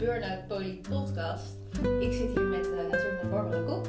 Burnout 0.00 0.48
Poly 0.48 0.80
podcast. 0.88 1.56
Ik 2.00 2.12
zit 2.12 2.32
hier 2.34 2.42
met 2.42 2.66
uh, 2.66 2.90
natuurlijk 2.90 3.30
Barbara 3.30 3.62
Kok. 3.62 3.86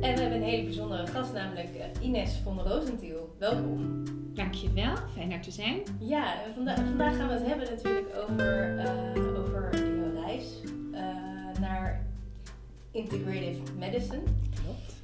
En 0.00 0.14
we 0.14 0.20
hebben 0.20 0.32
een 0.32 0.42
hele 0.42 0.64
bijzondere 0.64 1.06
gast, 1.06 1.32
namelijk 1.32 1.68
uh, 1.74 2.04
Ines 2.06 2.40
van 2.44 2.60
Roosentiel. 2.60 3.34
Welkom. 3.38 4.02
Dankjewel, 4.34 4.96
fijn 5.14 5.32
er 5.32 5.40
te 5.40 5.50
zijn. 5.50 5.80
Ja, 5.98 6.34
vanda 6.54 6.74
vandaag 6.74 7.16
gaan 7.16 7.28
we 7.28 7.34
het 7.34 7.46
hebben 7.46 7.70
natuurlijk 7.70 8.06
over, 8.16 8.74
uh, 8.76 9.38
over 9.38 9.70
jouw 9.72 10.22
reis 10.22 10.46
naar 11.60 12.06
Integrative 12.90 13.72
Medicine. 13.78 14.22
Klopt. 14.62 14.94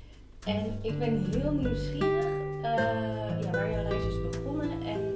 En 0.45 0.79
ik 0.83 0.99
ben 0.99 1.25
heel 1.31 1.53
nieuwsgierig 1.53 2.25
ja, 2.63 3.51
waar 3.51 3.71
jouw 3.71 3.89
reis 3.89 4.05
is 4.05 4.31
begonnen 4.31 4.71
en, 4.71 4.83
en 4.83 5.08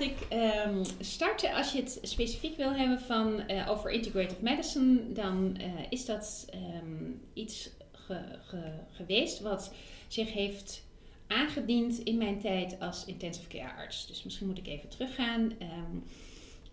ik 0.00 0.26
um, 0.66 0.82
starten. 1.00 1.54
Als 1.54 1.72
je 1.72 1.80
het 1.80 1.98
specifiek 2.02 2.56
wil 2.56 2.74
hebben 2.74 3.00
van, 3.00 3.42
uh, 3.50 3.70
over 3.70 3.90
integrative 3.90 4.42
medicine, 4.42 5.12
dan 5.12 5.56
uh, 5.60 5.66
is 5.88 6.04
dat 6.04 6.46
um, 6.54 7.20
iets 7.32 7.70
ge, 7.92 8.20
ge, 8.44 8.62
geweest 8.90 9.40
wat 9.40 9.74
zich 10.08 10.32
heeft 10.32 10.84
aangediend 11.26 11.98
in 11.98 12.18
mijn 12.18 12.40
tijd 12.40 12.80
als 12.80 13.04
intensive 13.04 13.48
care 13.48 13.72
arts. 13.72 14.06
Dus 14.06 14.22
misschien 14.22 14.46
moet 14.46 14.58
ik 14.58 14.66
even 14.66 14.88
teruggaan. 14.88 15.40
Um, 15.40 16.04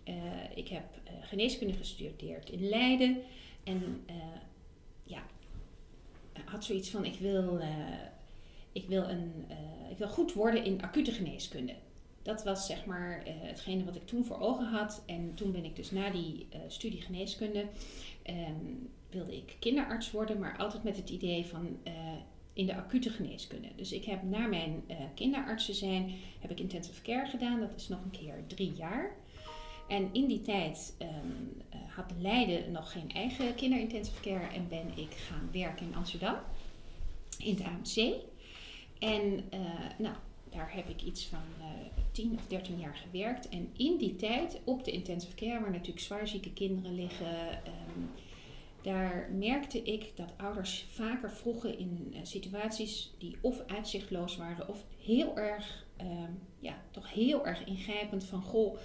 uh, 0.04 0.14
ik 0.54 0.68
heb 0.68 0.84
geneeskunde 1.20 1.74
gestudeerd 1.74 2.50
in 2.50 2.68
Leiden 2.68 3.22
en 3.64 4.04
ja, 5.04 5.22
had 6.44 6.64
zoiets 6.64 6.90
van 6.90 7.04
ik 7.04 7.18
wil, 7.18 7.60
ik 8.72 8.88
wil, 8.88 9.02
een, 9.02 9.44
ik 9.90 9.98
wil 9.98 10.08
goed 10.08 10.32
worden 10.32 10.64
in 10.64 10.82
acute 10.82 11.12
geneeskunde 11.12 11.74
dat 12.28 12.44
was 12.44 12.66
zeg 12.66 12.84
maar 12.84 13.22
uh, 13.26 13.32
hetgene 13.40 13.84
wat 13.84 13.96
ik 13.96 14.06
toen 14.06 14.24
voor 14.24 14.40
ogen 14.40 14.66
had. 14.66 15.02
En 15.06 15.34
toen 15.34 15.52
ben 15.52 15.64
ik 15.64 15.76
dus 15.76 15.90
na 15.90 16.10
die 16.10 16.46
uh, 16.54 16.60
studie 16.66 17.00
geneeskunde, 17.00 17.64
um, 18.26 18.90
wilde 19.10 19.36
ik 19.36 19.56
kinderarts 19.58 20.10
worden, 20.10 20.38
maar 20.38 20.56
altijd 20.58 20.82
met 20.82 20.96
het 20.96 21.10
idee 21.10 21.46
van 21.46 21.78
uh, 21.86 21.92
in 22.52 22.66
de 22.66 22.74
acute 22.74 23.10
geneeskunde. 23.10 23.68
Dus 23.76 23.92
ik 23.92 24.04
heb 24.04 24.22
na 24.22 24.46
mijn 24.46 24.84
kinderartsen 25.14 25.74
zijn, 25.74 26.10
heb 26.40 26.50
ik 26.50 26.60
intensive 26.60 27.02
care 27.02 27.26
gedaan. 27.26 27.60
Dat 27.60 27.74
is 27.74 27.88
nog 27.88 28.02
een 28.04 28.10
keer 28.10 28.42
drie 28.46 28.72
jaar. 28.72 29.16
En 29.88 30.08
in 30.12 30.26
die 30.26 30.40
tijd 30.40 30.96
um, 30.98 31.62
had 31.86 32.12
Leiden 32.18 32.72
nog 32.72 32.92
geen 32.92 33.10
eigen 33.10 33.54
kinderintensive 33.54 34.20
care 34.20 34.46
en 34.46 34.68
ben 34.68 34.86
ik 34.96 35.12
gaan 35.12 35.48
werken 35.52 35.86
in 35.86 35.94
Amsterdam, 35.94 36.36
in 37.38 37.54
het 37.54 37.64
AMC. 37.64 38.14
En 38.98 39.44
nou, 39.98 40.14
daar 40.50 40.74
heb 40.74 40.88
ik 40.88 41.02
iets 41.02 41.26
van 41.26 41.42
uh, 41.58 41.66
10 42.12 42.34
of 42.34 42.46
13 42.46 42.78
jaar 42.78 42.96
gewerkt. 42.96 43.48
En 43.48 43.70
in 43.76 43.96
die 43.96 44.16
tijd 44.16 44.60
op 44.64 44.84
de 44.84 44.90
intensive 44.90 45.34
care, 45.34 45.60
waar 45.60 45.70
natuurlijk 45.70 46.00
zwaarzieke 46.00 46.52
kinderen 46.52 46.94
liggen, 46.94 47.50
um, 47.50 48.10
daar 48.82 49.30
merkte 49.32 49.82
ik 49.82 50.16
dat 50.16 50.32
ouders 50.36 50.86
vaker 50.90 51.30
vroegen 51.30 51.78
in 51.78 52.12
uh, 52.12 52.18
situaties 52.22 53.14
die 53.18 53.36
of 53.40 53.62
uitzichtloos 53.66 54.36
waren 54.36 54.68
of 54.68 54.84
heel 55.04 55.36
erg, 55.36 55.86
um, 56.00 56.38
ja, 56.60 56.76
toch 56.90 57.12
heel 57.12 57.46
erg 57.46 57.64
ingrijpend 57.64 58.24
van 58.24 58.42
goh, 58.42 58.78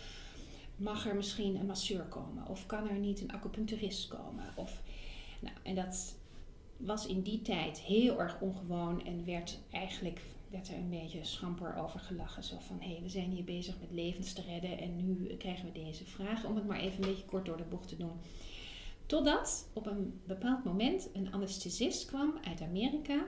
mag 0.75 1.07
er 1.07 1.15
misschien 1.15 1.55
een 1.55 1.65
masseur 1.65 2.03
komen? 2.03 2.47
Of 2.47 2.65
kan 2.65 2.89
er 2.89 2.97
niet 2.97 3.21
een 3.21 3.31
acupuncturist 3.31 4.07
komen? 4.07 4.53
Of, 4.55 4.81
nou, 5.39 5.55
en 5.63 5.75
dat 5.75 6.15
was 6.77 7.05
in 7.05 7.21
die 7.21 7.41
tijd 7.41 7.79
heel 7.79 8.19
erg 8.19 8.39
ongewoon 8.39 9.05
en 9.05 9.25
werd 9.25 9.59
eigenlijk 9.71 10.21
werd 10.53 10.69
er 10.69 10.75
een 10.75 10.89
beetje 10.89 11.23
schamper 11.23 11.75
over 11.75 11.99
gelachen. 11.99 12.43
Zo 12.43 12.59
van, 12.59 12.79
hé, 12.79 12.91
hey, 12.91 13.01
we 13.01 13.09
zijn 13.09 13.31
hier 13.31 13.43
bezig 13.43 13.79
met 13.79 13.91
levens 13.91 14.33
te 14.33 14.41
redden 14.41 14.79
en 14.79 14.95
nu 14.95 15.35
krijgen 15.35 15.65
we 15.65 15.71
deze 15.71 16.05
vraag. 16.05 16.45
Om 16.45 16.55
het 16.55 16.67
maar 16.67 16.79
even 16.79 17.03
een 17.03 17.09
beetje 17.09 17.25
kort 17.25 17.45
door 17.45 17.57
de 17.57 17.63
bocht 17.63 17.87
te 17.87 17.97
doen. 17.97 18.11
Totdat 19.05 19.69
op 19.73 19.85
een 19.85 20.21
bepaald 20.25 20.63
moment 20.63 21.09
een 21.13 21.33
anesthesist 21.33 22.05
kwam 22.05 22.37
uit 22.43 22.61
Amerika. 22.61 23.25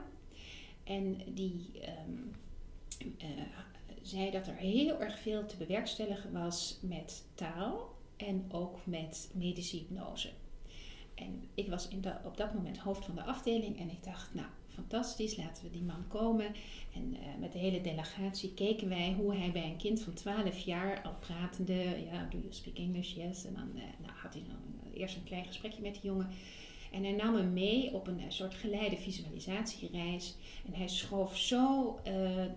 En 0.84 1.20
die 1.34 1.70
um, 2.08 2.30
uh, 3.18 3.28
zei 4.02 4.30
dat 4.30 4.46
er 4.46 4.56
heel 4.56 5.00
erg 5.00 5.18
veel 5.18 5.46
te 5.46 5.56
bewerkstelligen 5.56 6.32
was 6.32 6.78
met 6.82 7.24
taal 7.34 7.94
en 8.16 8.44
ook 8.48 8.86
met 8.86 9.30
medische 9.34 9.76
hypnose. 9.76 10.30
En 11.14 11.48
ik 11.54 11.68
was 11.68 11.88
in 11.88 12.04
op 12.24 12.36
dat 12.36 12.54
moment 12.54 12.78
hoofd 12.78 13.04
van 13.04 13.14
de 13.14 13.24
afdeling 13.24 13.78
en 13.78 13.90
ik 13.90 14.04
dacht, 14.04 14.34
nou, 14.34 14.48
fantastisch, 14.76 15.36
laten 15.36 15.64
we 15.64 15.70
die 15.70 15.82
man 15.82 16.08
komen. 16.08 16.46
En 16.94 17.14
uh, 17.14 17.18
met 17.40 17.52
de 17.52 17.58
hele 17.58 17.80
delegatie 17.80 18.54
keken 18.54 18.88
wij 18.88 19.14
hoe 19.18 19.34
hij 19.34 19.52
bij 19.52 19.64
een 19.64 19.76
kind 19.76 20.00
van 20.00 20.14
12 20.14 20.58
jaar 20.58 21.02
al 21.02 21.14
pratende, 21.20 21.82
ja, 22.10 22.28
do 22.30 22.38
you 22.38 22.52
speak 22.52 22.76
English? 22.76 23.14
Yes. 23.14 23.44
En 23.44 23.54
dan 23.54 23.70
uh, 23.74 23.82
nou, 24.02 24.12
had 24.14 24.34
hij 24.34 24.42
dan 24.46 24.92
eerst 24.94 25.16
een 25.16 25.24
klein 25.24 25.44
gesprekje 25.44 25.82
met 25.82 25.92
die 25.92 26.02
jongen. 26.02 26.28
En 26.92 27.02
hij 27.02 27.12
nam 27.12 27.34
hem 27.34 27.52
mee 27.52 27.94
op 27.94 28.06
een 28.06 28.20
soort 28.28 28.54
geleide 28.54 28.96
visualisatiereis. 28.96 30.36
En 30.66 30.74
hij 30.74 30.88
schoof 30.88 31.36
zo 31.36 31.94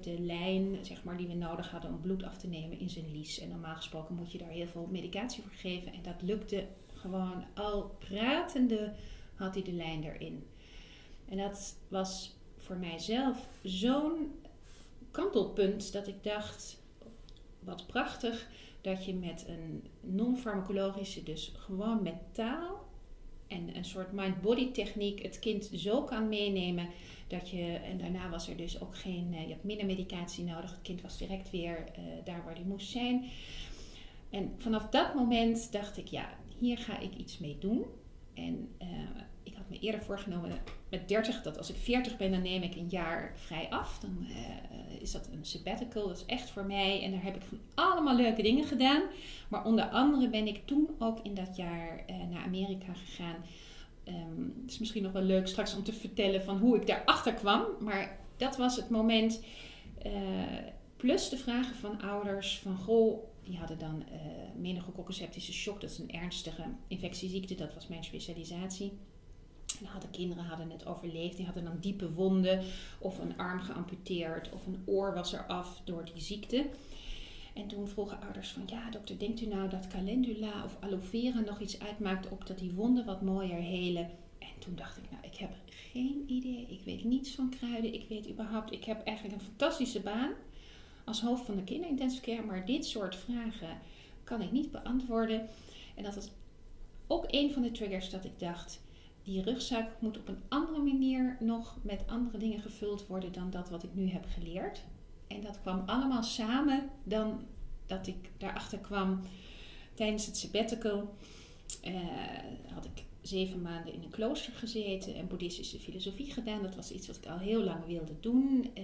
de 0.01 0.19
lijn 0.19 0.78
zeg 0.81 1.03
maar, 1.03 1.18
die 1.18 1.28
we 1.28 1.34
nodig 1.34 1.72
hadden 1.72 1.91
om 1.91 2.01
bloed 2.01 2.24
af 2.24 2.38
te 2.38 2.47
nemen 2.47 2.80
in 2.80 2.90
zijn 2.90 3.12
lies. 3.12 3.40
En 3.40 3.50
normaal 3.50 3.75
gesproken 3.75 4.16
moet 4.16 4.31
je 4.31 4.38
daar 4.38 4.50
heel 4.50 4.68
veel 4.68 4.88
medicatie 4.91 5.44
voor 5.44 5.51
geven. 5.51 5.94
En 5.94 6.01
dat 6.01 6.22
lukte 6.22 6.68
gewoon 6.94 7.46
al 7.53 7.96
pratende 8.00 8.94
had 9.36 9.53
hij 9.53 9.63
de 9.63 9.72
lijn 9.72 10.03
erin. 10.03 10.44
En 11.29 11.38
dat 11.38 11.75
was 11.88 12.35
voor 12.57 12.78
mijzelf 12.78 13.47
zo'n 13.63 14.31
kantelpunt 15.12 15.94
dat 15.94 16.07
ik 16.07 16.23
dacht, 16.23 16.81
wat 17.59 17.88
prachtig 17.88 18.50
dat 18.81 19.06
je 19.06 19.13
met 19.13 19.45
een 19.47 19.84
non-farmacologische, 20.01 21.23
dus 21.23 21.51
gewoon 21.56 22.03
met 22.03 22.16
taal 22.31 22.88
en 23.47 23.75
een 23.75 23.85
soort 23.85 24.12
mind-body 24.12 24.72
techniek 24.72 25.22
het 25.22 25.39
kind 25.39 25.69
zo 25.73 26.03
kan 26.03 26.29
meenemen 26.29 26.89
dat 27.28 27.50
je, 27.50 27.63
en 27.63 27.97
daarna 27.97 28.29
was 28.29 28.50
er 28.50 28.57
dus 28.57 28.81
ook 28.81 28.97
geen, 28.97 29.34
uh, 29.34 29.41
je 29.41 29.50
hebt 29.50 29.63
minder 29.63 29.85
medicatie 29.85 30.44
nodig, 30.44 30.72
het 30.72 30.81
kind 30.81 31.01
was 31.01 31.18
direct 31.18 31.50
weer 31.50 31.78
uh, 31.78 32.03
daar 32.23 32.44
waar 32.45 32.56
hij 32.56 32.63
moest 32.63 32.89
zijn. 32.89 33.25
En 34.29 34.56
vanaf 34.57 34.89
dat 34.89 35.13
moment 35.13 35.72
dacht 35.72 35.97
ik, 35.97 36.07
ja, 36.07 36.29
hier 36.57 36.78
ga 36.78 37.00
ik 37.00 37.16
iets 37.16 37.38
mee 37.38 37.57
doen. 37.59 37.85
En 38.34 38.75
ik 38.79 39.28
me 39.69 39.80
eerder 39.80 40.02
voorgenomen 40.02 40.52
met 40.90 41.07
30 41.07 41.41
dat 41.41 41.57
als 41.57 41.69
ik 41.69 41.75
40 41.75 42.18
ben, 42.18 42.31
dan 42.31 42.41
neem 42.41 42.62
ik 42.62 42.75
een 42.75 42.88
jaar 42.90 43.34
vrij 43.35 43.68
af. 43.69 44.00
Dan 44.00 44.28
uh, 44.30 45.02
is 45.02 45.12
dat 45.12 45.30
een 45.31 45.46
sabbatical, 45.46 46.07
dat 46.07 46.18
is 46.18 46.25
echt 46.25 46.50
voor 46.50 46.66
mij. 46.66 47.03
En 47.03 47.12
daar 47.12 47.24
heb 47.24 47.35
ik 47.35 47.41
van 47.41 47.59
allemaal 47.74 48.16
leuke 48.16 48.41
dingen 48.41 48.66
gedaan. 48.66 49.02
Maar 49.50 49.66
onder 49.66 49.85
andere 49.85 50.30
ben 50.30 50.47
ik 50.47 50.66
toen 50.66 50.90
ook 51.00 51.19
in 51.24 51.34
dat 51.34 51.56
jaar 51.56 52.03
uh, 52.09 52.16
naar 52.31 52.44
Amerika 52.44 52.94
gegaan. 52.94 53.35
Um, 54.07 54.53
het 54.62 54.72
is 54.72 54.80
misschien 54.80 55.03
nog 55.03 55.12
wel 55.12 55.22
leuk 55.22 55.47
straks 55.47 55.75
om 55.75 55.84
te 55.84 55.94
vertellen 55.94 56.44
van 56.44 56.57
hoe 56.57 56.75
ik 56.75 56.88
daarachter 56.88 57.34
kwam. 57.34 57.66
Maar 57.80 58.18
dat 58.38 58.57
was 58.57 58.75
het 58.75 58.90
moment. 58.90 59.41
Plus 61.00 61.30
de 61.30 61.38
vragen 61.38 61.75
van 61.75 62.01
ouders 62.01 62.59
van 62.59 62.78
goh, 62.78 63.24
die 63.44 63.57
hadden 63.57 63.80
dan 63.80 64.03
uh, 64.12 64.16
meningococcoceptische 64.62 65.53
shock. 65.53 65.81
Dat 65.81 65.90
is 65.90 65.97
een 65.97 66.12
ernstige 66.12 66.63
infectieziekte. 66.88 67.56
Dat 67.56 67.74
was 67.74 67.88
mijn 67.88 68.03
specialisatie. 68.03 68.91
En 69.80 69.85
hadden 69.85 70.12
kinderen 70.12 70.44
hadden 70.44 70.69
het 70.69 70.85
overleefd. 70.85 71.38
Die 71.38 71.46
hadden 71.46 71.63
dan 71.63 71.78
diepe 71.80 72.13
wonden 72.13 72.63
of 73.00 73.19
een 73.19 73.38
arm 73.38 73.59
geamputeerd 73.59 74.50
of 74.52 74.66
een 74.66 74.84
oor 74.85 75.13
was 75.13 75.34
er 75.34 75.46
af 75.46 75.81
door 75.84 76.06
die 76.13 76.22
ziekte. 76.22 76.66
En 77.53 77.68
toen 77.68 77.88
vroegen 77.88 78.22
ouders 78.22 78.50
van 78.50 78.63
ja 78.66 78.90
dokter, 78.90 79.19
denkt 79.19 79.41
u 79.41 79.46
nou 79.46 79.69
dat 79.69 79.88
calendula 79.88 80.63
of 80.63 80.78
aloe 80.80 81.02
vera 81.02 81.40
nog 81.40 81.59
iets 81.59 81.80
uitmaakt 81.80 82.30
op 82.30 82.47
dat 82.47 82.59
die 82.59 82.72
wonden 82.72 83.06
wat 83.06 83.22
mooier 83.22 83.62
helen? 83.62 84.09
En 84.40 84.59
toen 84.59 84.75
dacht 84.75 84.97
ik 84.97 85.03
nou 85.12 85.24
ik 85.24 85.36
heb 85.36 85.50
geen 85.92 86.24
idee. 86.27 86.66
Ik 86.69 86.81
weet 86.86 87.04
niets 87.04 87.31
van 87.31 87.50
kruiden. 87.50 87.94
Ik 87.94 88.06
weet 88.10 88.30
überhaupt, 88.30 88.71
ik 88.71 88.83
heb 88.83 89.04
eigenlijk 89.04 89.38
een 89.38 89.45
fantastische 89.45 90.00
baan 90.00 90.31
als 91.04 91.21
hoofd 91.21 91.45
van 91.45 91.56
de 91.56 91.63
kinderintensive 91.63 92.21
care. 92.21 92.45
Maar 92.45 92.66
dit 92.66 92.86
soort 92.86 93.16
vragen 93.16 93.77
kan 94.24 94.42
ik 94.42 94.51
niet 94.51 94.71
beantwoorden. 94.71 95.48
En 95.95 96.04
dat 96.04 96.16
was 96.16 96.30
ook 97.07 97.25
een 97.27 97.54
van 97.54 97.62
de 97.62 97.71
triggers 97.71 98.10
dat 98.10 98.25
ik 98.25 98.39
dacht 98.39 98.80
die 99.30 99.42
rugzak 99.42 99.88
moet 100.00 100.18
op 100.18 100.28
een 100.28 100.42
andere 100.48 100.80
manier 100.80 101.38
nog 101.40 101.78
met 101.81 102.04
andere 102.08 102.38
dingen 102.38 102.60
gevuld 102.60 103.08
worden 103.08 103.31
dan 103.31 103.50
dat 103.50 103.70
wat 103.70 103.84
ik 103.84 103.90
nu 103.94 104.10
heb 104.10 104.26
geleerd. 104.34 104.84
En 105.28 105.42
dat 105.42 105.62
kwam 105.62 105.84
allemaal 105.86 106.24
samen 106.24 106.90
dan 107.04 107.46
dat 107.86 108.08
ik 108.08 108.30
daarachter 108.38 108.78
kwam 108.80 109.22
tijdens 109.94 110.26
het 110.26 110.38
sabbatical. 110.38 111.14
Uh, 111.84 111.96
had 112.74 112.86
ik 112.86 113.04
zeven 113.22 113.62
maanden 113.62 113.94
in 113.94 114.04
een 114.04 114.10
klooster 114.10 114.54
gezeten 114.54 115.16
en 115.16 115.28
boeddhistische 115.28 115.80
filosofie 115.80 116.31
gedaan. 116.31 116.62
Dat 116.62 116.76
was 116.76 116.92
iets 116.92 117.08
wat 117.08 117.18
ik 117.18 117.26
al 117.26 117.38
heel 117.38 117.64
lang 117.64 117.86
wilde 117.86 118.20
doen. 118.20 118.72
Uh, 118.78 118.84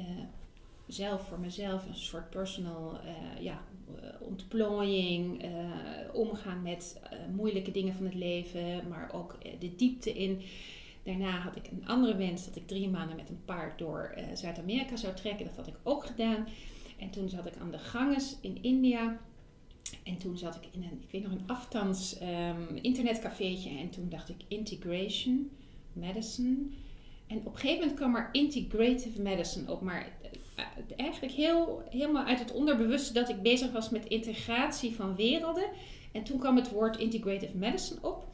zelf 0.87 1.27
voor 1.27 1.39
mezelf 1.39 1.85
een 1.85 1.95
soort 1.95 2.29
personal 2.29 2.93
uh, 2.93 3.41
ja, 3.41 3.61
ontplooiing, 4.19 5.43
uh, 5.43 5.49
omgaan 6.13 6.61
met 6.61 7.01
uh, 7.03 7.19
moeilijke 7.35 7.71
dingen 7.71 7.93
van 7.93 8.05
het 8.05 8.15
leven, 8.15 8.87
maar 8.87 9.09
ook 9.13 9.37
de 9.59 9.75
diepte 9.75 10.13
in. 10.13 10.41
Daarna 11.03 11.29
had 11.29 11.55
ik 11.55 11.67
een 11.71 11.87
andere 11.87 12.15
wens 12.15 12.45
dat 12.45 12.55
ik 12.55 12.67
drie 12.67 12.89
maanden 12.89 13.15
met 13.15 13.29
een 13.29 13.45
paard 13.45 13.79
door 13.79 14.15
Zuid-Amerika 14.33 14.95
zou 14.95 15.13
trekken. 15.13 15.45
Dat 15.45 15.55
had 15.55 15.67
ik 15.67 15.75
ook 15.83 16.05
gedaan. 16.05 16.47
En 16.97 17.09
toen 17.09 17.29
zat 17.29 17.45
ik 17.45 17.57
aan 17.57 17.71
de 17.71 17.77
Ganges 17.77 18.37
in 18.41 18.57
India. 18.61 19.19
En 20.03 20.17
toen 20.17 20.37
zat 20.37 20.55
ik 20.55 20.67
in 20.71 20.83
een, 20.83 21.01
ik 21.01 21.11
weet 21.11 21.23
nog, 21.23 21.31
een 21.31 21.47
aftans 21.47 22.17
um, 22.21 22.77
internetcafeetje. 22.81 23.69
En 23.69 23.89
toen 23.89 24.09
dacht 24.09 24.29
ik 24.29 24.35
integration, 24.47 25.49
medicine. 25.93 26.55
En 27.27 27.37
op 27.37 27.45
een 27.45 27.55
gegeven 27.55 27.79
moment 27.79 27.97
kwam 27.97 28.15
er 28.15 28.29
integrative 28.31 29.21
medicine 29.21 29.71
op. 29.71 29.81
Maar 29.81 30.17
eigenlijk 30.95 31.33
heel, 31.33 31.83
helemaal 31.89 32.25
uit 32.25 32.39
het 32.39 32.51
onderbewuste 32.51 33.13
dat 33.13 33.29
ik 33.29 33.41
bezig 33.41 33.71
was 33.71 33.89
met 33.89 34.05
integratie 34.05 34.95
van 34.95 35.15
werelden. 35.15 35.65
En 36.11 36.23
toen 36.23 36.39
kwam 36.39 36.55
het 36.55 36.71
woord 36.71 36.97
integrative 36.97 37.57
medicine 37.57 37.99
op. 38.01 38.27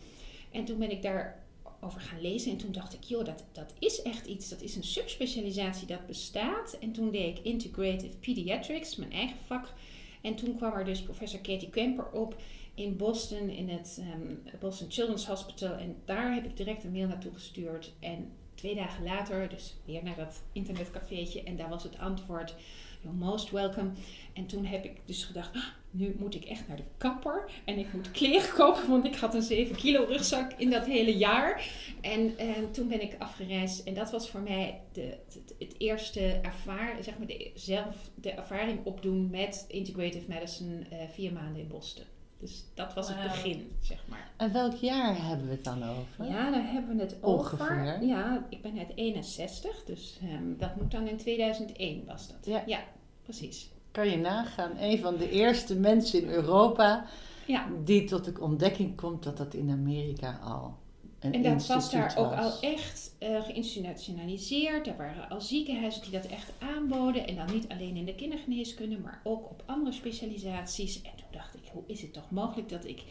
En 0.51 0.65
toen 0.65 0.77
ben 0.77 0.91
ik 0.91 1.01
daarover 1.01 2.01
gaan 2.01 2.21
lezen. 2.21 2.51
En 2.51 2.57
toen 2.57 2.71
dacht 2.71 2.93
ik, 2.93 3.03
joh, 3.03 3.25
dat, 3.25 3.43
dat 3.51 3.73
is 3.79 4.01
echt 4.01 4.25
iets. 4.25 4.49
Dat 4.49 4.61
is 4.61 4.75
een 4.75 4.83
subspecialisatie 4.83 5.87
dat 5.87 6.07
bestaat. 6.07 6.77
En 6.81 6.91
toen 6.91 7.11
deed 7.11 7.37
ik 7.37 7.45
integrative 7.45 8.17
pediatrics, 8.17 8.95
mijn 8.95 9.11
eigen 9.11 9.37
vak. 9.45 9.73
En 10.21 10.35
toen 10.35 10.55
kwam 10.55 10.73
er 10.73 10.85
dus 10.85 11.01
professor 11.01 11.39
Katie 11.39 11.69
Kemper 11.69 12.11
op 12.11 12.41
in 12.75 12.97
Boston, 12.97 13.49
in 13.49 13.69
het 13.69 14.01
um, 14.15 14.43
Boston 14.59 14.91
Children's 14.91 15.25
Hospital. 15.25 15.75
En 15.75 15.95
daar 16.05 16.33
heb 16.33 16.45
ik 16.45 16.57
direct 16.57 16.83
een 16.83 16.91
mail 16.91 17.07
naartoe 17.07 17.33
gestuurd. 17.33 17.93
En 17.99 18.31
twee 18.61 18.75
dagen 18.75 19.03
later, 19.03 19.49
dus 19.49 19.75
weer 19.85 20.03
naar 20.03 20.15
dat 20.15 20.41
internetcafeetje. 20.51 21.43
En 21.43 21.57
daar 21.57 21.69
was 21.69 21.83
het 21.83 21.99
antwoord, 21.99 22.55
you're 23.01 23.17
most 23.17 23.51
welcome. 23.51 23.89
En 24.33 24.45
toen 24.45 24.65
heb 24.65 24.83
ik 24.83 25.01
dus 25.05 25.23
gedacht, 25.23 25.55
ah, 25.55 25.63
nu 25.91 26.15
moet 26.19 26.35
ik 26.35 26.45
echt 26.45 26.67
naar 26.67 26.77
de 26.77 26.83
kapper. 26.97 27.51
En 27.65 27.77
ik 27.77 27.93
moet 27.93 28.11
kleren 28.11 28.53
kopen, 28.63 28.89
want 28.89 29.05
ik 29.05 29.15
had 29.15 29.33
een 29.33 29.41
7 29.41 29.75
kilo 29.75 30.03
rugzak 30.03 30.51
in 30.57 30.69
dat 30.69 30.85
hele 30.85 31.17
jaar. 31.17 31.67
En, 32.01 32.37
en 32.37 32.71
toen 32.71 32.87
ben 32.87 33.01
ik 33.01 33.15
afgereisd. 33.19 33.83
En 33.83 33.93
dat 33.93 34.11
was 34.11 34.29
voor 34.29 34.41
mij 34.41 34.81
de, 34.91 35.17
het, 35.59 35.75
eerste 35.77 36.39
ervaring, 36.41 37.03
zeg 37.03 37.17
maar, 37.17 37.27
de, 37.27 37.51
zelf 37.55 38.09
de 38.15 38.31
ervaring 38.31 38.85
opdoen 38.85 39.29
met 39.29 39.65
integrative 39.67 40.25
medicine 40.27 40.79
uh, 40.79 40.97
vier 41.13 41.33
maanden 41.33 41.61
in 41.61 41.67
Boston. 41.67 42.05
Dus 42.41 42.65
dat 42.73 42.93
was 42.93 43.07
het 43.07 43.21
begin, 43.21 43.71
zeg 43.79 44.03
maar. 44.07 44.31
En 44.37 44.53
welk 44.53 44.75
jaar 44.75 45.25
hebben 45.25 45.47
we 45.47 45.51
het 45.51 45.63
dan 45.63 45.83
over? 45.83 46.25
Ja, 46.25 46.51
daar 46.51 46.71
hebben 46.71 46.95
we 46.95 47.01
het 47.01 47.15
Ongeveer. 47.21 47.65
over. 47.65 48.03
Ja, 48.05 48.45
ik 48.49 48.61
ben 48.61 48.77
uit 48.77 48.91
61, 48.95 49.83
dus 49.83 50.19
um, 50.23 50.55
dat 50.57 50.75
moet 50.75 50.91
dan 50.91 51.07
in 51.07 51.17
2001 51.17 52.05
was 52.05 52.27
dat. 52.27 52.45
Ja, 52.45 52.63
ja 52.65 52.79
precies. 53.23 53.69
Kan 53.91 54.09
je 54.09 54.17
nagaan, 54.17 54.71
een 54.77 54.99
van 54.99 55.17
de 55.17 55.29
eerste 55.29 55.75
mensen 55.75 56.21
in 56.21 56.29
Europa 56.29 57.05
ja. 57.45 57.67
die 57.83 58.03
tot 58.03 58.25
de 58.25 58.33
ontdekking 58.39 58.95
komt 58.95 59.23
dat 59.23 59.37
dat 59.37 59.53
in 59.53 59.69
Amerika 59.69 60.39
al 60.43 60.77
En 61.21 61.41
dat 61.41 61.67
was 61.67 61.91
daar 61.91 62.03
was. 62.03 62.15
ook 62.15 62.33
al 62.33 62.59
echt 62.61 63.15
uh, 63.19 63.43
geïnstitutionaliseerd. 63.43 64.87
Er 64.87 64.97
waren 64.97 65.29
al 65.29 65.41
ziekenhuizen 65.41 66.01
die 66.01 66.11
dat 66.11 66.25
echt 66.25 66.51
aanboden. 66.59 67.27
En 67.27 67.35
dan 67.35 67.53
niet 67.53 67.69
alleen 67.69 67.95
in 67.95 68.05
de 68.05 68.15
kindergeneeskunde, 68.15 68.97
maar 68.97 69.21
ook 69.23 69.49
op 69.49 69.63
andere 69.65 69.95
specialisaties. 69.95 71.01
En 71.01 71.11
toen 71.15 71.27
dacht 71.31 71.55
ik, 71.55 71.61
hoe 71.71 71.83
is 71.87 72.01
het 72.01 72.13
toch 72.13 72.31
mogelijk 72.31 72.69
dat 72.69 72.85
ik 72.85 73.03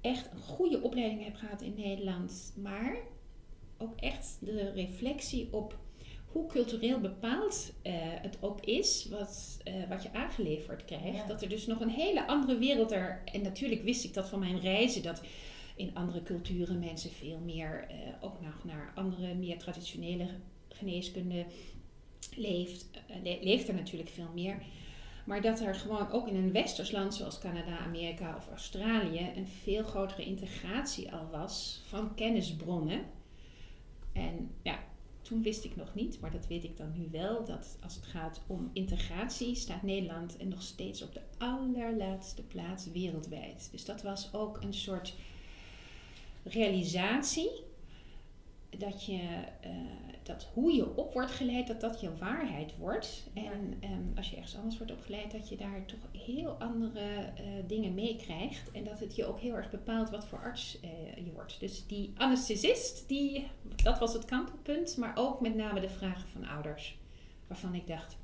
echt 0.00 0.30
een 0.32 0.40
goede 0.40 0.82
opleiding 0.82 1.24
heb 1.24 1.36
gehad 1.36 1.62
in 1.62 1.74
Nederland, 1.76 2.52
maar 2.56 2.96
ook 3.78 4.00
echt 4.00 4.36
de 4.40 4.70
reflectie 4.74 5.48
op 5.50 5.78
hoe 6.26 6.46
cultureel 6.46 7.00
bepaald 7.00 7.72
uh, 7.82 7.92
het 7.96 8.36
ook 8.40 8.60
is 8.60 9.06
wat, 9.10 9.60
uh, 9.64 9.74
wat 9.88 10.02
je 10.02 10.12
aangeleverd 10.12 10.84
krijgt. 10.84 11.16
Ja. 11.16 11.26
Dat 11.26 11.42
er 11.42 11.48
dus 11.48 11.66
nog 11.66 11.80
een 11.80 11.90
hele 11.90 12.26
andere 12.26 12.58
wereld 12.58 12.92
er. 12.92 13.22
En 13.24 13.42
natuurlijk 13.42 13.82
wist 13.82 14.04
ik 14.04 14.14
dat 14.14 14.28
van 14.28 14.38
mijn 14.38 14.60
reizen, 14.60 15.02
dat 15.02 15.22
in 15.80 15.94
andere 15.94 16.22
culturen 16.22 16.78
mensen 16.78 17.10
veel 17.10 17.38
meer 17.38 17.86
uh, 17.90 17.96
ook 18.20 18.40
nog 18.40 18.64
naar 18.64 18.92
andere, 18.94 19.34
meer 19.34 19.58
traditionele 19.58 20.26
geneeskunde 20.68 21.46
leeft. 22.36 22.90
Le 23.22 23.38
leeft 23.42 23.68
er 23.68 23.74
natuurlijk 23.74 24.10
veel 24.10 24.30
meer. 24.34 24.62
Maar 25.24 25.40
dat 25.40 25.60
er 25.60 25.74
gewoon 25.74 26.10
ook 26.10 26.28
in 26.28 26.36
een 26.36 26.52
westers 26.52 26.90
land 26.90 27.14
zoals 27.14 27.38
Canada, 27.38 27.78
Amerika 27.78 28.36
of 28.36 28.48
Australië 28.48 29.30
een 29.36 29.46
veel 29.46 29.84
grotere 29.84 30.24
integratie 30.24 31.12
al 31.12 31.28
was 31.30 31.82
van 31.86 32.14
kennisbronnen. 32.14 33.04
En 34.12 34.50
ja, 34.62 34.78
toen 35.22 35.42
wist 35.42 35.64
ik 35.64 35.76
nog 35.76 35.94
niet, 35.94 36.20
maar 36.20 36.30
dat 36.30 36.46
weet 36.46 36.64
ik 36.64 36.76
dan 36.76 36.92
nu 36.96 37.08
wel, 37.10 37.44
dat 37.44 37.78
als 37.82 37.94
het 37.94 38.04
gaat 38.04 38.40
om 38.46 38.70
integratie 38.72 39.54
staat 39.54 39.82
Nederland 39.82 40.36
en 40.36 40.48
nog 40.48 40.62
steeds 40.62 41.02
op 41.02 41.12
de 41.14 41.20
allerlaatste 41.38 42.42
plaats 42.42 42.90
wereldwijd. 42.92 43.68
Dus 43.70 43.84
dat 43.84 44.02
was 44.02 44.34
ook 44.34 44.62
een 44.62 44.74
soort 44.74 45.14
realisatie 46.42 47.50
dat 48.78 49.04
je 49.04 49.20
uh, 49.64 49.70
dat 50.22 50.48
hoe 50.54 50.72
je 50.72 50.96
op 50.96 51.12
wordt 51.12 51.30
geleid, 51.30 51.66
dat 51.66 51.80
dat 51.80 52.00
je 52.00 52.16
waarheid 52.16 52.76
wordt. 52.76 53.26
En 53.34 53.80
um, 53.84 54.12
als 54.16 54.30
je 54.30 54.36
ergens 54.36 54.56
anders 54.56 54.76
wordt 54.76 54.92
opgeleid, 54.92 55.30
dat 55.30 55.48
je 55.48 55.56
daar 55.56 55.84
toch 55.86 56.22
heel 56.22 56.50
andere 56.50 57.00
uh, 57.00 57.46
dingen 57.66 57.94
meekrijgt. 57.94 58.70
En 58.70 58.84
dat 58.84 59.00
het 59.00 59.16
je 59.16 59.26
ook 59.26 59.40
heel 59.40 59.54
erg 59.54 59.70
bepaalt 59.70 60.10
wat 60.10 60.26
voor 60.26 60.38
arts 60.38 60.78
uh, 60.84 61.24
je 61.24 61.32
wordt. 61.32 61.60
Dus 61.60 61.86
die 61.86 62.12
anesthesist, 62.16 63.08
die, 63.08 63.46
dat 63.82 63.98
was 63.98 64.12
het 64.12 64.24
kantelpunt. 64.24 64.96
Maar 64.96 65.12
ook 65.14 65.40
met 65.40 65.54
name 65.54 65.80
de 65.80 65.88
vragen 65.88 66.28
van 66.28 66.44
ouders. 66.44 66.98
Waarvan 67.46 67.74
ik 67.74 67.86
dacht, 67.86 68.16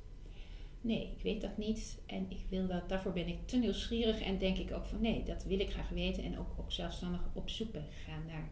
nee, 0.87 1.11
ik 1.17 1.23
weet 1.23 1.41
dat 1.41 1.57
niet. 1.57 1.97
En 2.05 2.25
ik 2.29 2.39
wil 2.49 2.67
dat, 2.67 2.89
daarvoor 2.89 3.13
ben 3.13 3.27
ik 3.27 3.47
te 3.47 3.57
nieuwsgierig. 3.57 4.21
En 4.21 4.37
denk 4.37 4.57
ik 4.57 4.71
ook 4.71 4.85
van, 4.85 5.01
nee, 5.01 5.23
dat 5.23 5.43
wil 5.43 5.59
ik 5.59 5.71
graag 5.71 5.89
weten. 5.89 6.23
En 6.23 6.39
ook, 6.39 6.49
ook 6.59 6.71
zelfstandig 6.71 7.21
op 7.33 7.49
zoek 7.49 7.71
ben 7.71 7.85
gegaan 7.91 8.25
naar 8.27 8.49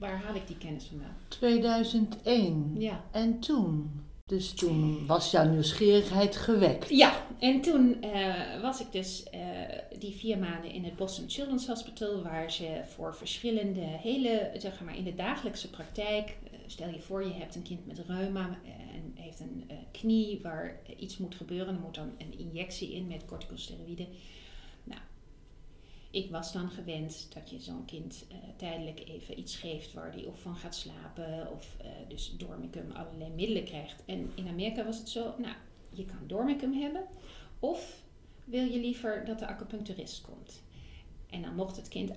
Waar 0.00 0.22
haal 0.22 0.34
ik 0.34 0.46
die 0.46 0.58
kennis 0.58 0.84
vandaan? 0.84 1.16
2001. 1.28 2.74
Ja. 2.78 3.04
En 3.10 3.40
toen? 3.40 3.90
Dus 4.26 4.52
toen 4.52 5.06
was 5.06 5.30
jouw 5.30 5.48
nieuwsgierigheid 5.48 6.36
gewekt. 6.36 6.88
Ja, 6.88 7.26
en 7.38 7.60
toen 7.60 8.04
uh, 8.04 8.62
was 8.62 8.80
ik 8.80 8.92
dus 8.92 9.24
uh, 9.34 9.40
die 9.98 10.14
vier 10.14 10.38
maanden 10.38 10.70
in 10.72 10.84
het 10.84 10.96
Boston 10.96 11.28
Children's 11.28 11.66
Hospital, 11.66 12.22
waar 12.22 12.50
ze 12.50 12.80
voor 12.84 13.14
verschillende, 13.14 13.80
hele, 13.80 14.50
zeg 14.56 14.80
maar 14.80 14.96
in 14.96 15.04
de 15.04 15.14
dagelijkse 15.14 15.70
praktijk, 15.70 16.36
stel 16.70 16.88
je 16.88 17.00
voor 17.00 17.24
je 17.24 17.32
hebt 17.32 17.54
een 17.54 17.62
kind 17.62 17.86
met 17.86 17.98
reuma 17.98 18.58
en 18.94 19.12
heeft 19.14 19.40
een 19.40 19.70
knie 19.92 20.40
waar 20.42 20.80
iets 20.96 21.18
moet 21.18 21.34
gebeuren, 21.34 21.74
er 21.74 21.80
moet 21.80 21.94
dan 21.94 22.12
een 22.18 22.38
injectie 22.38 22.92
in 22.92 23.06
met 23.06 23.24
corticosteroïden. 23.24 24.06
Nou, 24.84 25.00
ik 26.10 26.30
was 26.30 26.52
dan 26.52 26.70
gewend 26.70 27.28
dat 27.34 27.50
je 27.50 27.60
zo'n 27.60 27.84
kind 27.84 28.26
uh, 28.32 28.36
tijdelijk 28.56 29.08
even 29.08 29.38
iets 29.38 29.56
geeft 29.56 29.92
waar 29.92 30.12
die 30.12 30.26
of 30.26 30.40
van 30.40 30.56
gaat 30.56 30.74
slapen 30.74 31.52
of 31.52 31.76
uh, 31.80 31.86
dus 32.08 32.34
dormicum 32.36 32.90
allerlei 32.90 33.30
middelen 33.30 33.64
krijgt. 33.64 34.02
En 34.04 34.30
in 34.34 34.48
Amerika 34.48 34.84
was 34.84 34.98
het 34.98 35.08
zo, 35.08 35.34
nou, 35.38 35.54
je 35.92 36.04
kan 36.04 36.26
dormicum 36.26 36.72
hebben 36.72 37.06
of 37.58 38.02
wil 38.44 38.64
je 38.64 38.80
liever 38.80 39.24
dat 39.24 39.38
de 39.38 39.46
acupuncturist 39.46 40.20
komt. 40.20 40.62
En 41.26 41.42
dan 41.42 41.54
mocht 41.54 41.76
het 41.76 41.88
kind 41.88 42.10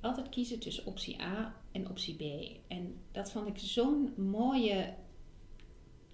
altijd 0.00 0.28
kiezen 0.28 0.58
tussen 0.58 0.86
optie 0.86 1.22
A 1.22 1.54
en 1.72 1.88
optie 1.88 2.14
B. 2.14 2.22
En 2.68 2.96
dat 3.12 3.30
vond 3.30 3.48
ik 3.48 3.58
zo'n 3.58 4.12
mooie, 4.16 4.94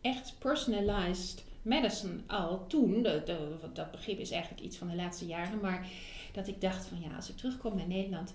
echt 0.01 0.37
personalized 0.39 1.45
medicine 1.63 2.21
al 2.27 2.67
toen. 2.67 3.03
Dat, 3.03 3.27
dat 3.73 3.91
begrip 3.91 4.19
is 4.19 4.31
eigenlijk 4.31 4.63
iets 4.63 4.77
van 4.77 4.89
de 4.89 4.97
laatste 4.97 5.27
jaren, 5.27 5.61
maar 5.61 5.89
dat 6.33 6.49
ik 6.49 6.61
dacht 6.61 6.87
van 6.87 7.01
ja, 7.01 7.17
als 7.17 7.29
ik 7.29 7.37
terugkom 7.37 7.77
naar 7.77 7.87
Nederland, 7.87 8.35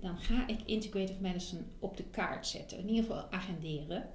dan 0.00 0.18
ga 0.18 0.46
ik 0.46 0.58
integrative 0.64 1.20
medicine 1.20 1.62
op 1.78 1.96
de 1.96 2.04
kaart 2.04 2.46
zetten. 2.46 2.78
In 2.78 2.88
ieder 2.88 3.04
geval 3.04 3.30
agenderen. 3.30 4.08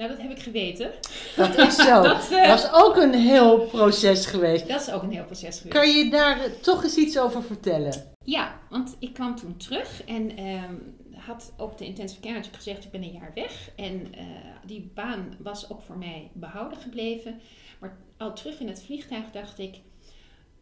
Nou, 0.00 0.12
dat 0.12 0.20
heb 0.20 0.30
ik 0.30 0.42
geweten. 0.42 0.90
Dat 1.36 1.58
is 1.58 1.76
zo. 1.76 2.02
dat 2.14 2.30
uh, 2.32 2.48
was 2.48 2.72
ook 2.72 2.96
een 2.96 3.14
heel 3.14 3.58
proces 3.58 4.26
geweest. 4.26 4.68
Dat 4.68 4.80
is 4.80 4.90
ook 4.90 5.02
een 5.02 5.12
heel 5.12 5.24
proces 5.24 5.56
geweest. 5.56 5.76
Kan 5.76 5.90
je 5.90 6.10
daar 6.10 6.36
uh, 6.38 6.44
toch 6.44 6.82
eens 6.82 6.96
iets 6.96 7.18
over 7.18 7.42
vertellen? 7.42 8.14
Ja, 8.24 8.60
want 8.70 8.96
ik 8.98 9.14
kwam 9.14 9.36
toen 9.36 9.56
terug 9.56 10.04
en 10.04 10.46
um, 10.46 10.96
had 11.14 11.52
op 11.56 11.78
de 11.78 11.84
intensive 11.84 12.20
care 12.20 12.42
gezegd, 12.52 12.84
ik 12.84 12.90
ben 12.90 13.02
een 13.02 13.12
jaar 13.12 13.30
weg. 13.34 13.70
En 13.76 13.94
uh, 13.94 14.24
die 14.66 14.90
baan 14.94 15.36
was 15.38 15.70
ook 15.70 15.82
voor 15.82 15.98
mij 15.98 16.30
behouden 16.32 16.78
gebleven. 16.78 17.40
Maar 17.78 17.96
al 18.18 18.34
terug 18.34 18.60
in 18.60 18.68
het 18.68 18.82
vliegtuig 18.82 19.30
dacht 19.32 19.58
ik, 19.58 19.74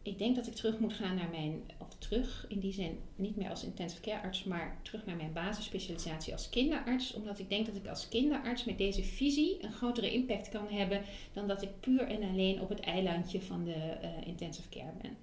ik 0.09 0.17
denk 0.17 0.35
dat 0.35 0.47
ik 0.47 0.53
terug 0.53 0.79
moet 0.79 0.93
gaan 0.93 1.15
naar 1.15 1.29
mijn, 1.29 1.61
of 1.77 1.87
terug 1.97 2.45
in 2.49 2.59
die 2.59 2.73
zin, 2.73 2.99
niet 3.15 3.35
meer 3.35 3.49
als 3.49 3.63
intensive 3.63 4.01
care 4.01 4.21
arts, 4.21 4.43
maar 4.43 4.79
terug 4.83 5.05
naar 5.05 5.15
mijn 5.15 5.33
basisspecialisatie 5.33 6.33
als 6.33 6.49
kinderarts. 6.49 7.13
Omdat 7.13 7.39
ik 7.39 7.49
denk 7.49 7.65
dat 7.65 7.75
ik 7.75 7.87
als 7.87 8.09
kinderarts 8.09 8.65
met 8.65 8.77
deze 8.77 9.03
visie 9.03 9.63
een 9.63 9.71
grotere 9.71 10.11
impact 10.13 10.49
kan 10.49 10.67
hebben 10.67 11.01
dan 11.33 11.47
dat 11.47 11.61
ik 11.61 11.79
puur 11.79 12.01
en 12.01 12.23
alleen 12.23 12.61
op 12.61 12.69
het 12.69 12.79
eilandje 12.79 13.41
van 13.41 13.63
de 13.63 13.97
uh, 14.01 14.27
intensive 14.27 14.69
care 14.69 14.93
ben. 15.01 15.17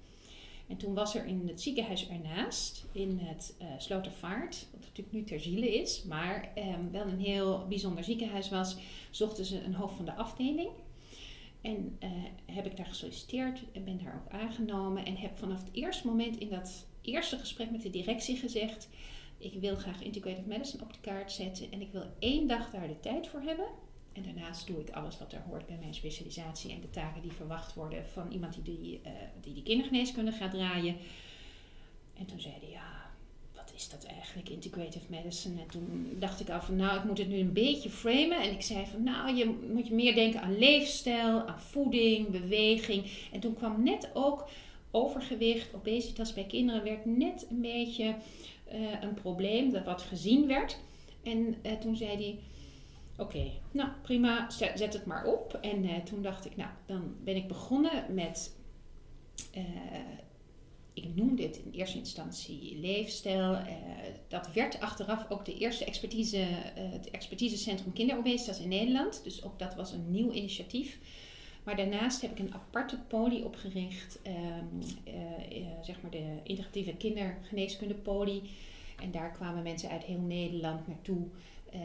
En 0.68 0.76
toen 0.76 0.94
was 0.94 1.14
er 1.14 1.26
in 1.26 1.48
het 1.48 1.60
ziekenhuis 1.60 2.08
ernaast, 2.08 2.84
in 2.92 3.18
het 3.22 3.56
uh, 3.62 3.66
Slotervaart, 3.78 4.66
wat 4.72 4.80
natuurlijk 4.80 5.12
nu 5.12 5.24
ter 5.24 5.40
ziele 5.40 5.74
is, 5.74 6.02
maar 6.02 6.52
um, 6.58 6.90
wel 6.90 7.06
een 7.06 7.20
heel 7.20 7.66
bijzonder 7.68 8.04
ziekenhuis 8.04 8.48
was, 8.48 8.76
zochten 9.10 9.44
ze 9.44 9.62
een 9.62 9.74
hoofd 9.74 9.96
van 9.96 10.04
de 10.04 10.14
afdeling. 10.14 10.70
En 11.66 11.98
uh, 12.02 12.10
heb 12.54 12.66
ik 12.66 12.76
daar 12.76 12.86
gesolliciteerd 12.86 13.60
en 13.72 13.84
ben 13.84 13.98
daar 14.04 14.22
ook 14.24 14.32
aangenomen. 14.32 15.04
En 15.04 15.16
heb 15.16 15.38
vanaf 15.38 15.64
het 15.64 15.72
eerste 15.72 16.06
moment 16.06 16.38
in 16.38 16.48
dat 16.48 16.86
eerste 17.00 17.38
gesprek 17.38 17.70
met 17.70 17.82
de 17.82 17.90
directie 17.90 18.36
gezegd: 18.36 18.88
Ik 19.38 19.60
wil 19.60 19.76
graag 19.76 20.02
integrative 20.02 20.48
medicine 20.48 20.82
op 20.82 20.92
de 20.92 21.00
kaart 21.00 21.32
zetten. 21.32 21.72
En 21.72 21.80
ik 21.80 21.92
wil 21.92 22.04
één 22.18 22.46
dag 22.46 22.70
daar 22.70 22.88
de 22.88 23.00
tijd 23.00 23.26
voor 23.28 23.40
hebben. 23.40 23.66
En 24.12 24.22
daarnaast 24.22 24.66
doe 24.66 24.80
ik 24.80 24.90
alles 24.90 25.18
wat 25.18 25.32
er 25.32 25.42
hoort 25.48 25.66
bij 25.66 25.76
mijn 25.80 25.94
specialisatie 25.94 26.72
en 26.72 26.80
de 26.80 26.90
taken 26.90 27.22
die 27.22 27.32
verwacht 27.32 27.74
worden 27.74 28.06
van 28.06 28.30
iemand 28.32 28.54
die 28.54 28.62
die, 28.62 29.00
eh, 29.02 29.12
die, 29.40 29.54
die 29.54 29.62
kindergeneeskunde 29.62 30.32
gaat 30.32 30.50
draaien. 30.50 30.96
En 32.14 32.26
toen 32.26 32.40
zei 32.40 32.54
hij, 32.60 32.70
ja, 32.70 32.95
is 33.76 33.88
dat 33.88 34.04
eigenlijk, 34.04 34.48
integrative 34.48 35.06
medicine? 35.08 35.60
En 35.60 35.66
toen 35.66 36.16
dacht 36.18 36.40
ik 36.40 36.50
al 36.50 36.60
van, 36.60 36.76
nou, 36.76 36.98
ik 36.98 37.04
moet 37.04 37.18
het 37.18 37.28
nu 37.28 37.38
een 37.38 37.52
beetje 37.52 37.90
framen. 37.90 38.40
En 38.40 38.52
ik 38.52 38.62
zei 38.62 38.86
van, 38.86 39.02
nou, 39.02 39.34
je 39.34 39.58
moet 39.72 39.86
je 39.86 39.94
meer 39.94 40.14
denken 40.14 40.42
aan 40.42 40.58
leefstijl, 40.58 41.46
aan 41.46 41.60
voeding, 41.60 42.28
beweging. 42.28 43.10
En 43.32 43.40
toen 43.40 43.54
kwam 43.54 43.82
net 43.82 44.10
ook 44.14 44.48
overgewicht, 44.90 45.74
obesitas 45.74 46.32
bij 46.32 46.44
kinderen 46.46 46.84
werd 46.84 47.04
net 47.04 47.46
een 47.50 47.60
beetje 47.60 48.14
eh, 48.64 49.00
een 49.00 49.14
probleem 49.14 49.72
dat 49.72 49.84
wat 49.84 50.02
gezien 50.02 50.46
werd. 50.46 50.78
En 51.22 51.56
eh, 51.62 51.72
toen 51.72 51.96
zei 51.96 52.10
hij, 52.10 52.38
oké, 53.16 53.50
nou 53.70 53.88
prima, 54.02 54.50
zet, 54.50 54.92
het 54.92 55.06
maar 55.06 55.26
op. 55.26 55.58
En 55.60 55.84
uh, 55.84 55.96
toen 55.96 56.22
dacht 56.22 56.46
ik, 56.46 56.56
nou, 56.56 56.70
dan 56.86 57.14
ben 57.24 57.36
ik 57.36 57.48
begonnen 57.48 58.14
met, 58.14 58.56
ik 61.04 61.14
noem 61.14 61.36
dit 61.36 61.56
in 61.56 61.70
eerste 61.70 61.98
instantie 61.98 62.78
leefstijl. 62.80 63.58
dat 64.28 64.52
werd 64.52 64.80
achteraf 64.80 65.30
ook 65.30 65.44
de 65.44 65.58
eerste 65.58 65.84
expertise, 65.84 66.36
het 66.74 67.10
expertisecentrum 67.10 67.92
kinderobesitas 67.92 68.60
in 68.60 68.68
Nederland. 68.68 69.24
Dus 69.24 69.44
ook 69.44 69.58
dat 69.58 69.74
was 69.74 69.92
een 69.92 70.10
nieuw 70.10 70.32
initiatief. 70.32 70.98
Maar 71.66 71.76
daarnaast 71.76 72.20
heb 72.20 72.30
ik 72.30 72.38
een 72.38 72.54
aparte 72.54 72.98
poli 73.08 73.42
opgericht, 73.42 74.20
um, 74.26 74.80
uh, 75.06 75.14
zeg 75.82 76.02
maar 76.02 76.10
de 76.10 76.38
integratieve 76.42 76.96
kindergeneeskunde 76.96 77.94
poli. 77.94 78.42
En 79.00 79.10
daar 79.10 79.32
kwamen 79.32 79.62
mensen 79.62 79.90
uit 79.90 80.02
heel 80.02 80.20
Nederland 80.20 80.86
naartoe 80.86 81.26
uh, 81.76 81.82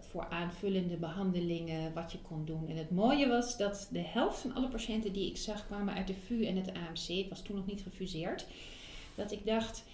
voor 0.00 0.28
aanvullende 0.28 0.96
behandelingen, 0.96 1.94
wat 1.94 2.12
je 2.12 2.18
kon 2.18 2.44
doen. 2.44 2.68
En 2.68 2.76
het 2.76 2.90
mooie 2.90 3.28
was 3.28 3.56
dat 3.56 3.88
de 3.92 4.02
helft 4.02 4.40
van 4.40 4.54
alle 4.54 4.68
patiënten 4.68 5.12
die 5.12 5.30
ik 5.30 5.36
zag 5.36 5.66
kwamen 5.66 5.94
uit 5.94 6.06
de 6.06 6.14
VU 6.14 6.44
en 6.44 6.56
het 6.56 6.68
AMC. 6.68 7.18
Het 7.18 7.28
was 7.28 7.42
toen 7.42 7.56
nog 7.56 7.66
niet 7.66 7.82
gefuseerd. 7.82 8.46
Dat 9.14 9.32
ik 9.32 9.46
dacht, 9.46 9.84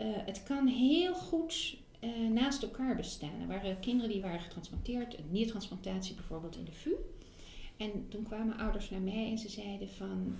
het 0.00 0.42
kan 0.42 0.66
heel 0.66 1.14
goed 1.14 1.76
naast 2.30 2.62
elkaar 2.62 2.96
bestaan. 2.96 3.40
Er 3.40 3.46
waren 3.46 3.80
kinderen 3.80 4.12
die 4.12 4.22
waren 4.22 4.40
getransplanteerd, 4.40 5.18
een 5.18 5.28
niertransplantatie 5.30 6.14
bijvoorbeeld 6.14 6.56
in 6.56 6.64
de 6.64 6.72
VU. 6.72 6.94
En 7.76 8.08
toen 8.08 8.22
kwamen 8.22 8.58
ouders 8.58 8.90
naar 8.90 9.00
mij 9.00 9.30
en 9.30 9.38
ze 9.38 9.48
zeiden 9.48 9.88
van, 9.88 10.36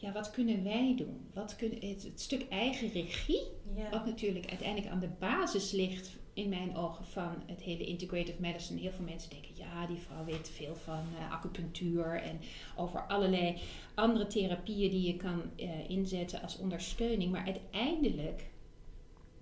ja, 0.00 0.12
wat 0.12 0.30
kunnen 0.30 0.64
wij 0.64 0.94
doen? 0.96 1.20
Wat 1.34 1.56
kunnen, 1.56 1.88
het, 1.88 2.02
het 2.02 2.20
stuk 2.20 2.46
eigen 2.48 2.92
regie, 2.92 3.42
ja. 3.76 3.90
wat 3.90 4.06
natuurlijk 4.06 4.46
uiteindelijk 4.48 4.92
aan 4.92 5.00
de 5.00 5.10
basis 5.18 5.70
ligt 5.70 6.18
in 6.34 6.48
mijn 6.48 6.76
ogen 6.76 7.04
van 7.04 7.42
het 7.46 7.62
hele 7.62 7.84
integrative 7.84 8.40
medicine. 8.40 8.80
Heel 8.80 8.92
veel 8.92 9.04
mensen 9.04 9.30
denken, 9.30 9.50
ja, 9.54 9.86
die 9.86 9.96
vrouw 9.96 10.24
weet 10.24 10.50
veel 10.50 10.74
van 10.74 11.04
uh, 11.18 11.32
acupunctuur 11.32 12.22
en 12.22 12.40
over 12.76 13.06
allerlei 13.06 13.56
andere 13.94 14.26
therapieën 14.26 14.90
die 14.90 15.06
je 15.06 15.16
kan 15.16 15.42
uh, 15.56 15.90
inzetten 15.90 16.42
als 16.42 16.58
ondersteuning. 16.58 17.32
Maar 17.32 17.44
uiteindelijk 17.44 18.50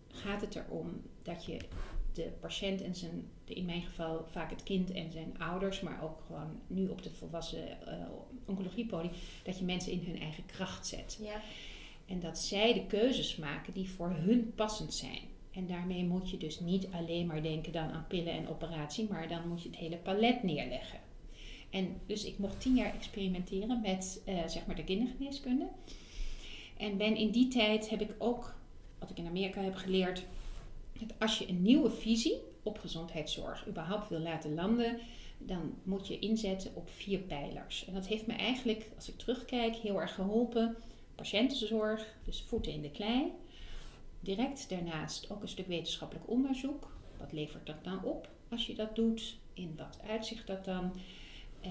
gaat 0.08 0.40
het 0.40 0.54
erom 0.56 1.02
dat 1.22 1.44
je 1.44 1.58
de 2.12 2.32
patiënt 2.40 2.82
en 2.82 2.94
zijn, 2.94 3.30
in 3.44 3.64
mijn 3.64 3.82
geval 3.82 4.24
vaak 4.26 4.50
het 4.50 4.62
kind 4.62 4.90
en 4.90 5.12
zijn 5.12 5.38
ouders, 5.38 5.80
maar 5.80 6.02
ook 6.02 6.20
gewoon 6.26 6.60
nu 6.66 6.88
op 6.88 7.02
de 7.02 7.10
volwassen 7.10 7.68
uh, 7.68 7.94
oncologiepolie, 8.44 9.10
dat 9.42 9.58
je 9.58 9.64
mensen 9.64 9.92
in 9.92 10.04
hun 10.06 10.20
eigen 10.20 10.46
kracht 10.46 10.86
zet. 10.86 11.18
Ja. 11.22 11.40
En 12.06 12.20
dat 12.20 12.38
zij 12.38 12.72
de 12.72 12.86
keuzes 12.86 13.36
maken 13.36 13.72
die 13.72 13.90
voor 13.90 14.10
hun 14.10 14.52
passend 14.54 14.94
zijn. 14.94 15.20
En 15.52 15.66
daarmee 15.66 16.04
moet 16.04 16.30
je 16.30 16.36
dus 16.36 16.60
niet 16.60 16.88
alleen 16.90 17.26
maar 17.26 17.42
denken 17.42 17.72
dan 17.72 17.90
aan 17.90 18.06
pillen 18.08 18.32
en 18.32 18.48
operatie, 18.48 19.08
maar 19.10 19.28
dan 19.28 19.48
moet 19.48 19.62
je 19.62 19.68
het 19.68 19.78
hele 19.78 19.96
palet 19.96 20.42
neerleggen. 20.42 21.00
En 21.70 22.00
dus 22.06 22.24
ik 22.24 22.38
mocht 22.38 22.60
tien 22.60 22.74
jaar 22.74 22.94
experimenteren 22.94 23.80
met 23.80 24.22
uh, 24.26 24.46
zeg 24.46 24.66
maar 24.66 24.76
de 24.76 24.84
kindergeneeskunde. 24.84 25.68
En 26.76 26.96
ben 26.96 27.16
in 27.16 27.30
die 27.30 27.48
tijd 27.48 27.88
heb 27.90 28.00
ik 28.00 28.14
ook, 28.18 28.54
wat 28.98 29.10
ik 29.10 29.18
in 29.18 29.26
Amerika 29.26 29.60
heb 29.60 29.74
geleerd, 29.74 30.24
dat 30.98 31.14
als 31.18 31.38
je 31.38 31.48
een 31.48 31.62
nieuwe 31.62 31.90
visie 31.90 32.36
op 32.62 32.78
gezondheidszorg 32.78 33.68
überhaupt 33.68 34.08
wil 34.08 34.20
laten 34.20 34.54
landen, 34.54 34.98
dan 35.38 35.74
moet 35.82 36.06
je 36.06 36.18
inzetten 36.18 36.70
op 36.74 36.88
vier 36.90 37.18
pijlers. 37.18 37.84
En 37.86 37.94
dat 37.94 38.06
heeft 38.06 38.26
me 38.26 38.32
eigenlijk, 38.32 38.90
als 38.96 39.08
ik 39.08 39.18
terugkijk, 39.18 39.76
heel 39.76 40.00
erg 40.00 40.14
geholpen. 40.14 40.76
Patiëntenzorg, 41.14 42.16
dus 42.24 42.44
voeten 42.46 42.72
in 42.72 42.82
de 42.82 42.90
klei. 42.90 43.32
Direct 44.20 44.68
daarnaast 44.68 45.30
ook 45.30 45.42
een 45.42 45.48
stuk 45.48 45.66
wetenschappelijk 45.66 46.30
onderzoek. 46.30 46.96
Wat 47.18 47.32
levert 47.32 47.66
dat 47.66 47.84
dan 47.84 48.04
op 48.04 48.28
als 48.50 48.66
je 48.66 48.74
dat 48.74 48.96
doet? 48.96 49.36
In 49.54 49.74
wat 49.76 50.00
uitzicht 50.06 50.46
dat 50.46 50.64
dan? 50.64 50.92
Eh, 51.60 51.70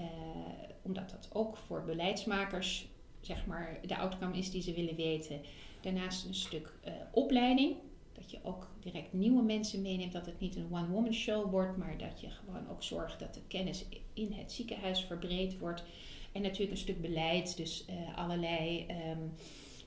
omdat 0.82 1.10
dat 1.10 1.28
ook 1.32 1.56
voor 1.56 1.84
beleidsmakers 1.84 2.88
zeg 3.20 3.46
maar, 3.46 3.78
de 3.86 3.96
outcome 3.96 4.36
is 4.36 4.50
die 4.50 4.62
ze 4.62 4.72
willen 4.72 4.96
weten. 4.96 5.40
Daarnaast 5.80 6.26
een 6.26 6.34
stuk 6.34 6.72
uh, 6.86 6.92
opleiding. 7.12 7.76
Dat 8.12 8.30
je 8.30 8.38
ook 8.42 8.70
direct 8.80 9.12
nieuwe 9.12 9.42
mensen 9.42 9.82
meeneemt. 9.82 10.12
Dat 10.12 10.26
het 10.26 10.40
niet 10.40 10.56
een 10.56 10.68
one-woman 10.70 11.14
show 11.14 11.50
wordt, 11.50 11.76
maar 11.76 11.98
dat 11.98 12.20
je 12.20 12.30
gewoon 12.30 12.68
ook 12.70 12.82
zorgt 12.82 13.18
dat 13.18 13.34
de 13.34 13.40
kennis 13.48 13.84
in 14.12 14.32
het 14.32 14.52
ziekenhuis 14.52 15.00
verbreed 15.00 15.58
wordt. 15.58 15.84
En 16.32 16.42
natuurlijk 16.42 16.70
een 16.70 16.76
stuk 16.76 17.00
beleid, 17.00 17.56
dus 17.56 17.84
uh, 17.90 18.18
allerlei. 18.18 18.86
Um, 19.10 19.32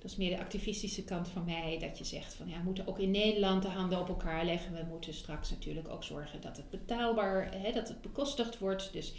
dat 0.02 0.12
is 0.12 0.18
meer 0.18 0.30
de 0.30 0.40
activistische 0.40 1.04
kant 1.04 1.28
van 1.28 1.46
mij. 1.46 1.78
Dat 1.80 1.98
je 1.98 2.04
zegt 2.04 2.34
van 2.34 2.48
ja, 2.48 2.58
we 2.58 2.64
moeten 2.64 2.88
ook 2.88 3.00
in 3.00 3.12
Nederland 3.12 3.62
de 3.62 3.68
handen 3.68 4.00
op 4.00 4.08
elkaar 4.08 4.46
leggen. 4.46 4.74
We 4.74 4.86
moeten 4.90 5.14
straks 5.14 5.50
natuurlijk 5.50 5.88
ook 5.88 6.04
zorgen 6.04 6.42
dat 6.42 6.58
het 6.58 6.70
betaalbaar, 6.70 7.52
hè, 7.58 7.72
dat 7.72 7.88
het 7.88 8.02
bekostigd 8.02 8.60
wordt. 8.60 8.94
Dus 8.94 9.14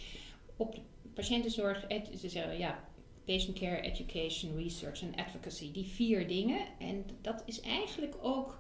op 0.57 0.79
patiëntenzorg, 1.15 1.85
ze 2.19 2.29
zeggen 2.29 2.59
ja, 2.59 2.85
patient 3.25 3.59
care, 3.59 3.81
education, 3.81 4.57
research 4.57 5.03
en 5.03 5.15
advocacy. 5.15 5.73
Die 5.73 5.87
vier 5.87 6.29
dingen. 6.29 6.61
En 6.79 7.05
dat 7.21 7.43
is 7.47 7.61
eigenlijk 7.61 8.15
ook 8.21 8.59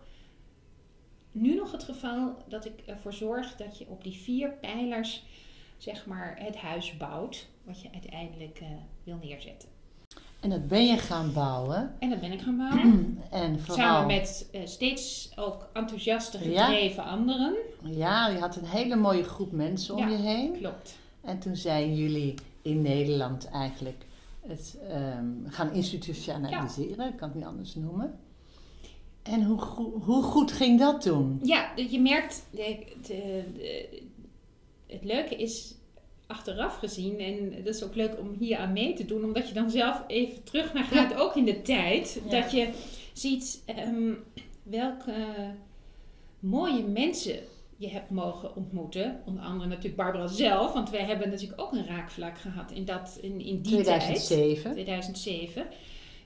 nu 1.32 1.54
nog 1.54 1.72
het 1.72 1.84
geval 1.84 2.36
dat 2.48 2.64
ik 2.64 2.80
ervoor 2.86 3.12
zorg 3.12 3.56
dat 3.56 3.78
je 3.78 3.86
op 3.88 4.04
die 4.04 4.16
vier 4.16 4.52
pijlers 4.52 5.22
zeg 5.76 6.06
maar 6.06 6.38
het 6.40 6.56
huis 6.56 6.96
bouwt 6.96 7.48
wat 7.64 7.82
je 7.82 7.92
uiteindelijk 7.92 8.60
uh, 8.60 8.68
wil 9.04 9.18
neerzetten. 9.22 9.68
En 10.42 10.50
dat 10.50 10.68
ben 10.68 10.86
je 10.86 10.96
gaan 10.98 11.32
bouwen. 11.32 11.94
En 11.98 12.10
dat 12.10 12.20
ben 12.20 12.32
ik 12.32 12.40
gaan 12.40 12.56
bouwen. 12.56 13.18
en 13.30 13.60
vooral... 13.60 13.86
Samen 13.86 14.06
met 14.06 14.48
uh, 14.52 14.60
steeds 14.64 15.32
ook 15.36 15.68
enthousiaste 15.72 16.38
gedreven 16.38 17.04
ja. 17.04 17.10
anderen. 17.10 17.56
Ja, 17.82 18.28
je 18.28 18.38
had 18.38 18.56
een 18.56 18.64
hele 18.64 18.96
mooie 18.96 19.24
groep 19.24 19.52
mensen 19.52 19.94
om 19.94 20.00
ja, 20.00 20.08
je 20.08 20.22
heen. 20.22 20.52
klopt. 20.58 20.98
En 21.20 21.38
toen 21.38 21.56
zijn 21.56 21.94
jullie 21.94 22.34
in 22.62 22.82
Nederland 22.82 23.48
eigenlijk 23.48 24.04
het 24.46 24.78
um, 25.18 25.44
gaan 25.46 25.72
institutionaliseren, 25.72 27.08
ik 27.08 27.16
kan 27.16 27.28
het 27.28 27.36
niet 27.36 27.46
anders 27.46 27.74
noemen. 27.74 28.18
En 29.22 29.44
hoe, 29.44 29.60
hoe 30.04 30.22
goed 30.22 30.52
ging 30.52 30.78
dat 30.78 31.00
toen? 31.00 31.40
Ja, 31.42 31.72
je 31.76 32.00
merkt, 32.00 32.46
de, 32.50 32.86
de, 33.06 33.44
de, 33.54 34.02
het 34.86 35.04
leuke 35.04 35.36
is 35.36 35.74
achteraf 36.32 36.76
gezien, 36.76 37.18
en 37.18 37.64
dat 37.64 37.74
is 37.74 37.84
ook 37.84 37.94
leuk 37.94 38.18
om 38.18 38.36
hier 38.38 38.56
aan 38.56 38.72
mee 38.72 38.94
te 38.94 39.04
doen, 39.04 39.24
omdat 39.24 39.48
je 39.48 39.54
dan 39.54 39.70
zelf 39.70 40.02
even 40.06 40.44
terug 40.44 40.72
naar 40.72 40.84
gaat, 40.84 41.10
ja. 41.10 41.16
ook 41.16 41.36
in 41.36 41.44
de 41.44 41.62
tijd, 41.62 42.20
ja. 42.24 42.40
dat 42.40 42.52
je 42.52 42.68
ziet 43.12 43.62
um, 43.86 44.24
welke 44.62 45.14
mooie 46.38 46.82
mensen 46.82 47.38
je 47.76 47.88
hebt 47.88 48.10
mogen 48.10 48.56
ontmoeten. 48.56 49.20
Onder 49.26 49.44
andere 49.44 49.68
natuurlijk 49.68 49.96
Barbara 49.96 50.26
zelf, 50.26 50.72
want 50.72 50.90
wij 50.90 51.04
hebben 51.04 51.30
natuurlijk 51.30 51.60
ook 51.60 51.72
een 51.72 51.86
raakvlak 51.86 52.38
gehad 52.38 52.70
in, 52.70 52.84
dat, 52.84 53.18
in, 53.20 53.40
in 53.40 53.60
die 53.60 53.72
2007. 53.72 54.62
tijd. 54.62 54.72
2007 54.72 55.66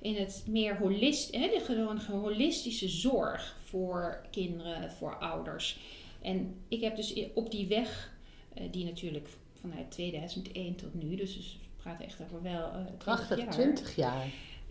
in 0.00 0.14
het 0.14 0.44
meer 0.48 0.76
holist, 0.76 1.34
hè, 1.34 1.48
de 1.48 1.60
gewoon 1.60 1.98
holistische 1.98 2.88
zorg 2.88 3.56
voor 3.64 4.20
kinderen, 4.30 4.92
voor 4.92 5.16
ouders. 5.16 5.78
En 6.22 6.54
ik 6.68 6.80
heb 6.80 6.96
dus 6.96 7.14
op 7.34 7.50
die 7.50 7.66
weg, 7.66 8.12
uh, 8.58 8.62
die 8.70 8.84
natuurlijk 8.84 9.28
vanuit 9.68 9.90
2001 9.90 10.76
tot 10.76 10.94
nu, 10.94 11.16
dus 11.16 11.36
we 11.36 11.82
praten 11.82 12.04
echt 12.04 12.22
over 12.22 12.42
wel 12.42 12.68
uh, 12.68 12.74
20 12.74 12.98
Prachtig, 12.98 13.38
jaar. 13.38 13.50
20 13.50 13.96
jaar. 13.96 14.26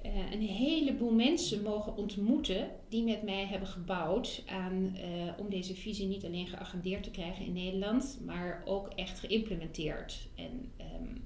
Uh, 0.06 0.32
een 0.32 0.42
heleboel 0.42 1.12
mensen 1.12 1.62
mogen 1.62 1.98
ontmoeten 1.98 2.70
die 2.90 3.04
met 3.04 3.24
mij 3.24 3.46
hebben 3.46 3.68
gebouwd 3.68 4.44
aan, 4.48 4.96
uh, 4.96 5.04
om 5.38 5.50
deze 5.50 5.76
visie 5.76 6.08
niet 6.08 6.26
alleen 6.26 6.48
geagendeerd 6.48 7.04
te 7.04 7.12
krijgen 7.12 7.46
in 7.46 7.54
Nederland, 7.54 8.20
maar 8.26 8.62
ook 8.66 8.88
echt 8.88 9.20
geïmplementeerd. 9.20 10.28
En 10.36 10.72
um, 11.00 11.24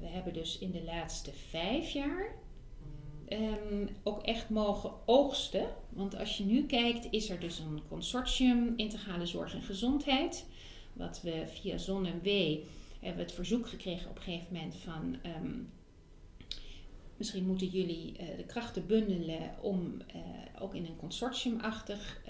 we 0.00 0.06
hebben 0.06 0.32
dus 0.32 0.58
in 0.58 0.70
de 0.70 0.84
laatste 0.84 1.32
vijf 1.32 1.90
jaar 1.90 2.34
um, 3.28 3.88
ook 4.02 4.22
echt 4.22 4.50
mogen 4.50 4.90
oogsten. 5.04 5.66
Want 5.88 6.18
als 6.18 6.36
je 6.36 6.44
nu 6.44 6.66
kijkt, 6.66 7.06
is 7.10 7.30
er 7.30 7.40
dus 7.40 7.58
een 7.58 7.80
consortium 7.88 8.72
integrale 8.76 9.26
zorg 9.26 9.54
en 9.54 9.62
gezondheid. 9.62 10.46
Wat 10.96 11.20
we 11.22 11.44
via 11.46 11.78
Zon 11.78 12.06
en 12.06 12.20
W 12.22 12.28
hebben 13.00 13.24
het 13.24 13.32
verzoek 13.32 13.68
gekregen 13.68 14.10
op 14.10 14.16
een 14.16 14.22
gegeven 14.22 14.52
moment 14.54 14.74
van 14.74 15.16
um, 15.42 15.70
Misschien 17.16 17.46
moeten 17.46 17.66
jullie 17.66 18.12
de 18.36 18.44
krachten 18.46 18.86
bundelen 18.86 19.54
om 19.60 19.96
ook 20.60 20.74
in 20.74 20.84
een 20.84 20.96
consortiumachtig 20.96 22.20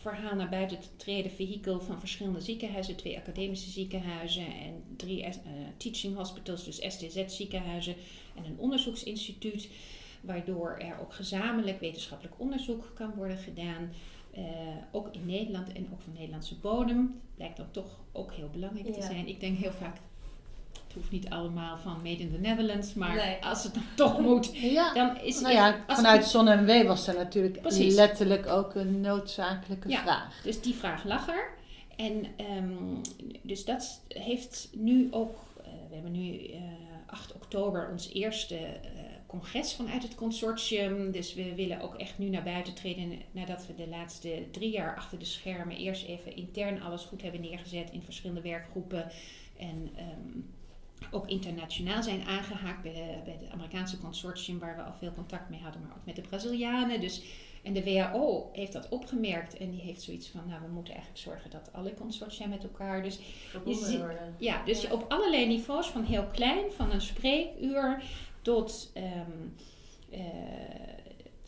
verhaal 0.00 0.34
naar 0.34 0.48
buiten 0.48 0.80
te 0.80 0.96
treden. 0.96 1.30
Vehikel 1.30 1.80
van 1.80 1.98
verschillende 2.00 2.40
ziekenhuizen, 2.40 2.96
twee 2.96 3.18
academische 3.18 3.70
ziekenhuizen 3.70 4.46
en 4.46 4.84
drie 4.96 5.28
teaching 5.76 6.16
hospitals, 6.16 6.64
dus 6.64 6.76
STZ 6.76 7.24
ziekenhuizen 7.26 7.94
en 8.36 8.44
een 8.44 8.58
onderzoeksinstituut. 8.58 9.68
Waardoor 10.20 10.76
er 10.78 11.00
ook 11.00 11.14
gezamenlijk 11.14 11.80
wetenschappelijk 11.80 12.40
onderzoek 12.40 12.90
kan 12.94 13.14
worden 13.14 13.38
gedaan. 13.38 13.92
Uh, 14.38 14.44
ook 14.92 15.08
in 15.12 15.26
Nederland 15.26 15.72
en 15.72 15.88
ook 15.92 16.00
van 16.00 16.12
Nederlandse 16.12 16.54
bodem. 16.54 17.20
Blijkt 17.34 17.56
dan 17.56 17.70
toch 17.70 17.98
ook 18.12 18.32
heel 18.32 18.48
belangrijk 18.52 18.94
te 18.94 19.02
zijn. 19.02 19.28
Ik 19.28 19.40
denk 19.40 19.58
heel 19.58 19.72
vaak, 19.72 19.96
het 20.72 20.94
hoeft 20.94 21.10
niet 21.10 21.30
allemaal 21.30 21.78
van 21.78 21.96
Made 22.02 22.22
in 22.22 22.32
the 22.32 22.38
Netherlands, 22.38 22.94
maar 22.94 23.38
als 23.40 23.62
het 23.62 23.74
dan 23.74 23.82
toch 24.06 24.20
moet, 24.20 24.56
ja. 24.56 24.94
dan 24.94 25.20
is 25.20 25.40
nou 25.40 25.54
ja, 25.54 25.84
vanuit 25.86 26.24
Zon 26.24 26.48
en 26.48 26.66
W 26.66 26.86
was 26.86 27.06
er 27.06 27.14
natuurlijk 27.14 27.58
letterlijk 27.78 28.46
ook 28.46 28.74
een 28.74 29.00
noodzakelijke 29.00 29.88
ja, 29.88 30.02
vraag. 30.02 30.42
Dus 30.42 30.60
die 30.60 30.74
vraag 30.74 31.04
lag 31.04 31.28
er. 31.28 31.58
En 31.96 32.26
um, 32.56 33.00
dus 33.42 33.64
dat 33.64 34.00
heeft 34.08 34.68
nu 34.72 35.08
ook, 35.10 35.38
uh, 35.58 35.64
we 35.88 35.94
hebben 35.94 36.12
nu 36.12 36.38
uh, 36.38 36.54
eh, 36.54 36.62
8 37.06 37.34
oktober 37.34 37.88
ons 37.90 38.12
eerste 38.12 38.56
congres 39.30 39.74
vanuit 39.74 40.02
het 40.02 40.14
consortium. 40.14 41.10
Dus 41.10 41.34
we 41.34 41.54
willen 41.54 41.80
ook 41.80 41.94
echt 41.94 42.18
nu 42.18 42.28
naar 42.28 42.42
buiten 42.42 42.74
treden 42.74 43.18
nadat 43.30 43.66
we 43.66 43.74
de 43.74 43.88
laatste 43.88 44.46
drie 44.50 44.70
jaar 44.70 44.96
achter 44.96 45.18
de 45.18 45.24
schermen 45.24 45.76
eerst 45.76 46.06
even 46.06 46.36
intern 46.36 46.82
alles 46.82 47.02
goed 47.02 47.22
hebben 47.22 47.40
neergezet 47.40 47.90
in 47.90 48.02
verschillende 48.02 48.40
werkgroepen. 48.40 49.10
En 49.56 49.90
ehm, 49.96 50.40
ook 51.10 51.28
internationaal 51.28 52.02
zijn 52.02 52.24
aangehaakt 52.24 52.82
bij, 52.82 52.92
de, 52.92 53.20
bij 53.24 53.36
het 53.40 53.50
Amerikaanse 53.52 53.98
consortium 53.98 54.58
waar 54.58 54.76
we 54.76 54.82
al 54.82 54.94
veel 54.98 55.12
contact 55.12 55.50
mee 55.50 55.60
hadden, 55.60 55.82
maar 55.82 55.96
ook 55.96 56.06
met 56.06 56.16
de 56.16 56.22
Brazilianen. 56.22 57.00
Dus, 57.00 57.22
en 57.62 57.72
de 57.72 57.84
WHO 57.84 58.50
heeft 58.52 58.72
dat 58.72 58.88
opgemerkt 58.88 59.56
en 59.56 59.70
die 59.70 59.80
heeft 59.80 60.02
zoiets 60.02 60.28
van, 60.28 60.42
nou 60.46 60.60
we 60.62 60.72
moeten 60.72 60.94
eigenlijk 60.94 61.22
zorgen 61.22 61.50
dat 61.50 61.70
alle 61.72 61.94
consortia 61.94 62.46
met 62.46 62.62
elkaar 62.62 63.02
dus. 63.02 63.18
Ja, 64.38 64.64
dus 64.64 64.90
op 64.90 65.04
allerlei 65.08 65.46
niveaus, 65.46 65.88
van 65.88 66.04
heel 66.04 66.26
klein, 66.32 66.72
van 66.72 66.92
een 66.92 67.00
spreekuur 67.00 68.02
tot 68.42 68.90
ehm, 68.94 69.30
eh, 70.10 70.20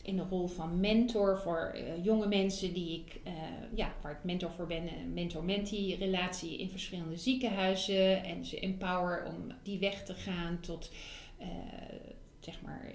in 0.01 0.15
de 0.15 0.23
rol 0.29 0.47
van 0.47 0.79
mentor 0.79 1.37
voor 1.37 1.71
eh, 1.73 2.03
jonge 2.03 2.27
mensen 2.27 2.73
die 2.73 2.99
ik, 2.99 3.21
uh, 3.27 3.33
ja, 3.75 3.93
waar 4.01 4.11
ik 4.11 4.23
mentor 4.23 4.51
voor 4.51 4.67
ben, 4.67 4.87
een 4.87 5.13
mentor-mentee 5.13 5.97
relatie 5.97 6.57
in 6.57 6.69
verschillende 6.69 7.17
ziekenhuizen 7.17 8.23
en 8.23 8.45
ze 8.45 8.59
empower 8.59 9.25
om 9.25 9.51
die 9.63 9.79
weg 9.79 10.03
te 10.03 10.13
gaan 10.13 10.59
tot 10.59 10.91
zeg 12.39 12.61
maar 12.61 12.91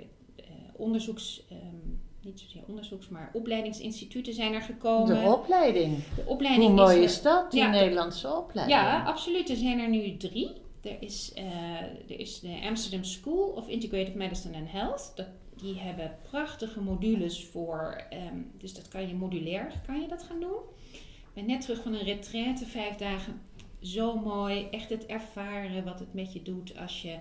onderzoeks. 0.72 1.42
Um, 1.52 2.00
niet 2.22 2.40
zozeer 2.40 2.62
onderzoeks, 2.66 3.08
maar 3.08 3.30
opleidingsinstituten 3.32 4.34
zijn 4.34 4.54
er 4.54 4.62
gekomen. 4.62 5.22
De 5.22 5.30
opleiding. 5.30 5.96
De 6.14 6.22
opleiding 6.26 6.70
Hoe 6.70 6.80
mooi 6.80 7.02
is, 7.02 7.22
dat, 7.22 7.50
die 7.50 7.64
Nederlandse 7.64 8.34
opleiding? 8.34 8.78
Ja, 8.78 9.04
absoluut. 9.04 9.50
Er 9.50 9.56
zijn 9.56 9.78
er 9.78 9.88
nu 9.88 10.16
drie. 10.16 10.52
Er 10.88 11.02
is, 11.02 11.32
uh, 11.36 11.80
er 11.82 12.20
is 12.20 12.40
de 12.40 12.60
Amsterdam 12.62 13.04
School 13.04 13.48
of 13.48 13.68
Integrative 13.68 14.16
Medicine 14.16 14.56
and 14.56 14.70
Health. 14.70 15.12
Dat, 15.14 15.26
die 15.56 15.78
hebben 15.78 16.16
prachtige 16.22 16.80
modules 16.80 17.44
voor, 17.44 18.02
um, 18.32 18.50
dus 18.58 18.74
dat 18.74 18.88
kan 18.88 19.08
je 19.08 19.14
modulair 19.14 19.72
kan 19.86 20.00
je 20.00 20.08
dat 20.08 20.22
gaan 20.22 20.40
doen. 20.40 20.60
Ik 20.92 21.34
ben 21.34 21.46
net 21.46 21.60
terug 21.60 21.82
van 21.82 21.94
een 21.94 22.04
retraite, 22.04 22.66
vijf 22.66 22.96
dagen. 22.96 23.40
Zo 23.80 24.18
mooi, 24.18 24.66
echt 24.70 24.88
het 24.88 25.06
ervaren 25.06 25.84
wat 25.84 25.98
het 25.98 26.14
met 26.14 26.32
je 26.32 26.42
doet 26.42 26.78
als 26.78 27.02
je 27.02 27.18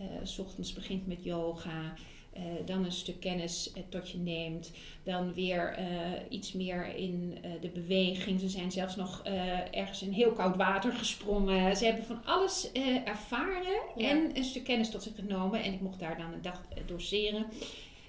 uh, 0.00 0.06
s 0.22 0.38
ochtends 0.38 0.72
begint 0.72 1.06
met 1.06 1.24
yoga. 1.24 1.94
Uh, 2.36 2.42
dan 2.64 2.84
een 2.84 2.92
stuk 2.92 3.20
kennis 3.20 3.72
uh, 3.76 3.82
tot 3.88 4.10
je 4.10 4.18
neemt. 4.18 4.72
Dan 5.02 5.34
weer 5.34 5.78
uh, 5.78 5.86
iets 6.28 6.52
meer 6.52 6.94
in 6.94 7.38
de 7.60 7.68
beweging. 7.68 8.40
Ze 8.40 8.48
zijn 8.48 8.72
zelfs 8.72 8.96
nog 8.96 9.22
ergens 9.70 10.02
in 10.02 10.12
heel 10.12 10.32
koud 10.32 10.56
water 10.56 10.92
gesprongen. 10.92 11.76
Ze 11.76 11.84
hebben 11.84 12.04
van 12.04 12.24
alles 12.24 12.72
ervaren 13.04 13.80
en 13.96 14.36
een 14.36 14.44
stuk 14.44 14.64
kennis 14.64 14.90
tot 14.90 15.02
zich 15.02 15.14
genomen. 15.14 15.62
En 15.62 15.72
ik 15.72 15.80
mocht 15.80 15.98
daar 15.98 16.16
dan 16.16 16.32
een 16.32 16.42
dag 16.42 16.62
doseren. 16.86 17.46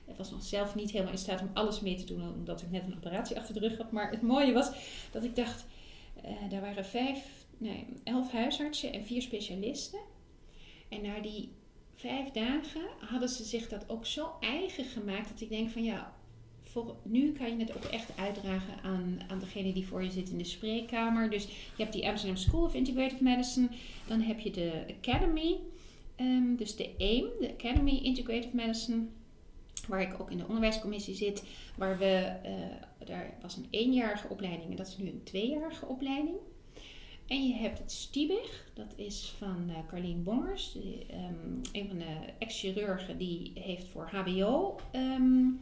Ik 0.08 0.18
was 0.18 0.32
nog 0.32 0.44
zelf 0.44 0.76
niet 0.76 0.92
helemaal 0.92 1.14
in 1.14 1.20
staat 1.20 1.42
om 1.42 1.52
alles 1.54 1.80
mee 1.80 1.96
te 1.96 2.06
doen, 2.06 2.34
omdat 2.34 2.62
ik 2.62 2.72
net 2.72 2.84
een 2.84 2.96
operatie 2.96 3.38
achter 3.38 3.54
de 3.54 3.60
rug 3.60 3.78
had. 3.78 3.92
Maar 3.92 4.12
het 4.12 4.22
mooie 4.22 4.54
was 4.54 4.72
dat 5.12 5.24
ik 5.24 5.36
dacht, 5.36 5.66
daar 6.50 6.62
waren 6.62 6.86
vijf, 6.86 7.46
nee, 7.58 7.86
elf 8.04 8.32
huisartsen 8.32 8.94
en 8.94 9.06
vier 9.06 9.22
specialisten. 9.22 10.00
En 10.90 11.02
naar 11.02 11.22
die 11.22 11.50
vijf 12.02 12.30
dagen 12.30 12.82
hadden 13.00 13.30
ze 13.30 13.44
zich 13.44 13.68
dat 13.68 13.90
ook 13.90 14.06
zo 14.06 14.30
eigen 14.40 14.86
gemaakt 14.86 15.30
dat 15.30 15.42
ik 15.42 15.50
denk 15.50 15.70
van 15.70 15.84
ja, 15.84 16.14
voor, 16.62 16.96
nu 17.04 17.32
kan 17.32 17.58
je 17.58 17.64
het 17.64 17.76
ook 17.76 17.84
echt 17.84 18.18
uitdragen 18.18 18.84
aan, 18.84 19.20
aan 19.28 19.40
degene 19.40 19.74
die 19.74 19.88
voor 19.88 20.04
je 20.04 20.12
zit 20.12 20.30
in 20.30 20.38
de 20.38 20.44
spreekkamer. 20.44 21.30
Dus 21.30 21.44
je 21.46 21.84
hebt 21.84 21.94
die 21.94 22.08
Amsterdam 22.08 22.38
School 22.38 22.64
of 22.64 22.74
Integrative 22.74 23.24
Medicine, 23.24 23.70
dan 24.08 24.22
heb 24.22 24.40
je 24.40 24.52
de 24.52 24.96
Academy, 25.00 25.60
um, 26.18 26.56
dus 26.56 26.76
de 26.76 26.90
AIM, 27.00 27.26
de 27.40 27.52
Academy 27.58 28.00
Integrative 28.04 28.56
Medicine, 28.56 29.06
waar 29.88 30.02
ik 30.02 30.22
ook 30.22 30.32
in 30.32 30.38
de 30.38 30.48
onderwijscommissie 30.48 31.16
zit, 31.16 31.44
waar 31.78 31.98
we, 31.98 32.36
uh, 32.46 33.08
daar 33.08 33.34
was 33.42 33.58
een 33.58 33.68
eenjarige 33.70 34.28
opleiding 34.30 34.70
en 34.70 34.76
dat 34.76 34.88
is 34.88 34.98
nu 34.98 35.08
een 35.08 35.24
tweejarige 35.24 35.86
opleiding. 35.86 36.36
En 37.32 37.48
je 37.48 37.54
hebt 37.54 37.80
het 37.80 37.92
Stiebig, 37.92 38.72
dat 38.74 38.94
is 38.96 39.34
van 39.38 39.66
uh, 39.70 39.76
Carlien 39.88 40.24
Bongers, 40.24 40.76
um, 40.76 41.62
een 41.72 41.88
van 41.88 41.98
de 41.98 42.16
ex-chirurgen 42.40 43.18
die 43.18 43.52
heeft 43.56 43.88
voor 43.88 44.10
HBO 44.12 44.80
um, 44.96 45.62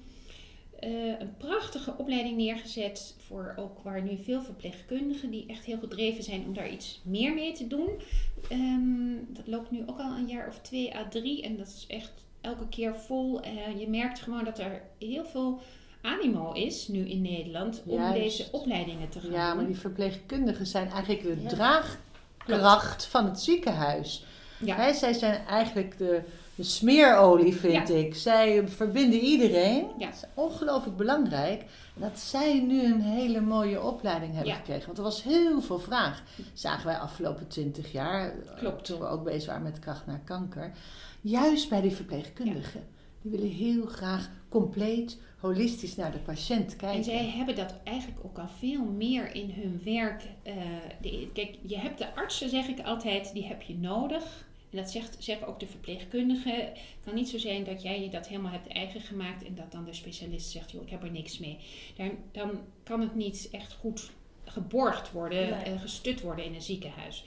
uh, 0.84 1.20
een 1.20 1.38
prachtige 1.38 1.94
opleiding 1.98 2.38
neergezet. 2.38 3.16
Voor 3.18 3.54
ook 3.56 3.80
waar 3.80 4.02
nu 4.02 4.18
veel 4.18 4.42
verpleegkundigen 4.42 5.30
die 5.30 5.46
echt 5.48 5.66
heel 5.66 5.80
gedreven 5.80 6.24
zijn 6.24 6.46
om 6.46 6.54
daar 6.54 6.70
iets 6.70 7.02
meer 7.04 7.34
mee 7.34 7.54
te 7.54 7.68
doen. 7.68 7.90
Um, 8.52 9.28
dat 9.30 9.48
loopt 9.48 9.72
nu 9.72 9.82
ook 9.86 10.00
al 10.00 10.18
een 10.18 10.28
jaar 10.28 10.48
of 10.48 10.60
twee 10.60 10.96
à 10.96 11.08
drie 11.08 11.44
en 11.44 11.58
dat 11.58 11.68
is 11.68 11.86
echt 11.88 12.12
elke 12.42 12.68
keer 12.70 12.96
vol. 12.96 13.46
Uh, 13.46 13.80
je 13.80 13.90
merkt 13.90 14.20
gewoon 14.20 14.44
dat 14.44 14.60
er 14.60 14.82
heel 15.00 15.26
veel 15.26 15.62
animo 16.02 16.52
is 16.52 16.88
nu 16.88 17.10
in 17.10 17.22
Nederland 17.22 17.82
om 17.86 18.12
deze 18.12 18.48
opleidingen 18.52 19.10
te 19.10 19.20
gaan 19.20 19.32
Ja, 19.32 19.54
maar 19.54 19.66
die 19.66 19.78
verpleegkundigen 19.78 20.66
zijn 20.66 20.90
eigenlijk 20.90 21.24
de 21.24 21.46
draagkracht 21.48 23.06
van 23.06 23.26
het 23.26 23.40
ziekenhuis. 23.40 24.26
Ja. 24.60 24.94
zij 24.94 25.14
zijn 25.14 25.46
eigenlijk 25.46 25.98
de, 25.98 26.22
de 26.56 26.64
smeerolie, 26.64 27.56
vind 27.56 27.90
ik. 27.90 28.16
Zij 28.16 28.68
verbinden 28.68 29.20
iedereen. 29.20 29.88
Ja. 29.98 30.06
Dat 30.06 30.16
is 30.16 30.24
ongelooflijk 30.34 30.98
belangrijk. 30.98 31.64
Dat 31.94 32.20
zij 32.20 32.60
nu 32.60 32.86
een 32.86 33.02
hele 33.02 33.42
mooie 33.42 33.82
opleiding 33.82 34.36
hebben 34.36 34.54
gekregen. 34.54 34.86
Want 34.86 34.98
er 34.98 35.04
was 35.04 35.24
heel 35.24 35.62
veel 35.62 35.80
vraag. 35.80 36.24
Zagen 36.54 36.86
wij 36.86 36.98
afgelopen 36.98 37.48
twintig 37.48 37.92
jaar. 37.92 38.34
Klopt. 38.58 38.86
Toen 38.86 39.00
we 39.00 39.06
ook 39.06 39.24
bezig 39.24 39.46
waren 39.46 39.64
met 39.64 39.80
kracht 39.80 40.06
naar 40.06 40.22
kanker. 40.26 40.72
Juist 41.22 41.70
bij 41.70 41.82
die 41.82 41.92
verpleegkundigen. 41.92 42.88
Die 43.22 43.32
willen 43.32 43.52
heel 43.52 43.86
graag 43.86 44.30
compleet 44.50 45.18
holistisch 45.40 45.96
naar 45.96 46.12
de 46.12 46.18
patiënt 46.18 46.76
kijken. 46.76 46.98
En 46.98 47.04
zij 47.04 47.30
hebben 47.30 47.56
dat 47.56 47.74
eigenlijk 47.84 48.20
ook 48.26 48.38
al 48.38 48.48
veel 48.48 48.84
meer 48.84 49.36
in 49.36 49.50
hun 49.50 49.82
werk. 49.84 50.24
Uh, 50.44 50.54
kijk, 51.34 51.56
je 51.62 51.78
hebt 51.78 51.98
de 51.98 52.16
artsen, 52.16 52.50
zeg 52.50 52.68
ik 52.68 52.80
altijd, 52.80 53.34
die 53.34 53.46
heb 53.46 53.62
je 53.62 53.78
nodig. 53.78 54.48
En 54.72 54.78
dat 54.78 54.92
zegt, 54.92 55.16
zeggen 55.20 55.48
ook 55.48 55.60
de 55.60 55.68
verpleegkundigen. 55.68 56.56
Het 56.56 56.80
kan 57.06 57.16
niet 57.16 57.30
zo 57.30 57.38
zijn 57.38 57.64
dat 57.64 57.82
jij 57.82 58.02
je 58.02 58.10
dat 58.10 58.28
helemaal 58.28 58.52
hebt 58.52 58.68
eigen 58.68 59.02
gemaakt 59.02 59.44
en 59.44 59.56
dat 59.56 59.72
dan 59.72 59.86
de 59.86 59.94
specialist 59.94 60.50
zegt, 60.50 60.72
joh, 60.72 60.82
ik 60.82 60.90
heb 60.90 61.04
er 61.04 61.12
niks 61.12 61.40
mee. 61.40 61.58
Dan, 61.96 62.12
dan 62.32 62.60
kan 62.84 63.02
het 63.02 63.16
niet 63.16 63.48
echt 63.52 63.74
goed 63.74 64.12
geborgd 64.46 65.12
worden 65.12 65.66
en 65.66 65.80
gestut 65.80 66.22
worden 66.22 66.46
in 66.46 66.54
een 66.54 66.62
ziekenhuis. 66.62 67.26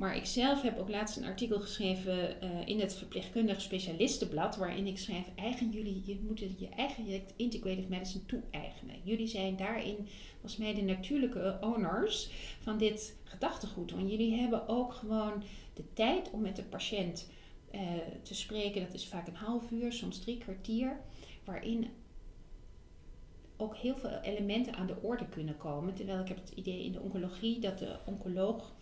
Maar 0.00 0.16
ik 0.16 0.26
zelf 0.26 0.62
heb 0.62 0.78
ook 0.78 0.88
laatst 0.88 1.16
een 1.16 1.24
artikel 1.24 1.60
geschreven 1.60 2.44
uh, 2.44 2.66
in 2.66 2.80
het 2.80 2.94
verpleegkundig 2.94 3.60
specialistenblad, 3.60 4.56
waarin 4.56 4.86
ik 4.86 4.98
schrijf, 4.98 5.26
eigen 5.36 5.70
jullie, 5.70 6.02
je 6.04 6.20
moet 6.26 6.38
je 6.38 6.68
eigen 6.76 7.04
integrative 7.36 7.88
medicine 7.88 8.26
toe-eigenen. 8.26 8.96
Jullie 9.02 9.26
zijn 9.26 9.56
daarin, 9.56 9.96
volgens 10.32 10.56
mij, 10.56 10.74
de 10.74 10.82
natuurlijke 10.82 11.58
owners 11.60 12.30
van 12.60 12.78
dit 12.78 13.16
gedachtegoed. 13.24 13.90
Want 13.90 14.10
jullie 14.10 14.34
hebben 14.34 14.68
ook 14.68 14.92
gewoon 14.92 15.42
de 15.74 15.92
tijd 15.92 16.30
om 16.30 16.40
met 16.40 16.56
de 16.56 16.62
patiënt 16.64 17.30
uh, 17.74 17.80
te 18.22 18.34
spreken. 18.34 18.82
Dat 18.82 18.94
is 18.94 19.08
vaak 19.08 19.26
een 19.26 19.34
half 19.34 19.70
uur, 19.70 19.92
soms 19.92 20.18
drie 20.18 20.38
kwartier, 20.38 21.00
waarin 21.44 21.90
ook 23.56 23.76
heel 23.76 23.96
veel 23.96 24.18
elementen 24.22 24.74
aan 24.74 24.86
de 24.86 25.02
orde 25.02 25.28
kunnen 25.28 25.56
komen. 25.56 25.94
Terwijl 25.94 26.20
ik 26.20 26.28
heb 26.28 26.36
het 26.36 26.52
idee 26.54 26.84
in 26.84 26.92
de 26.92 27.00
oncologie 27.00 27.58
dat 27.58 27.78
de 27.78 27.96
oncoloog 28.06 28.78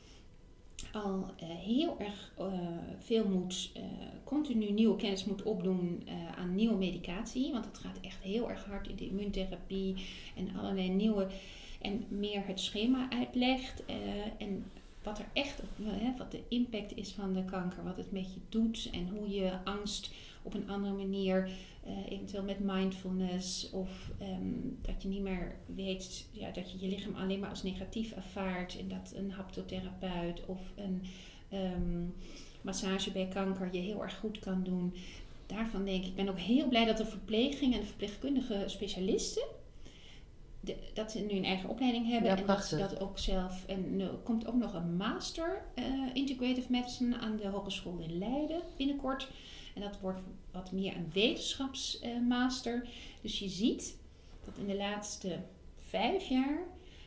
al 0.92 1.26
uh, 1.42 1.48
heel 1.48 1.96
erg 1.98 2.32
uh, 2.40 2.46
veel 2.98 3.28
moet, 3.28 3.70
uh, 3.76 3.82
continu 4.24 4.70
nieuwe 4.70 4.96
kennis 4.96 5.24
moet 5.24 5.42
opdoen 5.42 6.08
aan 6.36 6.54
nieuwe 6.54 6.76
medicatie. 6.76 7.52
Want 7.52 7.64
het 7.64 7.78
gaat 7.78 8.00
echt 8.00 8.22
heel 8.22 8.50
erg 8.50 8.64
hard 8.64 8.88
in 8.88 8.96
de 8.96 9.06
immuuntherapie 9.06 9.94
en 10.36 10.56
allerlei 10.56 10.88
nieuwe 10.88 11.26
en 11.80 12.04
meer 12.08 12.46
het 12.46 12.60
schema 12.60 13.10
uitlegt. 13.10 13.84
en 14.38 14.64
wat 15.02 15.18
er 15.18 15.28
echt, 15.32 15.62
wat 16.18 16.30
de 16.30 16.42
impact 16.48 16.96
is 16.96 17.12
van 17.12 17.32
de 17.32 17.44
kanker, 17.44 17.84
wat 17.84 17.96
het 17.96 18.12
met 18.12 18.34
je 18.34 18.40
doet 18.48 18.88
en 18.92 19.08
hoe 19.08 19.28
je 19.28 19.52
angst 19.64 20.10
op 20.42 20.54
een 20.54 20.70
andere 20.70 20.94
manier, 20.94 21.50
uh, 21.88 22.10
eventueel 22.10 22.42
met 22.42 22.60
mindfulness 22.60 23.70
of 23.70 24.10
ehm, 24.18 24.52
dat 24.82 25.02
je 25.02 25.08
niet 25.08 25.22
meer 25.22 25.56
weet 25.66 26.28
ja, 26.30 26.50
dat 26.50 26.70
je 26.70 26.78
je 26.80 26.88
lichaam 26.88 27.14
alleen 27.14 27.40
maar 27.40 27.50
als 27.50 27.62
negatief 27.62 28.12
ervaart 28.12 28.78
en 28.78 28.88
dat 28.88 29.12
een 29.16 29.30
haptotherapeut 29.30 30.46
of 30.46 30.60
een 30.76 31.02
ehm, 31.48 32.04
massage 32.60 33.10
bij 33.10 33.28
kanker 33.28 33.68
je 33.72 33.80
heel 33.80 34.02
erg 34.02 34.18
goed 34.18 34.38
kan 34.38 34.62
doen. 34.62 34.94
Daarvan 35.46 35.84
denk 35.84 36.02
ik, 36.02 36.08
ik 36.08 36.14
ben 36.14 36.28
ook 36.28 36.38
heel 36.38 36.68
blij 36.68 36.84
dat 36.84 36.96
de 36.96 37.06
verpleging 37.06 37.74
en 37.74 37.80
de 37.80 37.86
verpleegkundige 37.86 38.64
specialisten 38.66 39.46
dat 40.94 41.12
ze 41.12 41.18
nu 41.18 41.30
een 41.30 41.44
eigen 41.44 41.68
opleiding 41.68 42.08
hebben 42.08 42.30
en 42.36 42.46
dat 42.46 42.64
ze 42.64 42.76
dat 42.76 43.00
ook 43.00 43.18
zelf. 43.18 43.64
En 43.66 44.00
er 44.00 44.08
komt 44.08 44.46
ook 44.46 44.54
nog 44.54 44.74
een 44.74 44.96
master 44.96 45.62
uh, 45.74 45.84
integrative 46.12 46.70
medicine 46.70 47.18
aan 47.18 47.36
de 47.36 47.48
Hogeschool 47.48 47.98
in 47.98 48.18
Leiden 48.18 48.60
binnenkort. 48.76 49.28
En 49.74 49.80
dat 49.80 50.00
wordt 50.00 50.20
wat 50.58 50.72
meer 50.72 50.96
een 50.96 51.10
wetenschapsmaster. 51.12 52.88
Dus 53.20 53.38
je 53.38 53.48
ziet 53.48 53.96
dat 54.44 54.54
in 54.58 54.66
de 54.66 54.76
laatste 54.76 55.38
vijf 55.88 56.28
jaar 56.28 56.58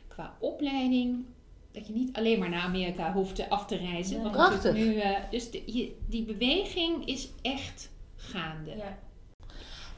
qua 0.07 0.35
opleiding 0.39 1.25
dat 1.71 1.87
je 1.87 1.93
niet 1.93 2.17
alleen 2.17 2.39
maar 2.39 2.49
naar 2.49 2.63
Amerika 2.63 3.13
hoeft 3.13 3.49
af 3.49 3.65
te 3.65 3.75
reizen. 3.75 4.21
Ja, 4.21 4.29
prachtig. 4.29 4.73
Nu, 4.73 4.95
uh, 4.95 5.17
dus 5.31 5.51
de, 5.51 5.93
die 6.07 6.23
beweging 6.23 7.05
is 7.05 7.29
echt 7.41 7.89
gaande. 8.15 8.75
Ja. 8.75 8.97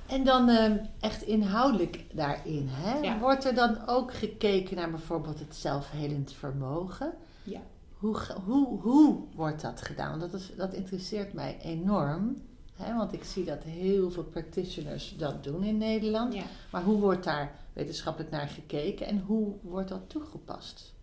En 0.07 0.23
dan 0.23 0.49
uh, 0.49 0.71
echt 0.99 1.21
inhoudelijk 1.21 2.05
daarin. 2.13 2.67
Hè? 2.69 3.19
Wordt 3.19 3.45
er 3.45 3.55
dan 3.55 3.87
ook 3.87 4.13
gekeken 4.13 4.75
naar 4.75 4.89
bijvoorbeeld 4.89 5.39
het 5.39 5.55
zelfhelend 5.55 6.33
vermogen? 6.33 7.13
Ja. 7.43 7.61
Hoe, 7.97 8.17
hoe, 8.45 8.79
hoe 8.81 9.19
wordt 9.35 9.61
dat 9.61 9.81
gedaan? 9.81 10.19
Dat, 10.19 10.33
is, 10.33 10.51
dat 10.57 10.73
interesseert 10.73 11.33
mij 11.33 11.57
enorm. 11.61 12.41
Want 12.77 13.13
ik 13.13 13.23
zie 13.23 13.43
dat 13.43 13.63
heel 13.63 14.11
veel 14.11 14.23
practitioners 14.23 15.15
dat 15.17 15.43
doen 15.43 15.63
in 15.63 15.77
Nederland. 15.77 16.33
Ja. 16.33 16.43
Maar 16.71 16.83
hoe 16.83 16.99
wordt 16.99 17.23
daar 17.23 17.55
wetenschappelijk 17.73 18.31
naar 18.31 18.47
gekeken 18.47 19.07
en 19.07 19.19
hoe 19.19 19.53
wordt 19.61 19.89
dat 19.89 20.09
toegepast? 20.09 20.93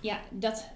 Ja, 0.00 0.20
dat 0.30 0.68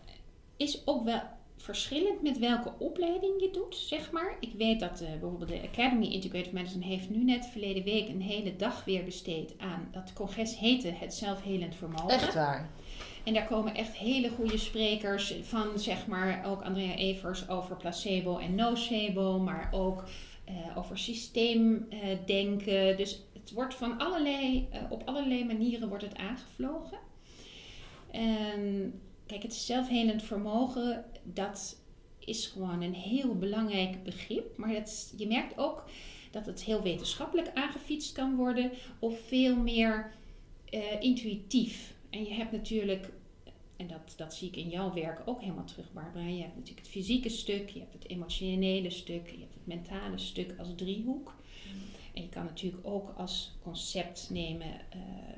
is 0.56 0.86
ook 0.86 1.04
wel 1.04 1.20
verschillend 1.56 2.22
met 2.22 2.38
welke 2.38 2.72
opleiding 2.78 3.40
je 3.40 3.50
doet, 3.50 3.76
zeg 3.76 4.10
maar. 4.10 4.36
Ik 4.40 4.52
weet 4.52 4.80
dat 4.80 5.00
uh, 5.02 5.08
bijvoorbeeld 5.08 5.50
de 5.50 5.68
Academy 5.72 6.06
Integrative 6.06 6.54
Medicine 6.54 6.84
heeft 6.84 7.10
nu 7.10 7.24
net 7.24 7.46
verleden 7.46 7.84
week 7.84 8.08
een 8.08 8.22
hele 8.22 8.56
dag 8.56 8.84
weer 8.84 9.04
besteed 9.04 9.54
aan 9.58 9.88
dat 9.90 10.12
congres 10.12 10.58
heette 10.58 10.88
het 10.88 11.14
zelfhelend 11.14 11.74
vermogen. 11.74 12.08
Echt 12.08 12.34
waar. 12.34 12.70
En 13.28 13.34
daar 13.34 13.46
komen 13.46 13.74
echt 13.74 13.96
hele 13.96 14.30
goede 14.30 14.58
sprekers 14.58 15.34
van, 15.42 15.78
zeg 15.78 16.06
maar, 16.06 16.46
ook 16.46 16.62
Andrea 16.62 16.94
Evers 16.94 17.48
over 17.48 17.76
placebo 17.76 18.38
en 18.38 18.54
nocebo, 18.54 19.38
maar 19.38 19.68
ook 19.72 20.04
uh, 20.48 20.76
over 20.78 20.98
systeemdenken. 20.98 22.90
Uh, 22.90 22.96
dus 22.96 23.22
het 23.32 23.52
wordt 23.52 23.74
van 23.74 23.98
allerlei, 23.98 24.68
uh, 24.72 24.78
op 24.88 25.02
allerlei 25.04 25.44
manieren 25.44 25.88
wordt 25.88 26.04
het 26.04 26.16
aangevlogen. 26.16 26.98
En 28.10 28.92
Kijk, 29.26 29.42
het 29.42 29.54
zelfhelend 29.54 30.22
vermogen, 30.22 31.04
dat 31.22 31.82
is 32.18 32.46
gewoon 32.46 32.82
een 32.82 32.94
heel 32.94 33.38
belangrijk 33.38 34.02
begrip. 34.02 34.56
Maar 34.56 34.82
je 35.16 35.26
merkt 35.26 35.58
ook 35.58 35.84
dat 36.30 36.46
het 36.46 36.64
heel 36.64 36.82
wetenschappelijk 36.82 37.50
aangefietst 37.54 38.12
kan 38.12 38.36
worden 38.36 38.70
of 38.98 39.20
veel 39.20 39.56
meer 39.56 40.12
intuïtief. 41.00 41.96
En 42.10 42.24
je 42.24 42.34
hebt 42.34 42.52
natuurlijk, 42.52 43.10
en 43.78 43.86
dat, 43.86 44.14
dat 44.16 44.34
zie 44.34 44.48
ik 44.48 44.56
in 44.56 44.68
jouw 44.68 44.92
werk 44.92 45.22
ook 45.24 45.40
helemaal 45.40 45.64
terug, 45.64 45.92
Barbara. 45.92 46.26
Je 46.26 46.42
hebt 46.42 46.56
natuurlijk 46.56 46.86
het 46.86 46.88
fysieke 46.88 47.28
stuk, 47.28 47.68
je 47.68 47.78
hebt 47.78 47.92
het 47.92 48.08
emotionele 48.08 48.90
stuk, 48.90 49.30
je 49.30 49.38
hebt 49.38 49.54
het 49.54 49.66
mentale 49.66 50.18
stuk 50.18 50.54
als 50.58 50.68
driehoek. 50.76 51.34
En 52.14 52.22
je 52.22 52.28
kan 52.28 52.44
natuurlijk 52.44 52.86
ook 52.86 53.12
als 53.16 53.58
concept 53.62 54.30
nemen 54.30 54.66
uh, 54.66 54.72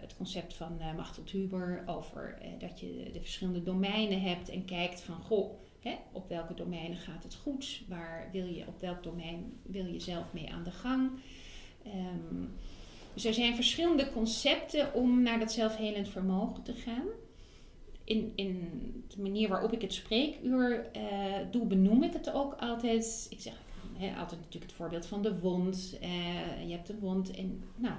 het 0.00 0.16
concept 0.16 0.54
van 0.54 0.76
uh, 0.78 0.94
Machtel 0.96 1.22
Huber 1.26 1.82
over 1.86 2.38
uh, 2.42 2.48
dat 2.58 2.80
je 2.80 3.10
de 3.12 3.20
verschillende 3.20 3.62
domeinen 3.62 4.20
hebt 4.20 4.48
en 4.48 4.64
kijkt 4.64 5.00
van 5.00 5.20
goh, 5.20 5.52
hè, 5.80 5.94
op 6.12 6.28
welke 6.28 6.54
domeinen 6.54 6.98
gaat 6.98 7.22
het 7.22 7.34
goed? 7.34 7.82
Waar 7.88 8.28
wil 8.32 8.46
je, 8.46 8.66
op 8.66 8.80
welk 8.80 9.02
domein 9.02 9.60
wil 9.62 9.86
je 9.86 10.00
zelf 10.00 10.32
mee 10.32 10.52
aan 10.52 10.64
de 10.64 10.70
gang? 10.70 11.10
Um, 11.86 12.54
dus 13.14 13.24
er 13.24 13.34
zijn 13.34 13.54
verschillende 13.54 14.12
concepten 14.12 14.94
om 14.94 15.22
naar 15.22 15.38
dat 15.38 15.52
zelfhelend 15.52 16.08
vermogen 16.08 16.62
te 16.62 16.74
gaan. 16.74 17.06
In, 18.10 18.32
in 18.34 18.70
de 19.08 19.22
manier 19.22 19.48
waarop 19.48 19.72
ik 19.72 19.82
het 19.82 19.92
spreekuur 19.92 20.90
doe, 21.50 21.66
benoem 21.66 22.02
ik 22.02 22.12
het 22.12 22.32
ook 22.32 22.54
altijd. 22.54 23.26
Ik 23.30 23.40
zeg, 23.40 23.54
altijd 24.18 24.40
natuurlijk 24.40 24.70
het 24.70 24.72
voorbeeld 24.72 25.06
van 25.06 25.22
de 25.22 25.38
wond. 25.38 25.98
Uh, 26.02 26.68
je 26.68 26.72
hebt 26.72 26.88
een 26.88 26.98
wond 26.98 27.30
en 27.30 27.62
nou, 27.76 27.94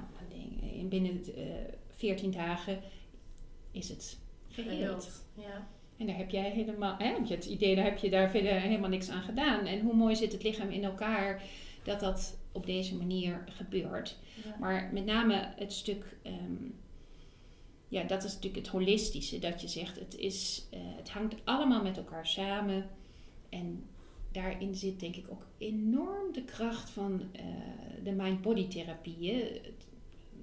binnen 0.89 1.23
uh, 1.37 1.59
eh, 1.59 1.65
14 1.95 2.31
dagen 2.31 2.79
is 3.71 3.89
het 3.89 4.19
geheeld. 4.49 5.25
Ja. 5.33 5.67
En 5.97 6.07
daar 6.07 6.17
heb 6.17 6.29
jij 6.29 6.49
helemaal, 6.49 6.95
hè, 6.97 7.05
heb 7.05 7.25
je 7.25 7.35
het 7.35 7.45
idee, 7.45 7.75
daar 7.75 7.85
heb 7.85 7.97
je 7.97 8.09
daar 8.09 8.29
verder 8.29 8.51
helemaal 8.51 8.89
niks 8.89 9.09
aan 9.09 9.21
gedaan. 9.21 9.65
En 9.65 9.79
hoe 9.79 9.95
mooi 9.95 10.15
zit 10.15 10.31
het 10.31 10.43
lichaam 10.43 10.69
in 10.69 10.83
elkaar 10.83 11.41
dat 11.83 11.99
dat 11.99 12.37
op 12.51 12.65
deze 12.65 12.95
manier 12.95 13.43
gebeurt. 13.45 14.17
Ja. 14.45 14.55
Maar 14.59 14.89
met 14.93 15.05
name 15.05 15.53
het 15.55 15.73
stuk, 15.73 16.17
um, 16.25 16.75
ja, 17.91 18.03
dat 18.03 18.23
is 18.23 18.33
natuurlijk 18.33 18.65
het 18.65 18.73
holistische. 18.73 19.39
Dat 19.39 19.61
je 19.61 19.67
zegt, 19.67 19.99
het, 19.99 20.15
is, 20.15 20.67
uh, 20.73 20.79
het 20.83 21.09
hangt 21.09 21.35
allemaal 21.43 21.83
met 21.83 21.97
elkaar 21.97 22.27
samen. 22.27 22.89
En 23.49 23.83
daarin 24.31 24.75
zit 24.75 24.99
denk 24.99 25.15
ik 25.15 25.25
ook 25.29 25.45
enorm 25.57 26.33
de 26.33 26.43
kracht 26.43 26.89
van 26.89 27.21
uh, 27.35 27.45
de 28.03 28.11
mind-body 28.11 28.67
therapieën. 28.67 29.37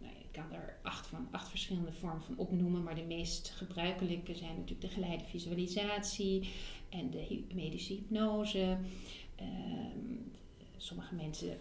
Nou, 0.00 0.12
ik 0.12 0.32
kan 0.32 0.52
er 0.52 0.78
acht, 0.82 1.06
van, 1.06 1.28
acht 1.30 1.48
verschillende 1.48 1.92
vormen 1.92 2.22
van 2.22 2.38
opnoemen, 2.38 2.82
maar 2.82 2.94
de 2.94 3.02
meest 3.02 3.50
gebruikelijke 3.50 4.34
zijn 4.34 4.54
natuurlijk 4.54 4.80
de 4.80 4.88
geleide 4.88 5.24
visualisatie 5.24 6.48
en 6.88 7.10
de 7.10 7.44
medische 7.54 7.92
hypnose. 7.92 8.78
Uh, 9.40 9.46
sommige 10.76 11.14
mensen, 11.14 11.58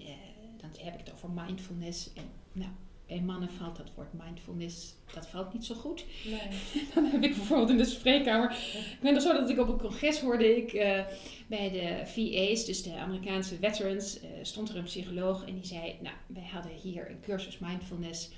uh, 0.00 0.08
dan 0.56 0.70
heb 0.78 0.92
ik 0.92 1.06
het 1.06 1.12
over 1.12 1.30
mindfulness. 1.30 2.12
En 2.12 2.24
nou, 2.52 2.70
bij 3.06 3.20
mannen 3.20 3.50
valt 3.50 3.76
dat 3.76 3.94
woord 3.94 4.12
mindfulness, 4.12 4.94
dat 5.14 5.28
valt 5.28 5.52
niet 5.52 5.64
zo 5.64 5.74
goed. 5.74 6.04
Nee. 6.24 6.60
Dan 6.94 7.04
heb 7.04 7.22
ik 7.22 7.36
bijvoorbeeld 7.36 7.70
in 7.70 7.76
de 7.76 7.84
spreekkamer. 7.84 8.50
Ik 8.74 8.98
ben 9.00 9.14
er 9.14 9.20
zo 9.20 9.32
dat 9.32 9.50
ik 9.50 9.58
op 9.58 9.68
een 9.68 9.78
congres 9.78 10.20
hoorde 10.20 10.56
ik 10.56 10.72
uh, 10.72 11.04
bij 11.46 11.70
de 11.70 12.02
VA's, 12.04 12.64
dus 12.64 12.82
de 12.82 12.96
Amerikaanse 12.96 13.56
veterans, 13.56 14.22
uh, 14.22 14.28
stond 14.42 14.68
er 14.68 14.76
een 14.76 14.84
psycholoog 14.84 15.46
en 15.46 15.54
die 15.54 15.66
zei: 15.66 15.96
Nou, 16.00 16.16
wij 16.26 16.48
hadden 16.52 16.72
hier 16.72 17.10
een 17.10 17.20
cursus 17.20 17.58
mindfulness. 17.58 18.30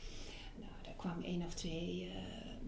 Nou, 0.57 0.73
daar 0.83 0.97
kwam 0.97 1.23
één 1.23 1.43
of 1.47 1.55
twee 1.55 2.09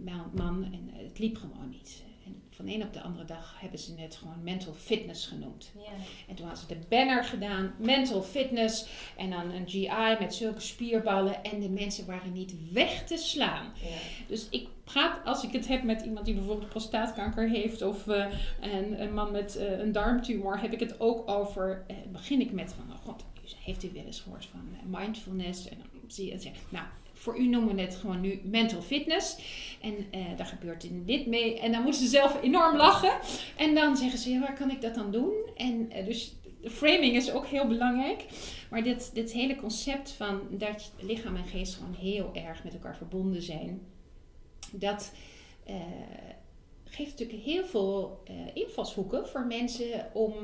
uh, 0.05 0.21
man 0.33 0.65
en 0.65 0.91
het 0.93 1.19
liep 1.19 1.37
gewoon 1.37 1.71
niet 1.71 2.03
van 2.51 2.67
de 2.67 2.75
een 2.75 2.83
op 2.83 2.93
de 2.93 3.01
andere 3.01 3.25
dag 3.25 3.57
hebben 3.61 3.79
ze 3.79 3.95
het 3.97 4.17
gewoon 4.17 4.43
mental 4.43 4.73
fitness 4.73 5.27
genoemd. 5.27 5.73
Ja. 5.75 5.91
En 6.29 6.35
toen 6.35 6.47
hadden 6.47 6.67
ze 6.69 6.75
de 6.75 6.87
banner 6.89 7.25
gedaan, 7.25 7.75
mental 7.79 8.23
fitness. 8.23 8.87
En 9.17 9.31
dan 9.31 9.51
een 9.51 9.69
GI 9.69 10.17
met 10.19 10.35
zulke 10.35 10.61
spierballen. 10.61 11.45
En 11.45 11.61
de 11.61 11.69
mensen 11.69 12.07
waren 12.07 12.33
niet 12.33 12.73
weg 12.73 13.07
te 13.07 13.17
slaan. 13.17 13.73
Ja. 13.83 13.97
Dus 14.27 14.47
ik 14.51 14.69
praat, 14.85 15.25
als 15.25 15.45
ik 15.45 15.53
het 15.53 15.69
heb 15.69 15.83
met 15.83 16.03
iemand 16.03 16.27
die 16.27 16.35
bijvoorbeeld 16.35 16.69
prostaatkanker 16.69 17.49
heeft. 17.49 17.83
Of 17.83 18.07
uh, 18.07 18.27
een, 18.61 19.01
een, 19.01 19.15
man 19.15 19.33
met 19.33 19.57
uh, 19.57 19.79
een 19.79 19.93
darmtumor. 19.93 20.61
Heb 20.61 20.73
ik 20.73 20.81
het 20.81 21.01
ook 21.01 21.31
over, 21.31 21.85
uh, 21.91 21.97
begin 22.13 22.41
ik 22.41 22.53
met 22.53 22.73
van, 22.73 22.97
oh 22.97 23.05
god, 23.05 23.25
heeft 23.65 23.85
u 23.85 23.91
wel 23.95 24.05
eens 24.05 24.21
gehoord 24.21 24.47
van 24.47 24.61
mindfulness? 24.87 25.69
En 25.69 25.77
dan 25.79 26.01
zie 26.07 26.27
je 26.27 26.33
het 26.33 26.43
zeggen, 26.43 26.63
nou 26.69 26.87
voor 27.19 27.39
u 27.39 27.49
noemen 27.49 27.75
we 27.75 27.81
het 27.81 27.95
gewoon 27.95 28.21
nu 28.21 28.41
mental 28.45 28.83
fitness. 28.83 29.37
En 29.81 29.95
uh, 30.15 30.37
daar 30.37 30.47
gebeurt 30.47 30.89
dit 31.07 31.27
mee. 31.27 31.61
En 31.61 31.73
dan 31.73 31.83
moeten 31.83 32.01
ze 32.01 32.09
zelf 32.09 32.43
enorm 32.43 32.77
lachen. 32.77 33.19
En 33.57 33.75
dan 33.75 33.97
zeggen 33.97 34.19
ze, 34.19 34.31
ja, 34.31 34.41
waar 34.41 34.57
kan 34.57 34.71
ik 34.71 34.81
dat 34.81 34.95
dan 34.95 35.11
doen? 35.11 35.33
En 35.57 35.91
uh, 35.97 36.05
dus 36.05 36.37
de 36.63 36.71
framing 36.71 37.15
is 37.17 37.33
ook 37.33 37.47
heel 37.47 37.67
belangrijk. 37.67 38.25
Maar 38.71 38.83
dit, 38.83 39.15
dit 39.15 39.33
hele 39.33 39.57
concept 39.57 40.11
van 40.11 40.41
dat 40.51 40.93
lichaam 41.01 41.37
en 41.37 41.47
geest 41.47 41.75
gewoon 41.75 41.95
heel 41.95 42.31
erg 42.35 42.65
met 42.65 42.73
elkaar 42.73 42.97
verbonden 42.97 43.43
zijn. 43.43 43.81
Dat 44.73 45.13
uh, 45.69 45.75
geeft 46.85 47.11
natuurlijk 47.11 47.45
heel 47.45 47.65
veel 47.65 48.23
invalshoeken 48.55 49.29
voor 49.29 49.47
mensen 49.47 50.11
om... 50.13 50.35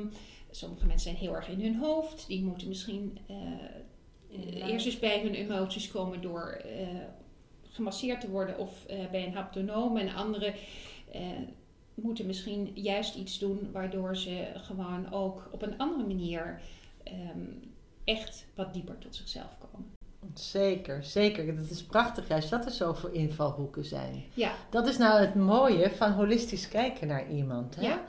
Sommige 0.51 0.85
mensen 0.85 1.09
zijn 1.09 1.21
heel 1.21 1.35
erg 1.35 1.49
in 1.49 1.61
hun 1.61 1.75
hoofd. 1.75 2.27
Die 2.27 2.43
moeten 2.43 2.67
misschien 2.67 3.17
uh, 3.29 4.69
eerst 4.69 4.85
eens 4.85 4.99
bij 4.99 5.21
hun 5.21 5.33
emoties 5.33 5.91
komen 5.91 6.21
door 6.21 6.61
gemasseerd 7.75 8.21
te 8.21 8.29
worden 8.29 8.57
of 8.57 8.85
uh, 8.89 9.09
bij 9.11 9.25
een 9.25 9.33
haptonoom. 9.33 9.97
En 9.97 10.15
anderen 10.15 10.53
moeten 11.93 12.25
misschien 12.25 12.71
juist 12.73 13.15
iets 13.15 13.39
doen 13.39 13.69
waardoor 13.71 14.17
ze 14.17 14.47
gewoon 14.55 15.11
ook 15.11 15.49
op 15.51 15.61
een 15.61 15.77
andere 15.77 16.07
manier 16.07 16.61
um, 17.07 17.73
echt 18.03 18.45
wat 18.55 18.73
dieper 18.73 18.97
tot 18.97 19.15
zichzelf 19.15 19.57
komen. 19.59 19.93
Zeker, 20.33 21.03
zeker. 21.03 21.55
Dat 21.55 21.69
is 21.69 21.83
prachtig 21.83 22.27
juist 22.27 22.49
dat 22.49 22.65
er 22.65 22.71
zoveel 22.71 23.09
invalhoeken 23.09 23.85
zijn. 23.85 24.23
Ja. 24.33 24.51
Dat 24.69 24.87
is 24.87 24.97
nou 24.97 25.19
het 25.19 25.35
mooie 25.35 25.89
van 25.89 26.11
holistisch 26.11 26.67
kijken 26.67 27.07
naar 27.07 27.29
iemand. 27.29 27.75
Hè? 27.75 27.81
Ja. 27.81 28.01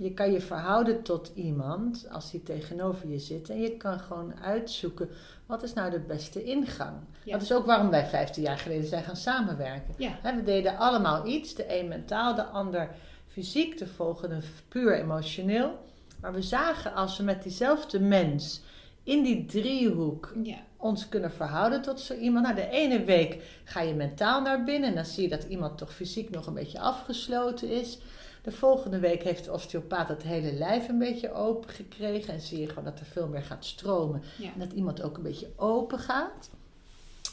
Je 0.00 0.14
kan 0.14 0.32
je 0.32 0.40
verhouden 0.40 1.02
tot 1.02 1.30
iemand 1.34 2.06
als 2.10 2.30
die 2.30 2.42
tegenover 2.42 3.08
je 3.08 3.18
zit. 3.18 3.50
En 3.50 3.60
je 3.60 3.76
kan 3.76 3.98
gewoon 4.00 4.34
uitzoeken 4.40 5.08
wat 5.46 5.62
is 5.62 5.72
nou 5.72 5.90
de 5.90 6.00
beste 6.00 6.44
ingang. 6.44 6.96
Ja. 7.24 7.32
Dat 7.32 7.42
is 7.42 7.52
ook 7.52 7.66
waarom 7.66 7.90
wij 7.90 8.06
15 8.06 8.42
jaar 8.42 8.58
geleden 8.58 8.88
zijn 8.88 9.04
gaan 9.04 9.16
samenwerken. 9.16 9.94
Ja. 9.96 10.18
We 10.22 10.42
deden 10.42 10.76
allemaal 10.78 11.26
iets. 11.26 11.54
De 11.54 11.78
een 11.80 11.88
mentaal, 11.88 12.34
de 12.34 12.44
ander 12.44 12.90
fysiek, 13.28 13.78
de 13.78 13.86
volgende 13.86 14.40
puur 14.68 14.94
emotioneel. 15.00 15.78
Maar 16.20 16.32
we 16.32 16.42
zagen 16.42 16.94
als 16.94 17.16
we 17.18 17.24
met 17.24 17.42
diezelfde 17.42 18.00
mens 18.00 18.60
in 19.02 19.22
die 19.22 19.44
driehoek 19.46 20.32
Ja. 20.42 20.56
ons 20.76 21.08
kunnen 21.08 21.32
verhouden 21.32 21.82
tot 21.82 22.00
zo 22.00 22.14
iemand. 22.14 22.44
Nou, 22.44 22.56
de 22.56 22.68
ene 22.68 23.04
week 23.04 23.42
ga 23.64 23.80
je 23.80 23.94
mentaal 23.94 24.40
naar 24.42 24.64
binnen 24.64 24.88
en 24.88 24.94
dan 24.94 25.04
zie 25.04 25.22
je 25.22 25.28
dat 25.28 25.42
iemand 25.44 25.78
toch 25.78 25.94
fysiek 25.94 26.30
nog 26.30 26.46
een 26.46 26.54
beetje 26.54 26.80
afgesloten 26.80 27.68
is. 27.70 27.98
De 28.42 28.52
volgende 28.52 28.98
week 28.98 29.22
heeft 29.22 29.44
de 29.44 29.52
osteopaat 29.52 30.08
het 30.08 30.22
hele 30.22 30.52
lijf 30.52 30.88
een 30.88 30.98
beetje 30.98 31.32
open 31.32 31.70
gekregen 31.70 32.32
en 32.34 32.40
zie 32.40 32.60
je 32.60 32.68
gewoon 32.68 32.84
dat 32.84 32.98
er 33.00 33.06
veel 33.06 33.26
meer 33.28 33.42
gaat 33.42 33.64
stromen 33.64 34.22
Ja. 34.38 34.52
en 34.52 34.58
dat 34.58 34.72
iemand 34.72 35.02
ook 35.02 35.16
een 35.16 35.22
beetje 35.22 35.48
open 35.56 35.98
gaat. 35.98 36.50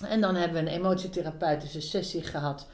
En 0.08 0.22
dan 0.22 0.36
hebben 0.36 0.64
we 0.64 0.70
een 0.70 0.76
emotietherapeutische 0.78 1.82
sessie 1.82 2.22
gehad 2.24 2.68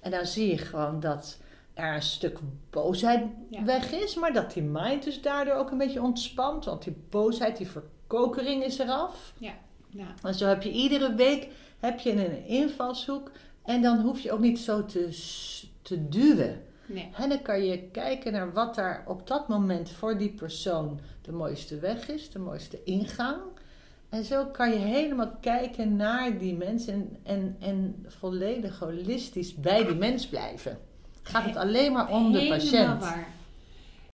en 0.00 0.10
dan 0.10 0.26
zie 0.26 0.48
je 0.50 0.58
gewoon 0.58 1.00
dat 1.00 1.38
er 1.74 1.94
een 1.94 2.02
stuk 2.02 2.38
boosheid 2.70 3.22
Ja. 3.50 3.64
weg 3.64 3.92
is, 3.92 4.14
maar 4.14 4.32
dat 4.32 4.52
die 4.52 4.62
mind 4.62 5.04
dus 5.04 5.22
daardoor 5.22 5.54
ook 5.54 5.70
een 5.70 5.78
beetje 5.78 6.02
ontspant, 6.02 6.64
want 6.64 6.82
die 6.84 6.96
boosheid, 7.10 7.56
die 7.56 7.68
verkokering 7.68 8.64
is 8.64 8.78
eraf. 8.78 9.32
Ja. 9.38 9.52
En 10.22 10.34
zo 10.34 10.46
heb 10.46 10.62
je 10.62 10.70
iedere 10.70 11.14
week 11.14 11.48
heb 11.80 11.98
je 12.00 12.10
een 12.12 12.46
invalshoek. 12.46 13.30
En 13.64 13.82
dan 13.82 14.00
hoef 14.00 14.20
je 14.20 14.32
ook 14.32 14.40
niet 14.40 14.58
zo 14.58 14.84
te, 14.84 15.08
te 15.82 16.08
duwen. 16.08 16.62
Nee. 16.86 17.08
En 17.16 17.28
dan 17.28 17.42
kan 17.42 17.64
je 17.64 17.88
kijken 17.92 18.32
naar 18.32 18.52
wat 18.52 18.74
daar 18.74 19.04
op 19.06 19.26
dat 19.26 19.48
moment 19.48 19.90
voor 19.90 20.18
die 20.18 20.30
persoon 20.30 21.00
de 21.22 21.32
mooiste 21.32 21.78
weg 21.78 22.08
is, 22.08 22.30
de 22.30 22.38
mooiste 22.38 22.82
ingang. 22.84 23.40
En 24.08 24.24
zo 24.24 24.46
kan 24.46 24.70
je 24.70 24.78
helemaal 24.78 25.32
kijken 25.40 25.96
naar 25.96 26.38
die 26.38 26.54
mens 26.54 26.86
en, 26.86 27.16
en, 27.22 27.56
en 27.60 28.04
volledig 28.06 28.78
holistisch 28.78 29.54
bij 29.54 29.84
die 29.86 29.94
mens 29.94 30.26
blijven. 30.26 30.78
Gaat 31.22 31.44
het 31.44 31.56
alleen 31.56 31.92
maar 31.92 32.10
om 32.10 32.32
de 32.32 32.38
Helemaal 32.38 32.58
patiënt. 32.58 33.00
waar. 33.00 33.28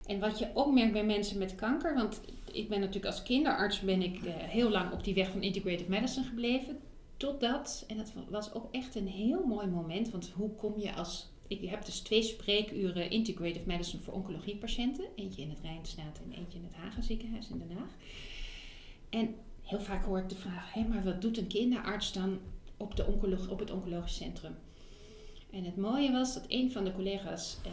En 0.07 0.21
wat 0.21 0.39
je 0.39 0.49
ook 0.55 0.73
merkt 0.73 0.93
bij 0.93 1.05
mensen 1.05 1.39
met 1.39 1.55
kanker, 1.55 1.95
want 1.95 2.21
ik 2.53 2.69
ben 2.69 2.81
natuurlijk 2.81 3.07
als 3.07 3.23
kinderarts 3.23 3.81
ben 3.81 4.03
ik 4.03 4.25
eh, 4.25 4.33
heel 4.35 4.71
lang 4.71 4.93
op 4.93 5.05
die 5.05 5.15
weg 5.15 5.31
van 5.31 5.43
integrative 5.43 5.91
medicine 5.91 6.27
gebleven. 6.27 6.79
Totdat, 7.17 7.85
en 7.89 7.97
dat 7.97 8.13
was 8.29 8.55
ook 8.55 8.69
echt 8.71 8.95
een 8.95 9.07
heel 9.07 9.45
mooi 9.47 9.67
moment, 9.67 10.11
want 10.11 10.31
hoe 10.35 10.51
kom 10.55 10.75
je 10.77 10.95
als... 10.95 11.31
Ik 11.49 11.69
heb 11.69 11.85
dus 11.85 12.01
twee 12.01 12.23
spreekuren 12.23 13.11
integrative 13.11 13.67
medicine 13.67 14.03
voor 14.03 14.15
oncologiepatiënten. 14.15 15.05
Eentje 15.15 15.43
in 15.43 15.51
het 15.51 15.61
Rijnstaat 15.63 16.21
en 16.25 16.33
eentje 16.33 16.59
in 16.59 16.65
het 16.65 16.75
Hagen 16.75 17.03
ziekenhuis 17.03 17.49
in 17.49 17.59
Den 17.59 17.77
Haag. 17.77 17.91
En 19.09 19.35
heel 19.63 19.81
vaak 19.81 20.05
hoor 20.05 20.19
ik 20.19 20.29
de 20.29 20.35
vraag, 20.35 20.73
hé, 20.73 20.83
maar 20.83 21.05
wat 21.05 21.23
doet 21.23 21.39
een 21.39 21.47
kinderarts 21.47 22.13
dan 22.13 22.39
op, 22.77 22.97
de 22.97 23.07
op 23.51 23.59
het 23.59 23.71
oncologisch 23.71 24.17
centrum? 24.17 24.57
En 25.51 25.65
het 25.65 25.77
mooie 25.77 26.13
was 26.13 26.35
dat 26.35 26.45
een 26.49 26.73
van 26.73 26.85
de 26.85 26.93
collega's 26.93 27.57
eh, 27.65 27.73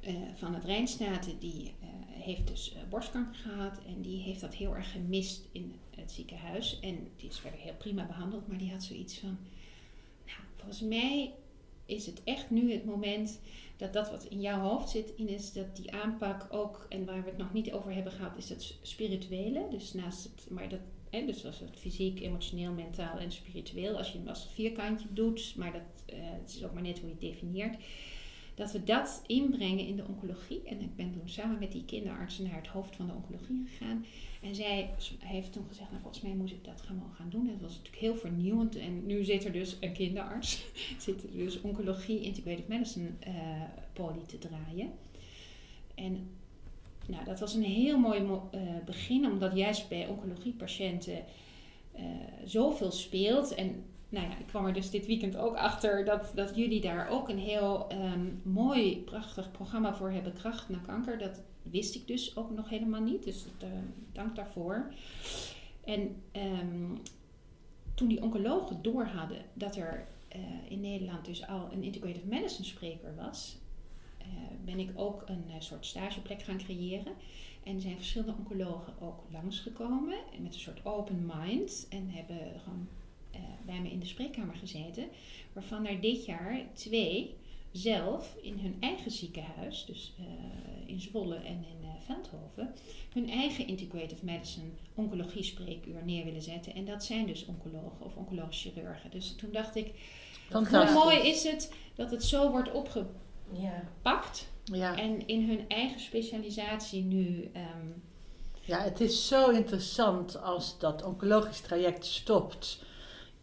eh, 0.00 0.14
van 0.34 0.54
het 0.54 0.64
Rijnstaten, 0.64 1.38
die 1.38 1.74
eh, 1.80 1.88
heeft 2.22 2.46
dus 2.46 2.74
borstkanker 2.88 3.34
gehad 3.34 3.78
en 3.86 4.02
die 4.02 4.22
heeft 4.22 4.40
dat 4.40 4.54
heel 4.54 4.76
erg 4.76 4.92
gemist 4.92 5.48
in 5.52 5.74
het 5.96 6.12
ziekenhuis. 6.12 6.80
En 6.80 7.08
die 7.16 7.28
is 7.28 7.38
verder 7.38 7.60
heel 7.60 7.76
prima 7.78 8.06
behandeld, 8.06 8.48
maar 8.48 8.58
die 8.58 8.70
had 8.70 8.82
zoiets 8.82 9.18
van, 9.18 9.38
nou, 10.26 10.38
volgens 10.56 10.80
mij 10.80 11.32
is 11.86 12.06
het 12.06 12.20
echt 12.24 12.50
nu 12.50 12.72
het 12.72 12.84
moment 12.84 13.40
dat 13.76 13.92
dat 13.92 14.10
wat 14.10 14.24
in 14.24 14.40
jouw 14.40 14.60
hoofd 14.60 14.88
zit, 14.88 15.12
Ines, 15.16 15.52
dat 15.52 15.76
die 15.76 15.92
aanpak 15.92 16.46
ook, 16.50 16.86
en 16.88 17.04
waar 17.04 17.22
we 17.22 17.28
het 17.28 17.38
nog 17.38 17.52
niet 17.52 17.72
over 17.72 17.94
hebben 17.94 18.12
gehad, 18.12 18.36
is 18.36 18.48
het 18.48 18.76
spirituele. 18.82 19.66
Dus 19.70 19.92
naast 19.92 20.24
het, 20.24 20.50
maar 20.50 20.68
dat, 20.68 20.80
hè, 21.10 21.26
dus 21.26 21.46
als 21.46 21.60
het 21.60 21.76
fysiek, 21.78 22.20
emotioneel, 22.20 22.72
mentaal 22.72 23.18
en 23.18 23.32
spiritueel, 23.32 23.96
als 23.96 24.12
je 24.12 24.18
hem 24.18 24.28
als 24.28 24.48
vierkantje 24.54 25.06
doet, 25.10 25.54
maar 25.56 25.72
dat 25.72 25.82
eh, 26.06 26.16
het 26.20 26.54
is 26.56 26.64
ook 26.64 26.72
maar 26.72 26.82
net 26.82 26.98
hoe 26.98 27.08
je 27.08 27.12
het 27.12 27.20
definieert, 27.20 27.76
dat 28.54 28.72
we 28.72 28.84
dat 28.84 29.22
inbrengen 29.26 29.86
in 29.86 29.96
de 29.96 30.04
oncologie. 30.08 30.62
En 30.64 30.80
ik 30.80 30.96
ben 30.96 31.12
toen 31.12 31.28
samen 31.28 31.58
met 31.58 31.72
die 31.72 31.84
kinderarts 31.84 32.38
naar 32.38 32.56
het 32.56 32.66
hoofd 32.66 32.96
van 32.96 33.06
de 33.06 33.12
oncologie 33.12 33.66
gegaan. 33.66 34.04
En 34.42 34.54
zij 34.54 34.90
heeft 35.18 35.52
toen 35.52 35.66
gezegd, 35.68 35.90
nou 35.90 36.02
volgens 36.02 36.22
mij 36.22 36.34
moet 36.34 36.50
ik 36.50 36.64
dat 36.64 36.80
gewoon 36.80 37.14
gaan 37.14 37.30
doen. 37.30 37.46
Dat 37.46 37.60
was 37.60 37.76
natuurlijk 37.76 38.02
heel 38.02 38.16
vernieuwend. 38.16 38.76
En 38.76 39.06
nu 39.06 39.24
zit 39.24 39.44
er 39.44 39.52
dus 39.52 39.76
een 39.80 39.92
kinderarts, 39.92 40.64
zit 40.98 41.22
er 41.22 41.32
dus 41.32 41.60
oncologie, 41.60 42.20
integrative 42.20 42.68
medicine 42.68 43.10
poli 43.92 44.26
te 44.26 44.38
draaien. 44.38 44.92
En 45.94 46.28
nou, 47.06 47.24
dat 47.24 47.40
was 47.40 47.54
een 47.54 47.62
heel 47.62 47.98
mooi 47.98 48.20
mo- 48.20 48.48
eh, 48.52 48.60
begin, 48.84 49.26
omdat 49.26 49.56
juist 49.56 49.88
bij 49.88 50.06
oncologiepatiënten 50.06 51.24
eh 51.92 52.02
zoveel 52.44 52.90
speelt. 52.90 53.54
En 53.54 53.84
nou 54.14 54.26
ja, 54.26 54.38
ik 54.38 54.46
kwam 54.46 54.66
er 54.66 54.72
dus 54.72 54.90
dit 54.90 55.06
weekend 55.06 55.36
ook 55.36 55.56
achter 55.56 56.04
dat, 56.04 56.32
dat 56.34 56.56
jullie 56.56 56.80
daar 56.80 57.08
ook 57.08 57.28
een 57.28 57.38
heel 57.38 57.88
ehm, 57.88 58.26
mooi, 58.42 59.02
prachtig 59.02 59.50
programma 59.50 59.94
voor 59.94 60.10
hebben. 60.10 60.32
Kracht 60.32 60.68
na 60.68 60.78
kanker. 60.78 61.18
Dat 61.18 61.40
wist 61.62 61.94
ik 61.94 62.06
dus 62.06 62.36
ook 62.36 62.50
nog 62.50 62.68
helemaal 62.68 63.00
niet. 63.00 63.24
Dus 63.24 63.44
eh, 63.58 63.68
dank 64.12 64.36
daarvoor. 64.36 64.92
En 65.84 66.22
ehm, 66.32 66.94
toen 67.94 68.08
die 68.08 68.22
oncologen 68.22 68.82
door 68.82 69.04
hadden 69.04 69.42
dat 69.54 69.76
er 69.76 70.06
eh, 70.28 70.40
in 70.68 70.80
Nederland 70.80 71.24
dus 71.24 71.46
al 71.46 71.68
een 71.72 71.82
integrative 71.82 72.26
medicine 72.26 72.66
spreker 72.66 73.14
was, 73.16 73.56
eh, 74.18 74.26
ben 74.64 74.78
ik 74.78 74.90
ook 74.94 75.22
een 75.26 75.44
soort 75.58 75.86
stageplek 75.86 76.42
gaan 76.42 76.58
creëren. 76.58 77.12
En 77.62 77.80
zijn 77.80 77.96
verschillende 77.96 78.34
oncologen 78.38 78.92
ook 79.00 79.22
langsgekomen 79.32 80.16
met 80.38 80.54
een 80.54 80.60
soort 80.60 80.86
open 80.86 81.30
mind 81.36 81.86
en 81.90 82.10
hebben 82.10 82.60
gewoon 82.60 82.88
eh, 83.34 83.40
bij 83.66 83.80
me 83.80 83.90
in 83.90 84.00
de 84.00 84.06
spreekkamer 84.06 84.54
gezeten, 84.56 85.04
waarvan 85.52 85.86
er 85.86 86.00
dit 86.00 86.24
jaar 86.24 86.60
twee 86.74 87.34
zelf 87.72 88.36
in 88.42 88.58
hun 88.58 88.76
eigen 88.80 89.10
ziekenhuis, 89.10 89.84
dus 89.86 90.14
eh, 90.18 90.24
in 90.86 91.00
Zwolle 91.00 91.34
en 91.36 91.64
in 91.70 91.82
eh, 91.82 91.88
Veldhoven, 92.06 92.74
hun 93.12 93.30
eigen 93.30 93.66
integrative 93.66 94.24
medicine 94.24 94.66
oncologie 94.94 95.42
spreekuur 95.42 96.04
neer 96.04 96.24
willen 96.24 96.42
zetten. 96.42 96.74
En 96.74 96.84
dat 96.84 97.04
zijn 97.04 97.26
dus 97.26 97.44
oncologen 97.46 98.00
of 98.06 98.16
oncologische 98.16 98.70
chirurgen. 98.70 99.10
Dus 99.10 99.34
toen 99.36 99.52
dacht 99.52 99.76
ik, 99.76 99.84
hoe 99.86 99.94
Fantastisch. 100.66 100.94
mooi 101.04 101.16
is 101.28 101.44
het 101.44 101.72
dat 101.94 102.10
het 102.10 102.24
zo 102.24 102.50
wordt 102.50 102.72
opgepakt 102.72 104.48
Ja. 104.64 104.72
Ja. 104.72 104.96
en 104.98 105.26
in 105.26 105.48
hun 105.48 105.68
eigen 105.68 106.00
specialisatie 106.00 107.02
nu. 107.02 107.50
ehm, 107.52 107.88
Ja, 108.66 108.80
het 108.82 109.00
is 109.00 109.28
zo 109.28 109.50
interessant 109.50 110.42
als 110.42 110.78
dat 110.78 111.02
oncologisch 111.02 111.60
traject 111.60 112.04
stopt. 112.06 112.82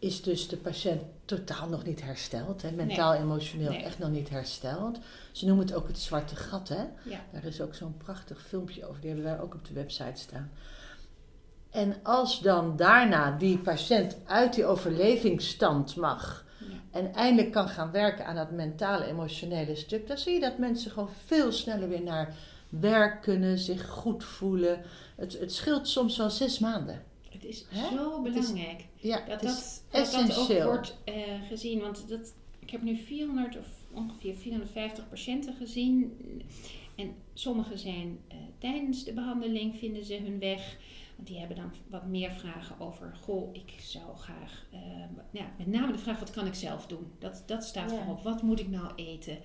Is 0.02 0.22
dus 0.22 0.48
de 0.48 0.56
patiënt 0.56 1.02
totaal 1.24 1.68
nog 1.68 1.84
niet 1.84 2.02
hersteld. 2.02 2.62
Hè? 2.62 2.70
Mentaal, 2.70 3.14
emotioneel 3.14 3.70
Nee. 3.70 3.82
echt 3.82 3.98
nog 3.98 4.10
niet 4.10 4.28
hersteld. 4.28 4.98
Ze 5.32 5.46
noemen 5.46 5.66
het 5.66 5.74
ook 5.74 5.86
het 5.88 5.98
zwarte 5.98 6.36
gat. 6.36 6.68
Hè? 6.68 6.82
ja, 7.04 7.20
Daar 7.32 7.44
is 7.44 7.60
ook 7.60 7.74
zo'n 7.74 7.96
prachtig 7.96 8.42
filmpje 8.42 8.86
over. 8.88 9.00
Die 9.00 9.10
hebben 9.10 9.30
wij 9.30 9.40
ook 9.40 9.54
op 9.54 9.64
de 9.66 9.72
website 9.74 10.20
staan. 10.20 10.50
En 11.70 11.96
als 12.02 12.40
dan 12.40 12.76
daarna 12.76 13.36
die 13.38 13.58
patiënt 13.58 14.16
uit 14.26 14.54
die 14.54 14.64
overlevingsstand 14.64 15.96
mag. 15.96 16.44
ja, 16.58 16.66
En 16.90 17.14
eindelijk 17.14 17.52
kan 17.52 17.68
gaan 17.68 17.90
werken 17.90 18.26
aan 18.26 18.36
dat 18.36 18.50
mentale, 18.50 19.04
emotionele 19.04 19.76
stuk. 19.76 20.06
Dan 20.08 20.18
zie 20.18 20.34
je 20.34 20.40
dat 20.40 20.58
mensen 20.58 20.90
gewoon 20.90 21.10
veel 21.26 21.52
sneller 21.52 21.88
weer 21.88 22.02
naar 22.02 22.34
werk 22.68 23.22
kunnen, 23.22 23.58
zich 23.58 23.88
goed 23.88 24.24
voelen. 24.24 24.80
Het, 25.16 25.38
het 25.38 25.52
scheelt 25.52 25.88
soms 25.88 26.16
wel 26.16 26.30
zes 26.30 26.58
maanden. 26.58 27.02
Het 27.42 27.50
is 27.50 27.64
Hè? 27.68 27.96
zo 27.96 28.22
is 28.24 28.32
belangrijk. 28.34 28.84
Ja, 29.00 29.16
dat 29.26 29.40
dat, 29.40 29.82
dat, 29.90 30.12
dat 30.12 30.38
ook 30.38 30.62
wordt 30.62 30.98
eh, 31.04 31.14
gezien. 31.48 31.80
Want 31.80 32.08
dat, 32.08 32.34
ik 32.58 32.70
heb 32.70 32.82
nu 32.82 32.96
400 32.96 33.58
of 33.58 33.66
ongeveer 33.92 34.34
450 34.34 35.08
patiënten 35.08 35.54
gezien. 35.54 36.12
En 36.94 37.14
sommige 37.34 37.76
zijn 37.78 38.18
eh, 38.28 38.36
tijdens 38.58 39.04
de 39.04 39.12
behandeling 39.12 39.76
vinden 39.76 40.04
ze 40.04 40.14
hun 40.24 40.38
weg. 40.38 40.76
Want 41.16 41.28
die 41.28 41.38
hebben 41.38 41.56
dan 41.56 41.72
wat 41.88 42.06
meer 42.06 42.30
vragen 42.30 42.80
over, 42.80 43.16
goh, 43.20 43.54
ik 43.54 43.72
zou 43.80 44.16
graag, 44.16 44.66
eh, 44.70 44.80
ja, 45.30 45.50
met 45.58 45.66
name 45.66 45.92
de 45.92 45.98
vraag, 45.98 46.18
wat 46.18 46.30
kan 46.30 46.46
ik 46.46 46.54
zelf 46.54 46.86
doen? 46.86 47.06
Dat, 47.18 47.42
dat 47.46 47.64
staat 47.64 47.90
Ja. 47.90 47.96
voorop. 47.96 48.22
Wat 48.22 48.42
moet 48.42 48.60
ik 48.60 48.68
nou 48.68 48.92
eten? 48.96 49.38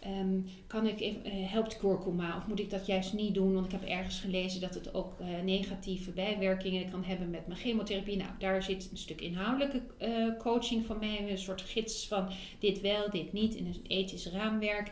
Ehm, 0.00 0.40
kan 0.66 0.86
ik, 0.86 1.00
eh, 1.00 1.32
helpt 1.32 1.76
kurkuma 1.76 2.36
of 2.36 2.46
moet 2.46 2.60
ik 2.60 2.70
dat 2.70 2.86
juist 2.86 3.12
niet 3.12 3.34
doen? 3.34 3.54
Want 3.54 3.66
ik 3.66 3.72
heb 3.72 3.84
ergens 3.84 4.20
gelezen 4.20 4.60
dat 4.60 4.74
het 4.74 4.94
ook 4.94 5.20
eh, 5.20 5.26
negatieve 5.44 6.10
bijwerkingen 6.10 6.90
kan 6.90 7.04
hebben 7.04 7.30
met 7.30 7.46
mijn 7.46 7.58
chemotherapie. 7.58 8.16
Nou, 8.16 8.30
daar 8.38 8.62
zit 8.62 8.88
een 8.90 8.96
stuk 8.96 9.20
inhoudelijke 9.20 9.82
eh, 9.98 10.10
coaching 10.38 10.84
van 10.86 10.98
mij, 10.98 11.30
een 11.30 11.38
soort 11.38 11.62
gids 11.62 12.06
van 12.06 12.28
dit 12.58 12.80
wel, 12.80 13.10
dit 13.10 13.32
niet, 13.32 13.54
in 13.54 13.66
een 13.66 13.84
ethisch 13.86 14.26
raamwerk 14.26 14.90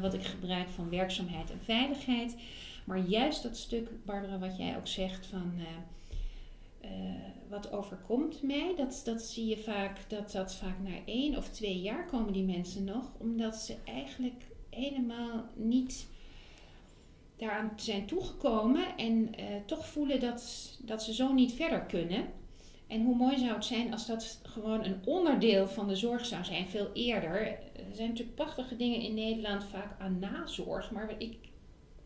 wat 0.00 0.14
ik 0.14 0.24
gebruik 0.24 0.68
van 0.68 0.90
werkzaamheid 0.90 1.50
en 1.50 1.60
veiligheid. 1.62 2.36
Maar 2.84 2.98
juist 2.98 3.42
dat 3.42 3.56
stuk, 3.56 3.88
Barbara, 4.04 4.38
wat 4.38 4.56
jij 4.56 4.76
ook 4.76 4.86
zegt 4.86 5.26
van. 5.26 5.52
Eh, 6.88 7.50
wat 7.50 7.72
overkomt 7.72 8.42
mij. 8.42 8.74
Dat, 8.76 9.02
dat 9.04 9.22
zie 9.22 9.46
je 9.46 9.58
vaak, 9.58 10.10
dat 10.10 10.32
dat 10.32 10.54
vaak 10.54 10.78
na 10.82 10.96
één 11.04 11.36
of 11.36 11.48
twee 11.48 11.80
jaar 11.80 12.06
komen 12.06 12.32
die 12.32 12.44
mensen 12.44 12.84
nog. 12.84 13.12
Omdat 13.18 13.56
ze 13.56 13.76
eigenlijk 13.84 14.44
helemaal 14.70 15.44
niet 15.54 16.08
daaraan 17.36 17.72
zijn 17.76 18.06
toegekomen 18.06 18.96
en 18.96 19.12
uh, 19.12 19.46
toch 19.66 19.86
voelen 19.86 20.20
dat, 20.20 20.76
dat 20.82 21.02
ze 21.02 21.14
zo 21.14 21.32
niet 21.32 21.52
verder 21.52 21.80
kunnen. 21.80 22.26
En 22.86 23.04
hoe 23.04 23.16
mooi 23.16 23.38
zou 23.38 23.52
het 23.52 23.64
zijn 23.64 23.92
als 23.92 24.06
dat 24.06 24.40
gewoon 24.42 24.84
een 24.84 25.00
onderdeel 25.04 25.68
van 25.68 25.88
de 25.88 25.96
zorg 25.96 26.26
zou 26.26 26.44
zijn, 26.44 26.66
veel 26.66 26.90
eerder. 26.92 27.46
Er 27.72 27.94
zijn 27.94 28.08
natuurlijk 28.08 28.36
prachtige 28.36 28.76
dingen 28.76 29.00
in 29.00 29.14
Nederland 29.14 29.64
vaak 29.64 30.00
aan 30.00 30.18
nazorg, 30.18 30.90
maar 30.90 31.14
ik 31.18 31.36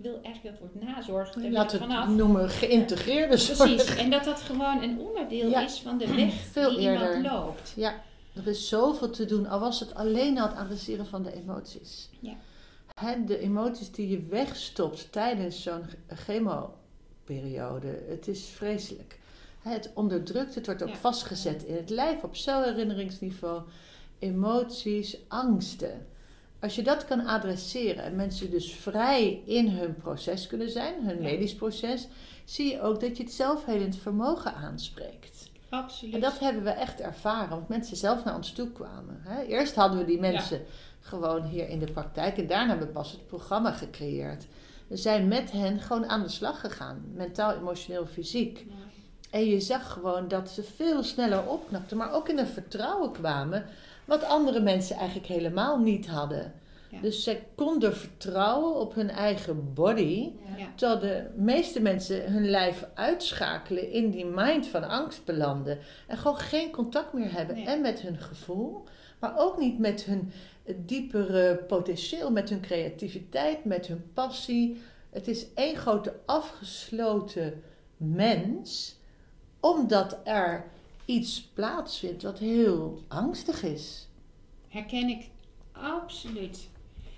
wil 0.02 0.20
eigenlijk 0.22 0.58
dat 0.58 0.70
woord 0.70 0.84
nazorg. 0.84 1.34
Laten 1.36 1.88
we 1.88 1.94
het 1.94 2.08
noemen 2.08 2.48
geïntegreerde 2.48 3.36
zorg. 3.36 3.74
Precies, 3.74 3.96
en 3.96 4.10
dat 4.10 4.24
dat 4.24 4.40
gewoon 4.40 4.82
een 4.82 4.98
onderdeel 4.98 5.60
is 5.60 5.80
van 5.80 5.98
de 5.98 6.14
weg 6.14 6.32
veel 6.52 6.70
die 6.70 6.78
eerder. 6.78 7.16
iemand 7.16 7.34
loopt. 7.34 7.72
Ja, 7.76 8.02
er 8.34 8.46
is 8.46 8.68
zoveel 8.68 9.10
te 9.10 9.24
doen, 9.24 9.46
al 9.46 9.60
was 9.60 9.80
het 9.80 9.94
alleen 9.94 10.38
al 10.38 10.48
het 10.48 10.56
adresseren 10.56 11.06
van 11.06 11.22
de 11.22 11.34
emoties. 11.34 12.08
Ja. 12.20 12.34
de 13.26 13.38
emoties 13.38 13.90
die 13.90 14.08
je 14.08 14.22
wegstopt 14.22 15.12
tijdens 15.12 15.62
zo'n 15.62 15.84
chemoperiode, 16.08 18.02
het 18.08 18.28
is 18.28 18.44
vreselijk. 18.44 19.20
Het 19.62 19.90
onderdrukt, 19.94 20.54
het 20.54 20.66
wordt 20.66 20.82
ook 20.82 20.96
vastgezet 20.96 21.62
in 21.62 21.74
het 21.74 21.90
lijf 21.90 22.22
op 22.22 22.36
celherinneringsniveau. 22.36 23.62
Emoties, 24.18 25.16
angsten. 25.28 26.06
Als 26.62 26.74
je 26.74 26.82
dat 26.82 27.04
kan 27.04 27.26
adresseren 27.26 28.04
en 28.04 28.16
mensen 28.16 28.50
dus 28.50 28.72
vrij 28.72 29.42
in 29.46 29.68
hun 29.68 29.96
proces 29.96 30.46
kunnen 30.46 30.70
zijn, 30.70 31.04
hun 31.04 31.22
medisch 31.22 31.54
proces, 31.54 32.08
zie 32.44 32.70
je 32.70 32.80
ook 32.80 33.00
dat 33.00 33.16
je 33.16 33.22
het 33.22 33.32
zelfhelend 33.32 33.96
vermogen 33.96 34.54
aanspreekt. 34.54 35.50
Absoluut. 35.68 36.14
En 36.14 36.20
dat 36.20 36.38
hebben 36.38 36.62
we 36.62 36.70
echt 36.70 37.00
ervaren, 37.00 37.48
want 37.48 37.68
mensen 37.68 37.96
zelf 37.96 38.24
naar 38.24 38.34
ons 38.34 38.52
toe 38.52 38.72
kwamen. 38.72 39.22
Eerst 39.48 39.74
hadden 39.74 39.98
we 39.98 40.04
die 40.04 40.20
mensen 40.20 40.62
gewoon 41.00 41.42
hier 41.44 41.68
in 41.68 41.78
de 41.78 41.92
praktijk 41.92 42.38
en 42.38 42.46
daarna 42.46 42.68
hebben 42.68 42.86
we 42.86 42.92
pas 42.92 43.12
het 43.12 43.26
programma 43.26 43.72
gecreëerd. 43.72 44.46
We 44.86 44.96
zijn 44.96 45.28
met 45.28 45.52
hen 45.52 45.80
gewoon 45.80 46.06
aan 46.06 46.22
de 46.22 46.28
slag 46.28 46.60
gegaan, 46.60 47.04
mentaal, 47.14 47.52
emotioneel, 47.52 48.06
fysiek. 48.06 48.66
En 49.30 49.44
je 49.44 49.60
zag 49.60 49.92
gewoon 49.92 50.28
dat 50.28 50.50
ze 50.50 50.62
veel 50.62 51.02
sneller 51.02 51.46
opknapten, 51.46 51.96
maar 51.96 52.12
ook 52.12 52.28
in 52.28 52.38
een 52.38 52.46
vertrouwen 52.46 53.12
kwamen, 53.12 53.66
wat 54.04 54.24
andere 54.24 54.60
mensen 54.60 54.96
eigenlijk 54.96 55.26
helemaal 55.26 55.78
niet 55.78 56.06
hadden. 56.06 56.52
Dus 57.00 57.22
ze 57.22 57.38
konden 57.54 57.96
vertrouwen 57.96 58.74
op 58.74 58.94
hun 58.94 59.10
eigen 59.10 59.74
body, 59.74 60.32
ja. 60.56 60.66
terwijl 60.74 61.00
de 61.00 61.30
meeste 61.36 61.80
mensen 61.80 62.32
hun 62.32 62.50
lijf 62.50 62.86
uitschakelen 62.94 63.90
in 63.90 64.10
die 64.10 64.24
mind 64.24 64.66
van 64.66 64.88
angst 64.88 65.24
belanden 65.24 65.78
en 66.06 66.16
gewoon 66.18 66.36
geen 66.36 66.70
contact 66.70 67.12
meer 67.12 67.32
hebben 67.32 67.56
en 67.56 67.80
met 67.80 68.00
hun 68.00 68.18
gevoel, 68.18 68.84
maar 69.20 69.38
ook 69.38 69.58
niet 69.58 69.78
met 69.78 70.04
hun 70.04 70.32
diepere 70.76 71.56
potentieel, 71.56 72.30
met 72.30 72.48
hun 72.48 72.60
creativiteit, 72.60 73.64
met 73.64 73.86
hun 73.86 74.10
passie. 74.14 74.82
Het 75.10 75.28
is 75.28 75.54
één 75.54 75.76
grote 75.76 76.14
afgesloten 76.26 77.62
mens 77.96 78.96
omdat 79.60 80.20
er 80.24 80.64
iets 81.12 81.42
plaatsvindt 81.42 82.22
wat 82.22 82.38
heel 82.38 83.02
angstig 83.08 83.62
is. 83.62 84.08
Herken 84.68 85.08
ik 85.08 85.30
absoluut. 85.72 86.68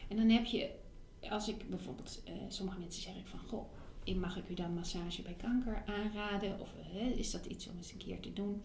En 0.09 0.17
dan 0.17 0.29
heb 0.29 0.45
je, 0.45 0.71
als 1.31 1.49
ik 1.49 1.69
bijvoorbeeld, 1.71 2.23
uh, 2.29 2.33
sommige 2.49 2.79
mensen 2.79 3.03
zeggen 3.03 3.23
van, 3.27 3.39
goh, 3.49 3.65
mag 4.17 4.37
ik 4.37 4.49
u 4.49 4.55
dan 4.55 4.75
massage 4.75 5.23
bij 5.23 5.37
kanker 5.43 5.83
aanraden? 5.87 6.61
Of 6.61 6.69
uh, 6.95 7.19
is 7.19 7.31
dat 7.31 7.47
iets 7.47 7.69
om 7.69 7.77
eens 7.77 7.93
een 7.93 7.99
keer 7.99 8.21
te 8.21 8.33
doen? 8.33 8.63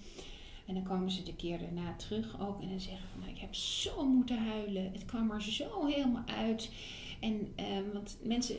En 0.66 0.74
dan 0.74 0.84
komen 0.84 1.12
ze 1.12 1.24
de 1.24 1.36
keer 1.36 1.60
daarna 1.60 1.96
terug 1.96 2.42
ook 2.42 2.62
en 2.62 2.70
dan 2.70 2.80
zeggen 2.80 3.08
van, 3.12 3.20
nou, 3.20 3.32
ik 3.32 3.40
heb 3.40 3.56
zo 3.56 4.06
moeten 4.06 4.38
huilen. 4.38 4.92
Het 4.92 5.06
kwam 5.06 5.32
er 5.32 5.42
zo 5.42 5.86
helemaal 5.86 6.24
uit. 6.26 6.72
En, 7.20 7.54
uh, 7.60 7.94
want 7.94 8.18
mensen 8.22 8.56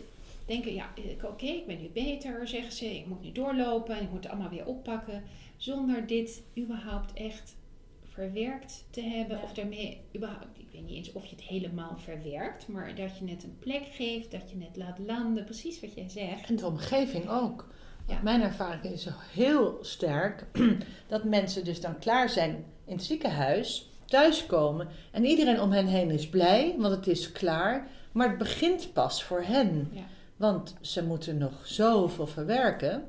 denken, 0.46 0.74
ja, 0.74 0.92
oké, 1.22 1.46
ik 1.46 1.66
ben 1.66 1.80
nu 1.80 1.88
beter, 1.88 2.48
zeggen 2.48 2.72
ze. 2.72 2.96
Ik 2.96 3.06
moet 3.06 3.22
nu 3.22 3.32
doorlopen 3.32 3.96
en 3.96 4.02
ik 4.02 4.10
moet 4.10 4.22
het 4.22 4.32
allemaal 4.32 4.50
weer 4.50 4.66
oppakken. 4.66 5.22
Zonder 5.60 6.06
dit 6.06 6.42
überhaupt 6.58 7.12
echt 7.12 7.56
verwerkt 8.02 8.84
te 8.90 9.00
hebben. 9.00 9.42
Of 9.42 9.52
daarmee 9.52 10.00
überhaupt, 10.16 10.58
ik 10.58 10.66
weet 10.72 10.82
niet 10.82 10.96
eens 10.96 11.12
of 11.12 11.24
je 11.24 11.36
het 11.36 11.44
helemaal 11.44 11.96
verwerkt. 11.98 12.68
Maar 12.68 12.94
dat 12.94 13.18
je 13.18 13.24
net 13.24 13.42
een 13.42 13.58
plek 13.58 13.82
geeft, 13.90 14.30
dat 14.30 14.50
je 14.50 14.56
net 14.56 14.76
laat 14.76 14.98
landen. 14.98 15.44
Precies 15.44 15.80
wat 15.80 15.94
jij 15.94 16.08
zegt. 16.08 16.48
En 16.48 16.56
de 16.56 16.66
omgeving 16.66 17.28
ook. 17.28 17.68
Ja. 18.06 18.20
Mijn 18.22 18.42
ervaring 18.42 18.84
is 18.84 19.08
heel 19.32 19.78
sterk 19.80 20.46
dat 21.08 21.24
mensen 21.24 21.64
dus 21.64 21.80
dan 21.80 21.98
klaar 21.98 22.28
zijn 22.28 22.64
in 22.84 22.92
het 22.92 23.04
ziekenhuis, 23.04 23.90
thuiskomen 24.04 24.88
en 25.12 25.24
iedereen 25.24 25.60
om 25.60 25.72
hen 25.72 25.86
heen 25.86 26.10
is 26.10 26.28
blij, 26.28 26.74
want 26.78 26.94
het 26.94 27.06
is 27.06 27.32
klaar. 27.32 27.88
Maar 28.12 28.28
het 28.28 28.38
begint 28.38 28.92
pas 28.92 29.24
voor 29.24 29.42
hen. 29.42 29.88
Ja. 29.92 30.02
Want 30.36 30.76
ze 30.80 31.04
moeten 31.04 31.38
nog 31.38 31.66
zoveel 31.66 32.26
verwerken. 32.26 33.08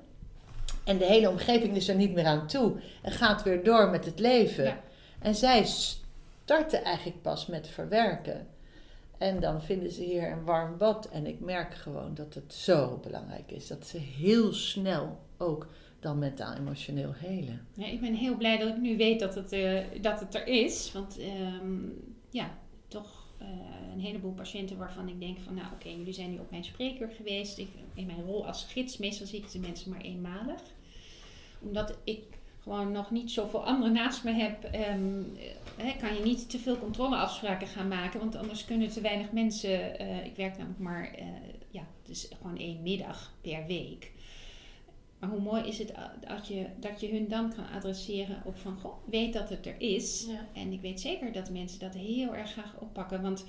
En 0.84 0.98
de 0.98 1.06
hele 1.06 1.30
omgeving 1.30 1.76
is 1.76 1.88
er 1.88 1.96
niet 1.96 2.14
meer 2.14 2.26
aan 2.26 2.48
toe. 2.48 2.74
En 3.02 3.12
gaat 3.12 3.44
weer 3.44 3.64
door 3.64 3.90
met 3.90 4.06
het 4.06 4.20
leven. 4.20 4.80
En 5.20 5.36
zij 5.36 5.64
starten 5.64 6.84
eigenlijk 6.84 7.22
pas 7.22 7.46
met 7.46 7.68
verwerken. 7.68 8.48
En 9.18 9.40
dan 9.40 9.62
vinden 9.62 9.92
ze 9.92 10.04
hier 10.04 10.32
een 10.32 10.44
warm 10.44 10.78
bad. 10.78 11.10
En 11.10 11.28
ik 11.28 11.40
merk 11.40 11.74
gewoon 11.74 12.14
dat 12.14 12.34
het 12.34 12.54
zo 12.54 13.00
belangrijk 13.04 13.52
is. 13.52 13.68
Dat 13.68 13.88
ze 13.88 13.98
heel 13.98 14.54
snel 14.54 15.20
ook 15.38 15.68
dan 16.00 16.20
mentaal 16.20 16.54
emotioneel 16.56 17.14
helen. 17.16 17.68
Ja, 17.74 17.88
ik 17.88 18.02
ben 18.02 18.14
heel 18.14 18.36
blij 18.36 18.58
dat 18.58 18.68
ik 18.68 18.78
nu 18.78 18.98
weet 18.98 19.20
dat 19.20 19.36
het, 19.36 19.54
uh, 19.54 19.80
dat 20.02 20.20
het 20.20 20.36
er 20.36 20.48
is. 20.48 20.92
Want 20.92 21.20
ehm, 21.20 21.80
ja, 22.30 22.58
toch 22.88 23.21
uh, 23.42 23.94
een 23.94 24.00
heleboel 24.00 24.32
patiënten 24.32 24.78
waarvan 24.78 25.08
ik 25.08 25.20
denk 25.20 25.40
van, 25.40 25.54
nou 25.54 25.68
oké, 25.74 25.90
jullie 25.90 26.14
zijn 26.14 26.32
nu 26.32 26.40
op 26.40 26.52
mijn 26.52 26.64
spreker 26.64 27.10
geweest. 27.10 27.58
Ik, 27.58 27.68
in 27.94 28.06
mijn 28.06 28.24
rol 28.24 28.48
als 28.48 28.64
gids, 28.64 28.98
meestal 28.98 29.28
zie 29.28 29.40
ik 29.40 29.52
de 29.52 29.60
mensen 29.60 29.90
maar 29.92 30.02
eenmalig. 30.02 30.62
Omdat 31.60 31.98
ik 32.04 32.24
gewoon 32.60 32.92
nog 32.92 33.12
niet 33.12 33.32
zoveel 33.32 33.66
anderen 33.66 33.94
naast 33.94 34.24
me 34.24 34.32
heb, 34.32 34.64
um, 34.64 35.38
kan 36.00 36.16
je 36.16 36.22
niet 36.24 36.50
te 36.50 36.60
veel 36.60 36.78
controleafspraken 36.78 37.68
gaan 37.68 37.88
maken. 37.88 38.20
Want 38.20 38.36
anders 38.36 38.66
kunnen 38.66 38.90
te 38.90 39.02
weinig 39.02 39.32
mensen, 39.32 40.02
uh, 40.02 40.26
ik 40.26 40.36
werk 40.36 40.58
namelijk 40.58 40.80
maar, 40.80 41.16
ja, 41.70 41.88
dus 42.06 42.30
gewoon 42.42 42.58
één 42.58 42.82
middag 42.84 43.34
per 43.42 43.66
week. 43.68 44.12
Maar 45.22 45.30
hoe 45.30 45.42
mooi 45.42 45.64
is 45.64 45.78
het 45.78 45.94
dat 46.28 46.48
je, 46.48 46.66
dat 46.80 47.02
je 47.02 47.12
hun 47.12 47.28
dan 47.28 47.54
kan 47.54 47.70
adresseren 47.76 48.42
op 48.46 48.58
van, 48.58 48.80
goh, 48.80 48.94
weet 49.10 49.34
dat 49.34 49.50
het 49.50 49.66
er 49.66 49.82
is. 49.82 50.28
En 50.54 50.72
ik 50.72 50.82
weet 50.82 51.02
zeker 51.02 51.32
dat 51.32 51.50
mensen 51.50 51.80
dat 51.80 51.94
heel 51.94 52.36
erg 52.36 52.52
graag 52.52 52.76
oppakken. 52.80 53.22
Want 53.22 53.46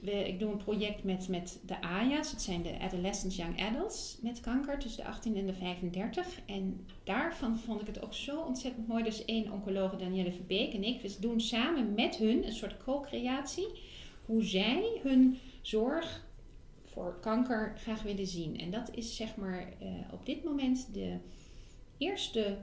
we, 0.00 0.28
ik 0.28 0.38
doe 0.38 0.50
een 0.50 0.64
project 0.64 1.04
met, 1.04 1.28
met 1.28 1.58
de 1.66 1.80
AYA's. 1.80 2.30
Het 2.30 2.42
zijn 2.42 2.62
de 2.62 2.78
Adolescents 2.80 3.36
Young 3.36 3.60
Adults 3.62 4.18
met 4.20 4.40
kanker 4.40 4.78
tussen 4.78 5.02
de 5.02 5.08
18 5.08 5.36
en 5.36 5.46
de 5.46 5.52
35. 5.52 6.40
En 6.46 6.86
daarvan 7.04 7.58
vond 7.58 7.80
ik 7.80 7.86
het 7.86 8.02
ook 8.02 8.14
zo 8.14 8.40
ontzettend 8.40 8.88
mooi. 8.88 9.04
Dus 9.04 9.24
één 9.24 9.52
oncoloog, 9.52 9.96
Danielle 9.96 10.32
Verbeek 10.32 10.72
en 10.72 10.84
ik, 10.84 11.00
we 11.00 11.16
doen 11.20 11.40
samen 11.40 11.94
met 11.94 12.16
hun 12.16 12.46
een 12.46 12.52
soort 12.52 12.76
co-creatie. 12.76 13.68
Hoe 14.24 14.44
zij 14.44 15.00
hun 15.02 15.38
zorg 15.62 16.24
voor 16.96 17.18
kanker 17.20 17.72
graag 17.76 18.02
willen 18.02 18.26
zien. 18.26 18.58
En 18.60 18.70
dat 18.70 18.90
is 18.94 19.16
zeg 19.16 19.36
maar 19.36 19.68
uh, 19.82 19.88
op 20.12 20.26
dit 20.26 20.44
moment 20.44 20.88
de 20.92 21.16
eerste 21.98 22.56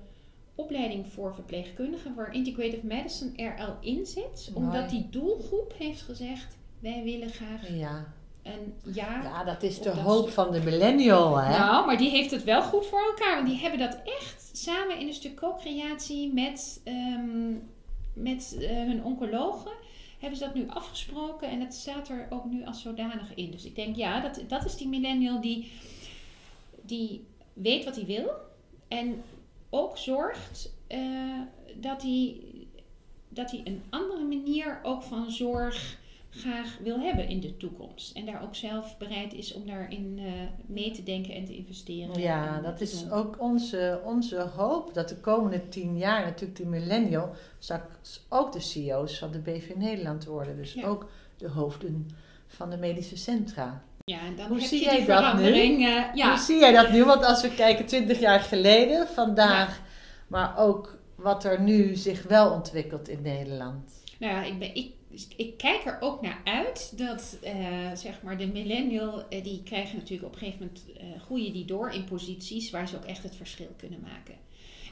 opleiding 0.56 1.08
voor 1.08 1.34
verpleegkundigen 1.34 2.16
waar 2.16 2.34
Integrative 2.34 2.86
Medicine 2.86 3.36
er 3.36 3.60
al 3.60 3.78
in 3.82 4.06
zit. 4.06 4.52
Omdat 4.54 4.90
die 4.90 5.08
doelgroep 5.10 5.74
heeft 5.78 6.02
gezegd, 6.02 6.58
wij 6.80 7.04
willen 7.04 7.30
graag 7.30 7.70
ja. 7.70 8.14
een 8.44 8.74
jaar... 8.94 9.24
Ja, 9.24 9.44
dat 9.44 9.64
is 9.64 9.82
de 9.82 9.90
hoop 9.90 10.30
van 10.30 10.52
de 10.52 10.62
millennial, 10.62 11.38
hè? 11.38 11.58
Nou, 11.58 11.86
maar 11.86 11.98
die 11.98 12.10
heeft 12.10 12.32
het 12.32 12.44
wel 12.44 12.62
goed 12.62 12.86
voor 12.86 13.04
elkaar. 13.06 13.36
Want 13.36 13.48
die 13.48 13.58
hebben 13.58 13.80
dat 13.80 14.02
echt 14.04 14.50
samen 14.54 15.00
in 15.00 15.08
een 15.08 15.14
stuk 15.14 15.36
co-creatie 15.36 16.34
met, 16.34 16.82
um, 16.86 17.70
met 18.14 18.58
uh, 18.60 18.70
hun 18.70 19.04
oncologen 19.04 19.72
hebben 20.24 20.40
ze 20.40 20.46
dat 20.46 20.54
nu 20.54 20.70
afgesproken 20.70 21.50
en 21.50 21.60
het 21.60 21.74
staat 21.74 22.10
er 22.10 22.28
ook 22.30 22.46
nu 22.46 22.66
als 22.66 22.82
zodanig 22.82 23.34
in. 23.36 23.52
Dus 23.52 23.66
ik 23.66 23.76
denk, 23.76 23.96
ja, 23.96 24.20
dat, 24.20 24.44
dat 24.48 24.66
is 24.66 24.78
die 24.78 24.88
millennial 24.88 25.42
die, 25.42 25.72
die 26.82 27.26
weet 27.54 27.86
wat 27.86 27.96
hij 27.96 28.06
wil 28.06 28.32
en 28.88 29.24
ook 29.70 29.98
zorgt 29.98 30.74
uh, 30.90 31.40
dat 31.76 32.02
hij 32.02 32.36
dat 33.30 33.52
hij 33.52 33.62
een 33.64 33.84
andere 33.90 34.24
manier 34.24 34.80
ook 34.84 35.04
van 35.04 35.32
zorg 35.32 35.98
graag 36.38 36.78
wil 36.84 37.00
hebben 37.00 37.28
in 37.28 37.40
de 37.40 37.58
toekomst. 37.58 38.16
En 38.16 38.26
daar 38.26 38.44
ook 38.44 38.56
zelf 38.56 38.98
bereid 38.98 39.34
is 39.34 39.54
om 39.54 39.68
daarin 39.68 40.18
uh, 40.20 40.32
mee 40.66 40.92
te 40.92 41.04
denken 41.04 41.34
en 41.34 41.46
te 41.46 41.56
investeren. 41.56 42.20
Ja, 42.20 42.60
dat 42.60 42.82
is 42.82 43.12
ook 43.12 43.36
onze, 43.40 44.02
onze 44.04 44.40
hoop. 44.56 44.94
Dat 44.94 45.10
de 45.10 45.18
komende 45.18 45.70
tien 45.70 45.98
jaar 45.98 46.24
natuurlijk 46.24 46.58
die 46.58 46.68
millennial 46.68 47.36
straks 47.60 48.26
ook 48.30 48.52
de 48.52 48.60
CEO's 48.60 49.18
van 49.18 49.32
de 49.32 49.40
BV 49.40 49.72
Nederland 49.76 50.26
worden. 50.26 50.56
Dus 50.56 50.84
ook 50.84 51.10
de 51.38 51.50
hoofden 51.50 52.10
van 52.48 52.70
de 52.70 52.78
medische 52.78 53.18
centra. 53.18 53.84
Ja, 54.06 54.20
en 54.20 54.36
dan 54.36 54.48
Hoe 54.48 54.58
heb 54.58 54.68
zie 54.68 54.80
je 54.80 54.86
jij 54.86 55.06
dat 55.06 55.38
nu? 55.38 55.50
Uh, 55.50 56.04
ja. 56.14 56.30
Hoe 56.30 56.40
zie 56.40 56.60
jij 56.60 56.72
dat 56.72 56.92
nu? 56.92 57.04
Want 57.04 57.26
als 57.26 57.42
we 57.42 57.56
kijken 57.56 57.86
20 57.86 58.20
jaar 58.20 58.40
geleden, 58.40 59.08
vandaag 59.08 59.82
maar 60.28 60.58
ook 60.58 60.98
wat 61.16 61.44
er 61.44 61.62
nu 61.62 61.96
zich 61.96 62.24
wel 62.24 62.52
ontwikkelt 62.52 63.10
in 63.10 63.22
Nederland. 63.22 63.92
Nou 64.20 64.34
ja, 64.34 64.44
ik, 64.44 64.60
ben, 64.60 64.76
ik, 64.76 64.92
ik 65.36 65.58
kijk 65.58 65.86
er 65.86 65.98
ook 66.00 66.22
naar 66.22 66.42
uit 66.44 66.98
dat 66.98 67.38
uh, 67.44 67.96
zeg 67.96 68.22
maar 68.22 68.38
de 68.38 68.48
millennial, 68.48 69.20
uh, 69.20 69.44
die 69.44 69.64
krijgen 69.64 69.98
natuurlijk 69.98 70.28
op 70.28 70.34
een 70.34 70.40
gegeven 70.40 70.60
moment, 70.60 71.14
uh, 71.16 71.22
groeien 71.22 71.54
die 71.54 71.66
door 71.66 71.92
in 71.92 72.04
posities 72.04 72.70
waar 72.70 72.88
ze 72.88 72.96
ook 72.96 73.06
echt 73.06 73.24
het 73.24 73.36
verschil 73.36 73.74
kunnen 73.78 74.00
maken. 74.02 74.36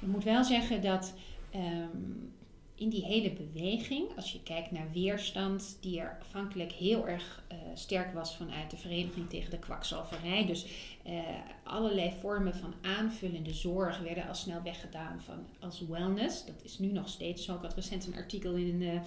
Ik 0.02 0.08
moet 0.08 0.24
wel 0.24 0.44
zeggen 0.44 0.82
dat 0.82 1.14
um, 1.56 2.34
in 2.82 2.90
die 2.90 3.06
hele 3.06 3.32
beweging, 3.32 4.16
als 4.16 4.32
je 4.32 4.44
kijkt 4.44 4.72
naar 4.72 4.92
weerstand, 4.94 5.78
die 5.80 6.00
er 6.00 6.18
afhankelijk 6.22 6.72
heel 6.72 7.08
erg 7.08 7.44
uh, 7.52 7.58
sterk 7.74 8.14
was 8.14 8.36
vanuit 8.36 8.72
de 8.72 8.78
Vereniging 8.78 9.30
tegen 9.30 9.52
de 9.52 9.60
Kwakzalverij. 9.60 10.46
Dus 10.46 10.66
uh, 11.08 11.20
allerlei 11.64 12.14
vormen 12.20 12.56
van 12.56 12.74
aanvullende 12.82 13.54
zorg 13.54 14.00
werden 14.00 14.28
al 14.28 14.36
snel 14.36 14.62
weggedaan 14.62 15.22
van, 15.22 15.46
als 15.60 15.82
wellness. 15.90 16.46
Dat 16.46 16.64
is 16.64 16.80
nu 16.80 16.92
nog 16.92 17.10
steeds 17.10 17.46
zo. 17.46 17.56
Ik 17.56 17.62
had 17.62 17.74
recent 17.74 18.08
een 18.08 18.16
artikel 18.16 18.54
in 18.54 18.80
de, 18.80 19.00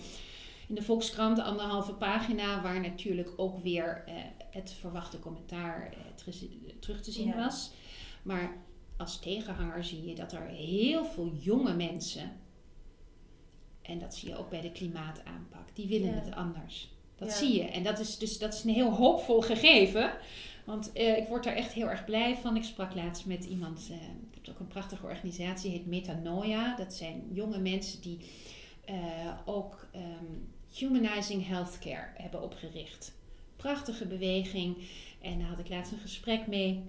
in 0.68 0.74
de 0.74 0.82
Volkskrant, 0.82 1.38
anderhalve 1.38 1.92
pagina, 1.92 2.62
waar 2.62 2.80
natuurlijk 2.80 3.30
ook 3.36 3.58
weer 3.58 4.04
uh, 4.08 4.14
het 4.50 4.72
verwachte 4.80 5.18
commentaar 5.18 5.94
terug 6.80 7.02
te 7.02 7.12
zien 7.12 7.26
ja. 7.26 7.36
was. 7.36 7.70
Maar 8.22 8.56
als 8.96 9.18
tegenhanger 9.18 9.84
zie 9.84 10.08
je 10.08 10.14
dat 10.14 10.32
er 10.32 10.46
heel 10.46 11.04
veel 11.04 11.32
jonge 11.40 11.74
mensen 11.74 12.32
en 13.82 13.98
dat 13.98 14.14
zie 14.14 14.28
je 14.28 14.36
ook 14.36 14.50
bij 14.50 14.60
de 14.60 14.72
klimaataanpak. 14.72 15.74
Die 15.74 15.88
willen 15.88 16.14
ja. 16.14 16.20
het 16.20 16.34
anders. 16.34 16.92
Dat 17.16 17.28
ja. 17.28 17.34
zie 17.34 17.54
je. 17.54 17.62
En 17.62 17.82
dat 17.82 17.98
is 17.98 18.18
dus 18.18 18.38
dat 18.38 18.54
is 18.54 18.64
een 18.64 18.70
heel 18.70 18.92
hoopvol 18.92 19.40
gegeven. 19.40 20.12
Want 20.64 20.90
uh, 20.94 21.16
ik 21.16 21.28
word 21.28 21.44
daar 21.44 21.54
echt 21.54 21.72
heel 21.72 21.90
erg 21.90 22.04
blij 22.04 22.36
van. 22.36 22.56
Ik 22.56 22.62
sprak 22.62 22.94
laatst 22.94 23.26
met 23.26 23.44
iemand, 23.44 23.88
uh, 23.90 23.96
ik 24.30 24.44
heb 24.44 24.54
ook 24.54 24.60
een 24.60 24.66
prachtige 24.66 25.06
organisatie, 25.06 25.70
heet 25.70 25.86
Metanoia. 25.86 26.76
Dat 26.76 26.94
zijn 26.94 27.28
jonge 27.32 27.58
mensen 27.58 28.00
die 28.00 28.18
uh, 28.90 28.96
ook 29.44 29.86
um, 29.94 30.53
Humanizing 30.74 31.46
Healthcare 31.46 32.08
hebben 32.14 32.42
opgericht. 32.42 33.12
Prachtige 33.56 34.06
beweging. 34.06 34.76
En 35.20 35.38
daar 35.38 35.48
had 35.48 35.58
ik 35.58 35.68
laatst 35.68 35.92
een 35.92 35.98
gesprek 35.98 36.46
mee. 36.46 36.82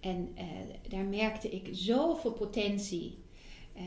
En 0.00 0.36
daar 0.88 1.04
merkte 1.04 1.48
ik 1.48 1.68
zoveel 1.72 2.32
potentie 2.32 3.18
uh, 3.76 3.82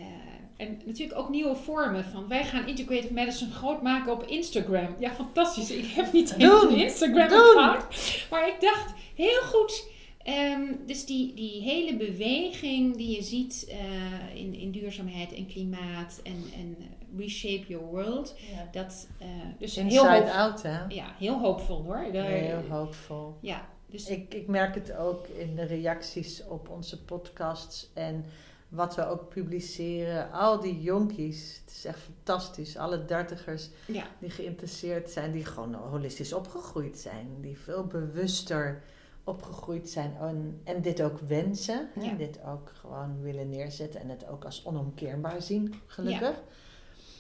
en 0.58 0.82
natuurlijk 0.86 1.20
ook 1.20 1.30
nieuwe 1.30 1.56
vormen 1.56 2.06
van 2.06 2.28
wij 2.28 2.46
gaan 2.46 2.68
integrative 2.68 3.14
medicine 3.14 3.52
groot 3.52 3.82
maken 3.82 4.14
op 4.14 4.24
Instagram. 4.24 4.96
Ja, 5.00 5.14
fantastisch. 5.14 5.72
Ik 5.72 5.86
heb 5.86 6.14
niet 6.14 6.36
eens 6.38 6.64
een 6.64 6.76
Instagram 6.76 7.40
account. 7.40 8.28
Maar 8.30 8.48
ik 8.48 8.58
dacht, 8.60 8.94
heel 9.16 9.42
goed. 9.42 9.88
Um, 10.28 10.80
dus 10.86 11.06
die, 11.06 11.34
die 11.34 11.62
hele 11.62 11.96
beweging 11.96 12.98
die 12.98 13.16
je 13.16 13.24
ziet 13.24 13.68
uh, 13.70 14.36
in, 14.36 14.54
in 14.54 14.72
duurzaamheid 14.72 15.34
en 15.34 15.48
klimaat 15.48 16.20
en, 16.24 16.44
en 16.54 16.78
reshape 17.18 17.68
your 17.68 17.86
world. 17.86 18.36
Ja. 18.38 18.82
Dat, 18.82 19.08
uh, 19.22 19.28
dus 19.60 19.78
Inside 19.78 20.10
heel 20.10 20.32
out, 20.32 20.62
hè? 20.62 20.86
Ja, 20.88 21.16
heel 21.18 21.40
hoopvol 21.40 21.84
hoor. 21.84 22.12
De, 22.12 22.18
heel 22.18 22.64
hoopvol. 22.70 23.38
Ja, 23.42 23.68
dus 23.86 24.10
ik, 24.10 24.34
ik 24.34 24.48
merk 24.48 24.76
het 24.76 24.96
ook 24.96 25.28
in 25.28 25.56
de 25.56 25.64
reacties 25.64 26.44
op 26.46 26.70
onze 26.70 27.04
podcasts 27.04 27.90
en 27.94 28.26
wat 28.70 28.96
we 28.96 29.08
ook 29.08 29.30
publiceren. 29.30 30.32
Al 30.32 30.60
die 30.60 30.82
jonkies, 30.82 31.62
het 31.66 31.76
is 31.76 31.86
echt 31.86 32.00
fantastisch. 32.00 32.78
Alle 32.78 33.06
dertigers 33.06 33.70
ja. 33.88 34.04
die 34.20 34.30
geïnteresseerd 34.30 35.10
zijn, 35.10 35.32
die 35.32 35.46
gewoon 35.46 35.74
holistisch 35.74 36.34
opgegroeid 36.34 36.98
zijn. 36.98 37.28
Die 37.42 37.58
veel 37.58 37.86
bewuster 37.86 38.84
opgegroeid 39.24 39.90
zijn 39.90 40.16
en, 40.20 40.62
en 40.64 40.82
dit 40.82 41.02
ook 41.02 41.20
wensen. 41.20 41.90
Ja. 42.00 42.14
Dit 42.14 42.40
ook 42.46 42.72
gewoon 42.80 43.22
willen 43.22 43.50
neerzetten 43.50 44.02
en 44.02 44.10
het 44.10 44.28
ook 44.28 44.46
als 44.46 44.66
onomkeerbaar 44.66 45.42
zien, 45.42 45.74
gelukkig. 45.86 46.30
Ja. 46.30 46.44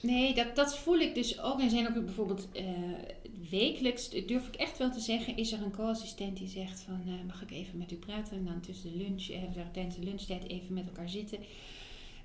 Nee, 0.01 0.33
dat, 0.33 0.55
dat 0.55 0.77
voel 0.77 0.99
ik 0.99 1.15
dus 1.15 1.39
ook. 1.41 1.59
En 1.59 1.69
zijn 1.69 1.87
ook 1.87 2.05
bijvoorbeeld 2.05 2.47
uh, 2.53 2.63
wekelijks, 3.49 4.09
durf 4.09 4.47
ik 4.47 4.55
echt 4.55 4.77
wel 4.77 4.91
te 4.91 4.99
zeggen, 4.99 5.37
is 5.37 5.51
er 5.51 5.61
een 5.61 5.71
co-assistent 5.71 6.37
die 6.37 6.47
zegt 6.47 6.81
van 6.81 7.01
uh, 7.07 7.13
mag 7.27 7.41
ik 7.41 7.51
even 7.51 7.77
met 7.77 7.91
u 7.91 7.95
praten? 7.95 8.37
En 8.37 8.45
dan 8.45 8.59
tussen 8.59 8.91
de 8.91 8.97
lunch, 8.97 9.29
uh, 9.29 9.37
tijdens 9.71 9.95
de 9.95 10.03
lunchtijd 10.03 10.47
even 10.47 10.73
met 10.73 10.85
elkaar 10.85 11.09
zitten. 11.09 11.37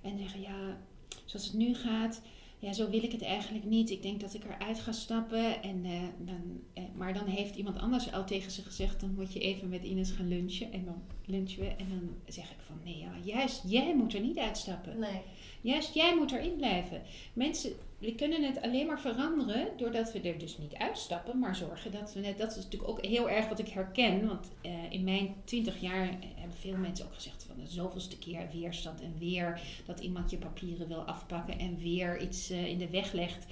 En 0.03 0.19
zeggen 0.19 0.41
ja, 0.41 0.81
zoals 1.25 1.47
het 1.47 1.55
nu 1.55 1.75
gaat, 1.75 2.23
ja, 2.59 2.73
zo 2.73 2.91
wil 2.91 3.03
ik 3.03 3.13
het 3.13 3.23
eigenlijk 3.23 3.65
niet. 3.65 3.91
Ik 3.91 4.03
denk 4.03 4.21
dat 4.21 4.35
ik 4.35 4.45
eruit 4.45 4.81
ga 4.81 4.93
stappen. 4.93 5.63
En, 5.63 5.87
dan, 6.19 6.61
maar 6.95 7.15
dan 7.15 7.27
heeft 7.27 7.57
iemand 7.57 7.79
anders 7.79 8.13
al 8.13 8.25
tegen 8.27 8.51
ze 8.51 8.63
gezegd: 8.63 9.01
dan 9.01 9.15
moet 9.15 9.33
je 9.33 9.41
even 9.41 9.69
met 9.69 9.85
Ines 9.85 10.11
gaan 10.11 10.29
lunchen. 10.29 10.73
En 10.73 10.85
dan 10.85 11.03
lunchen 11.25 11.61
we. 11.61 11.67
En 11.67 11.89
dan 11.89 12.11
zeg 12.27 12.51
ik 12.51 12.61
van: 12.67 12.81
nee, 12.85 12.99
ja, 12.99 13.13
juist 13.25 13.63
jij 13.67 13.95
moet 13.95 14.15
er 14.15 14.21
niet 14.21 14.39
uitstappen. 14.39 14.99
Nee. 14.99 15.21
Juist 15.65 15.95
jij 15.95 16.17
moet 16.17 16.33
erin 16.33 16.57
blijven. 16.57 17.03
Mensen, 17.33 17.73
we 17.99 18.15
kunnen 18.15 18.43
het 18.43 18.63
alleen 18.63 18.87
maar 18.87 19.01
veranderen 19.01 19.69
doordat 19.77 20.13
we 20.13 20.21
er 20.21 20.39
dus 20.39 20.59
niet 20.59 20.75
uitstappen, 20.75 21.39
maar 21.39 21.57
zorgen 21.57 21.93
dat 21.93 22.13
we 22.13 22.21
net. 22.21 22.39
Dat 22.39 22.51
is 22.51 22.57
natuurlijk 22.57 22.91
ook 22.91 23.05
heel 23.05 23.31
erg 23.31 23.49
wat 23.49 23.59
ik 23.59 23.69
herken. 23.69 24.27
Want 24.27 24.51
uh, 24.63 24.73
in 24.91 25.05
mijn 25.05 25.35
twintig 25.45 25.81
jaar 25.81 26.07
hebben 26.35 26.57
veel 26.59 26.77
mensen 26.77 27.05
ook 27.05 27.15
gezegd 27.15 27.45
van 27.45 27.57
de 27.65 27.71
zoveelste 27.71 28.19
keer 28.19 28.49
weerstand 28.53 29.01
en 29.01 29.15
weer 29.19 29.61
dat 29.87 30.01
iemand 30.01 30.31
je 30.31 30.37
papieren 30.37 30.89
wil 30.89 31.01
afpakken 31.01 31.59
en 31.59 31.79
weer 31.79 32.21
iets 32.23 32.51
uh, 32.51 32.67
in 32.67 32.79
de 32.79 32.91
weg 32.91 33.13
legt. 33.13 33.47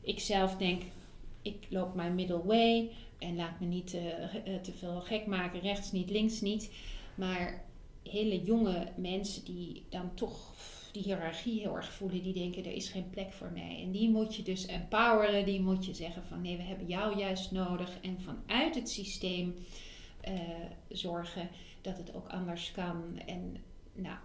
Ik 0.00 0.20
zelf 0.20 0.56
denk, 0.56 0.82
ik 1.42 1.66
loop 1.68 1.94
mijn 1.94 2.14
middle 2.14 2.44
way 2.44 2.90
en 3.18 3.36
laat 3.36 3.60
me 3.60 3.66
niet 3.66 3.90
te 4.62 4.72
veel 4.78 5.00
gek 5.00 5.26
maken, 5.26 5.60
rechts 5.60 5.92
niet, 5.92 6.10
links 6.10 6.40
niet. 6.40 6.70
Maar 7.14 7.64
hele 8.02 8.42
jonge 8.42 8.86
mensen 8.96 9.44
die 9.44 9.82
dan 9.88 10.14
toch 10.14 10.54
die 10.92 11.02
hiërarchie 11.02 11.60
heel 11.60 11.76
erg 11.76 11.92
voelen, 11.92 12.22
die 12.22 12.32
denken 12.32 12.64
er 12.64 12.72
is 12.72 12.88
geen 12.88 13.10
plek 13.10 13.32
voor 13.32 13.50
mij. 13.52 13.82
En 13.82 13.90
die 13.90 14.10
moet 14.10 14.34
je 14.36 14.42
dus 14.42 14.66
empoweren, 14.66 15.44
die 15.44 15.60
moet 15.60 15.86
je 15.86 15.94
zeggen 15.94 16.22
van 16.24 16.40
nee, 16.40 16.56
we 16.56 16.62
hebben 16.62 16.86
jou 16.86 17.18
juist 17.18 17.50
nodig. 17.50 18.00
En 18.00 18.20
vanuit 18.20 18.74
het 18.74 18.90
systeem 18.90 19.54
uh, 20.28 20.40
zorgen 20.88 21.48
dat 21.80 21.96
het 21.96 22.14
ook 22.14 22.28
anders 22.28 22.72
kan. 22.72 23.18
En 23.26 23.56
nou, 23.94 24.16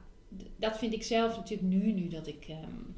dat 0.55 0.77
vind 0.77 0.93
ik 0.93 1.03
zelf 1.03 1.35
natuurlijk 1.35 1.69
nu, 1.69 1.91
nu 1.91 2.07
dat 2.07 2.27
ik 2.27 2.47
um, 2.49 2.95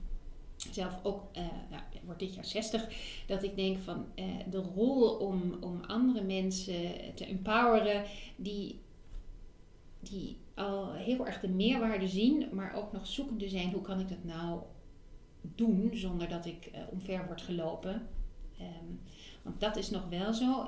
zelf 0.71 0.99
ook, 1.03 1.37
uh, 1.37 1.43
nou, 1.69 1.81
word 2.05 2.19
dit 2.19 2.35
jaar 2.35 2.45
60, 2.45 2.87
dat 3.27 3.43
ik 3.43 3.55
denk 3.55 3.77
van 3.77 4.05
uh, 4.15 4.25
de 4.49 4.57
rol 4.57 5.09
om, 5.09 5.57
om 5.59 5.81
andere 5.87 6.21
mensen 6.21 6.91
te 7.15 7.25
empoweren, 7.25 8.03
die, 8.35 8.79
die 9.99 10.37
al 10.59 10.93
heel 10.93 11.27
erg 11.27 11.39
de 11.39 11.49
meerwaarde 11.49 12.07
zien, 12.07 12.49
maar 12.51 12.75
ook 12.75 12.91
nog 12.91 13.07
zoekende 13.07 13.49
zijn. 13.49 13.71
Hoe 13.71 13.81
kan 13.81 13.99
ik 13.99 14.09
dat 14.09 14.23
nou 14.23 14.61
doen 15.41 15.89
zonder 15.93 16.29
dat 16.29 16.45
ik 16.45 16.69
uh, 16.73 16.79
omver 16.91 17.25
word 17.25 17.41
gelopen? 17.41 18.07
Um, 18.61 18.99
want 19.41 19.59
dat 19.59 19.75
is 19.77 19.89
nog 19.89 20.09
wel 20.09 20.33
zo. 20.33 20.67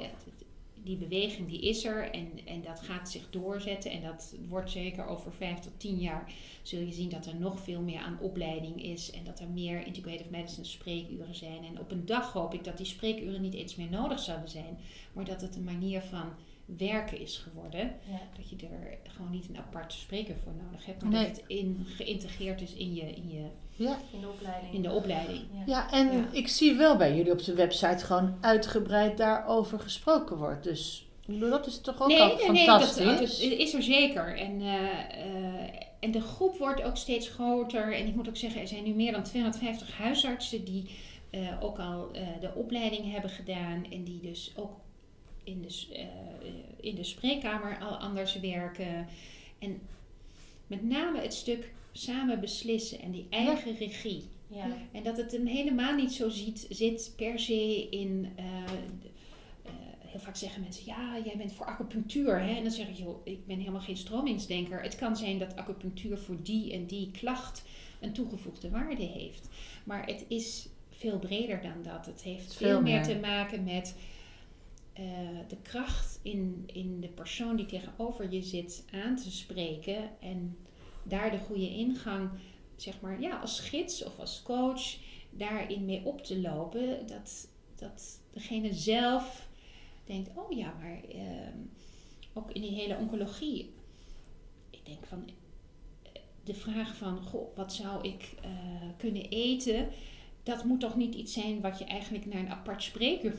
Die 0.84 0.98
beweging 0.98 1.50
die 1.50 1.62
is 1.62 1.86
er 1.86 2.12
en, 2.12 2.30
en 2.46 2.62
dat 2.62 2.80
gaat 2.80 3.10
zich 3.10 3.30
doorzetten. 3.30 3.92
En 3.92 4.02
dat 4.02 4.36
wordt 4.50 4.72
zeker 4.72 5.06
over 5.06 5.34
vijf 5.34 5.60
tot 5.60 5.80
tien 5.80 5.98
jaar 5.98 6.34
zul 6.62 6.80
je 6.80 6.92
zien 6.92 7.10
dat 7.10 7.26
er 7.26 7.36
nog 7.36 7.60
veel 7.60 7.82
meer 7.82 8.00
aan 8.00 8.20
opleiding 8.20 8.84
is. 8.84 9.12
En 9.12 9.24
dat 9.24 9.40
er 9.40 9.50
meer 9.50 9.86
integrative 9.86 10.30
medicine 10.32 10.66
spreekuren 10.66 11.36
zijn. 11.36 11.64
En 11.64 11.80
op 11.80 11.92
een 11.92 12.06
dag 12.06 12.34
hoop 12.34 12.54
ik 12.54 12.64
dat 12.64 12.78
die 12.78 12.86
spreekuren 12.86 13.42
niet 13.42 13.54
eens 13.54 13.76
meer 13.76 13.90
nodig 13.90 14.20
zouden 14.20 14.50
zijn. 14.50 14.78
Maar 15.14 15.26
dat 15.26 15.42
het 15.42 15.56
een 15.56 15.64
manier 15.64 16.02
van 16.02 16.34
werken 16.78 17.20
is 17.20 17.38
geworden. 17.38 17.80
Ja. 17.80 18.20
Dat 18.38 18.50
je 18.50 18.56
er 18.56 18.98
gewoon 19.04 19.32
niet 19.32 19.50
een 19.50 19.58
aparte 19.58 19.98
spreker 19.98 20.36
voor 20.44 20.54
nodig 20.66 20.86
hebt, 20.86 21.02
maar 21.02 21.12
nee. 21.12 21.28
dat 21.28 21.36
het 21.36 21.46
in, 21.48 21.86
geïntegreerd 21.86 22.62
is 22.62 22.74
in 22.74 22.94
je, 22.94 23.16
in 23.16 23.30
je 23.30 23.46
ja. 23.76 23.98
in 24.12 24.20
de 24.22 24.28
opleiding. 24.30 24.74
In 24.74 24.82
de 24.82 24.92
opleiding. 24.92 25.40
Ja, 25.54 25.64
ja 25.66 25.92
en 25.92 26.12
ja. 26.12 26.28
ik 26.32 26.48
zie 26.48 26.76
wel 26.76 26.98
bij 26.98 27.16
jullie 27.16 27.32
op 27.32 27.44
de 27.44 27.54
website 27.54 28.06
gewoon 28.06 28.38
uitgebreid 28.42 29.18
daarover 29.18 29.80
gesproken 29.80 30.38
wordt. 30.38 30.64
Dus 30.64 31.06
dat 31.26 31.68
is 31.68 31.82
toch 31.82 32.02
ook 32.02 32.08
nee, 32.08 32.22
al 32.22 32.28
nee, 32.28 32.66
fantastisch? 32.66 33.06
Nee, 33.06 33.06
dat, 33.06 33.18
dat 33.20 33.40
is 33.40 33.74
er 33.74 33.84
zeker. 33.84 34.38
En, 34.38 34.62
uh, 34.62 34.72
uh, 34.72 35.64
en 36.00 36.12
de 36.12 36.22
groep 36.22 36.58
wordt 36.58 36.84
ook 36.84 36.98
steeds 36.98 37.30
groter. 37.30 37.94
En 37.94 38.08
ik 38.08 38.16
moet 38.16 38.28
ook 38.28 38.38
zeggen, 38.38 38.62
er 38.62 38.68
zijn 38.68 38.84
nu 38.84 38.94
meer 38.94 39.12
dan 39.12 39.24
250 39.24 39.98
huisartsen 39.98 40.66
die 40.66 40.90
uh, 41.32 41.64
ook 41.64 41.80
al 41.80 42.12
de 42.40 42.52
opleiding 42.56 43.12
hebben 43.12 43.30
gedaan. 43.30 43.86
En 43.92 44.04
die 44.04 44.20
dus 44.22 44.54
ook 44.56 44.72
in 45.44 45.62
de, 45.62 45.86
uh, 45.92 46.06
in 46.80 46.96
de 46.96 47.04
spreekkamer 47.04 47.80
al 47.80 47.98
anders 47.98 48.40
werken. 48.40 49.08
En 49.60 49.82
met 50.68 50.84
name 50.84 51.22
het 51.22 51.34
stuk 51.34 51.72
samen 51.92 52.40
beslissen 52.40 53.00
en 53.00 53.12
die 53.12 53.28
eigen 53.30 53.72
ja. 53.72 53.78
regie. 53.78 54.24
Ja. 54.48 54.68
En 54.92 55.04
dat 55.04 55.18
het 55.18 55.32
hem 55.32 55.46
helemaal 55.46 55.96
niet 55.96 56.14
zo 56.14 56.30
ziet, 56.30 56.66
zit 56.70 57.14
per 57.16 57.40
se 57.40 57.88
in. 57.90 58.34
Uh, 58.40 58.46
uh, 58.46 59.72
heel 60.00 60.20
vaak 60.20 60.36
zeggen 60.36 60.62
mensen: 60.62 60.86
Ja, 60.86 61.20
jij 61.26 61.38
bent 61.38 61.54
voor 61.54 61.66
acupunctuur. 61.66 62.40
Hè? 62.40 62.56
En 62.56 62.64
dan 62.64 62.72
zeg 62.72 62.88
ik: 62.88 62.98
joh, 62.98 63.22
ik 63.24 63.46
ben 63.46 63.60
helemaal 63.60 63.82
geen 63.82 63.98
stromingsdenker. 63.98 64.82
Het 64.82 64.96
kan 64.96 65.18
zijn 65.18 65.38
dat 65.38 65.56
acupunctuur 65.56 66.18
voor 66.18 66.38
die 66.44 66.74
en 66.74 66.86
die 66.86 67.12
klacht 67.12 67.64
een 68.00 68.14
toegevoegde 68.14 68.70
waarde 68.70 69.04
heeft. 69.04 69.50
Maar 69.84 70.06
het 70.06 70.26
is 70.28 70.68
veel 70.90 71.20
breder 71.20 71.62
dan 71.62 71.84
dat. 71.84 72.06
Het 72.06 72.24
heeft 72.24 72.54
veel, 72.54 72.82
meer 72.82 73.04
te 73.04 73.16
maken 73.16 73.64
met 73.64 73.96
uh, 75.00 75.40
de 75.48 75.58
kracht 75.62 76.20
in, 76.22 76.64
in 76.66 77.00
de 77.00 77.08
persoon 77.08 77.56
die 77.56 77.66
tegenover 77.66 78.34
je 78.34 78.42
zit 78.42 78.86
aan 78.92 79.16
te 79.16 79.32
spreken. 79.32 80.10
En 80.20 80.58
daar 81.04 81.32
de 81.32 81.38
goede 81.38 81.70
ingang, 81.70 82.30
zeg 82.76 83.02
maar, 83.02 83.22
ja, 83.22 83.40
als 83.40 83.60
gids 83.60 84.04
of 84.04 84.20
als 84.20 84.42
coach, 84.44 84.98
daarin 85.30 85.86
mee 85.86 86.06
op 86.06 86.24
te 86.24 86.40
lopen. 86.40 87.08
Dat, 87.08 87.48
dat 87.76 88.20
degene 88.34 88.74
zelf 88.74 89.50
denkt, 90.06 90.30
oh 90.36 90.52
ja, 90.52 90.74
maar 90.80 91.04
ehm, 91.10 91.58
ook 92.34 92.52
in 92.52 92.62
die 92.62 92.76
hele 92.76 92.98
oncologie. 92.98 93.74
Ik 94.70 94.86
denk 94.86 95.06
van 95.06 95.30
de 96.44 96.54
vraag 96.54 96.96
van, 96.96 97.22
goh, 97.22 97.56
wat 97.56 97.74
zou 97.74 98.08
ik 98.08 98.34
uh, 98.46 98.52
kunnen 98.98 99.30
eten? 99.30 99.90
Dat 100.44 100.64
moet 100.64 100.80
toch 100.80 100.96
niet 100.96 101.16
iets 101.16 101.34
zijn 101.34 101.62
wat 101.62 101.80
je 101.80 101.86
eigenlijk 101.86 102.26
naar 102.26 102.40
een 102.40 102.50
apart 102.50 102.84
spreker. 102.84 103.34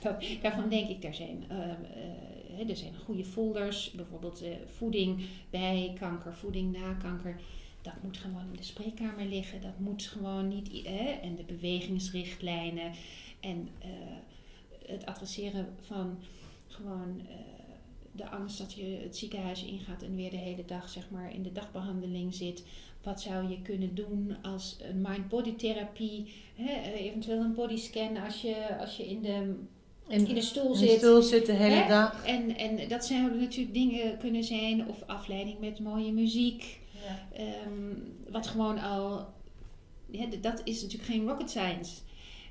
Dat, 0.00 0.24
daarvan 0.42 0.68
denk 0.68 0.88
ik, 0.88 1.02
daar 1.02 1.14
zijn, 1.14 1.44
uh, 1.50 1.58
uh, 2.58 2.70
er 2.70 2.76
zijn 2.76 2.96
goede 3.04 3.24
folders, 3.24 3.90
bijvoorbeeld 3.90 4.42
voeding 4.76 5.26
bij 5.50 5.92
kanker, 5.98 6.34
voeding 6.34 6.72
na 6.72 6.92
kanker. 6.92 7.40
Dat 7.82 8.02
moet 8.02 8.16
gewoon 8.16 8.46
in 8.50 8.56
de 8.56 8.62
spreekkamer 8.62 9.26
liggen. 9.26 9.60
Dat 9.60 9.78
moet 9.78 10.02
gewoon 10.02 10.48
niet. 10.48 10.84
en 11.22 11.36
de 11.36 11.44
bewegingsrichtlijnen. 11.46 12.92
En 13.40 13.68
het 14.86 15.06
adresseren 15.06 15.66
van 15.80 16.18
gewoon 16.66 17.20
de 18.16 18.28
angst 18.28 18.58
dat 18.58 18.72
je 18.72 18.98
het 19.02 19.16
ziekenhuis 19.16 19.64
ingaat 19.64 20.02
en 20.02 20.16
weer 20.16 20.30
de 20.30 20.36
hele 20.36 20.64
dag 20.64 20.88
zeg 20.88 21.10
maar 21.10 21.34
in 21.34 21.42
de 21.42 21.52
dagbehandeling 21.52 22.34
zit. 22.34 22.64
Wat 23.04 23.20
zou 23.20 23.48
je 23.48 23.62
kunnen 23.62 23.94
doen 23.94 24.36
als 24.42 24.76
een 24.80 25.00
mind-body 25.00 25.54
therapie, 25.54 26.32
hè, 26.54 26.92
eventueel 26.92 27.40
een 27.40 27.54
bodyscan 27.54 28.16
als 28.16 28.42
je, 28.42 28.78
als 28.80 28.96
je 28.96 29.08
in 29.08 29.22
de 29.22 29.54
in, 30.08 30.26
in, 30.26 30.34
de 30.34 30.40
stoel 30.40 30.74
zit. 30.74 30.88
In 30.88 30.94
de 30.94 31.00
stoel 31.00 31.22
zit 31.22 31.46
de 31.46 31.52
hele 31.52 31.74
hè? 31.74 31.88
dag. 31.88 32.24
En, 32.26 32.56
en 32.56 32.88
dat 32.88 33.04
zouden 33.04 33.40
natuurlijk 33.40 33.74
dingen 33.74 34.18
kunnen 34.18 34.44
zijn, 34.44 34.88
of 34.88 35.02
afleiding 35.06 35.58
met 35.58 35.80
mooie 35.80 36.12
muziek. 36.12 36.80
Ja. 37.06 37.42
Um, 37.66 38.16
wat 38.30 38.46
gewoon 38.46 38.78
al, 38.78 39.26
ja, 40.10 40.26
dat 40.40 40.60
is 40.64 40.82
natuurlijk 40.82 41.10
geen 41.10 41.28
rocket 41.28 41.50
science. 41.50 41.92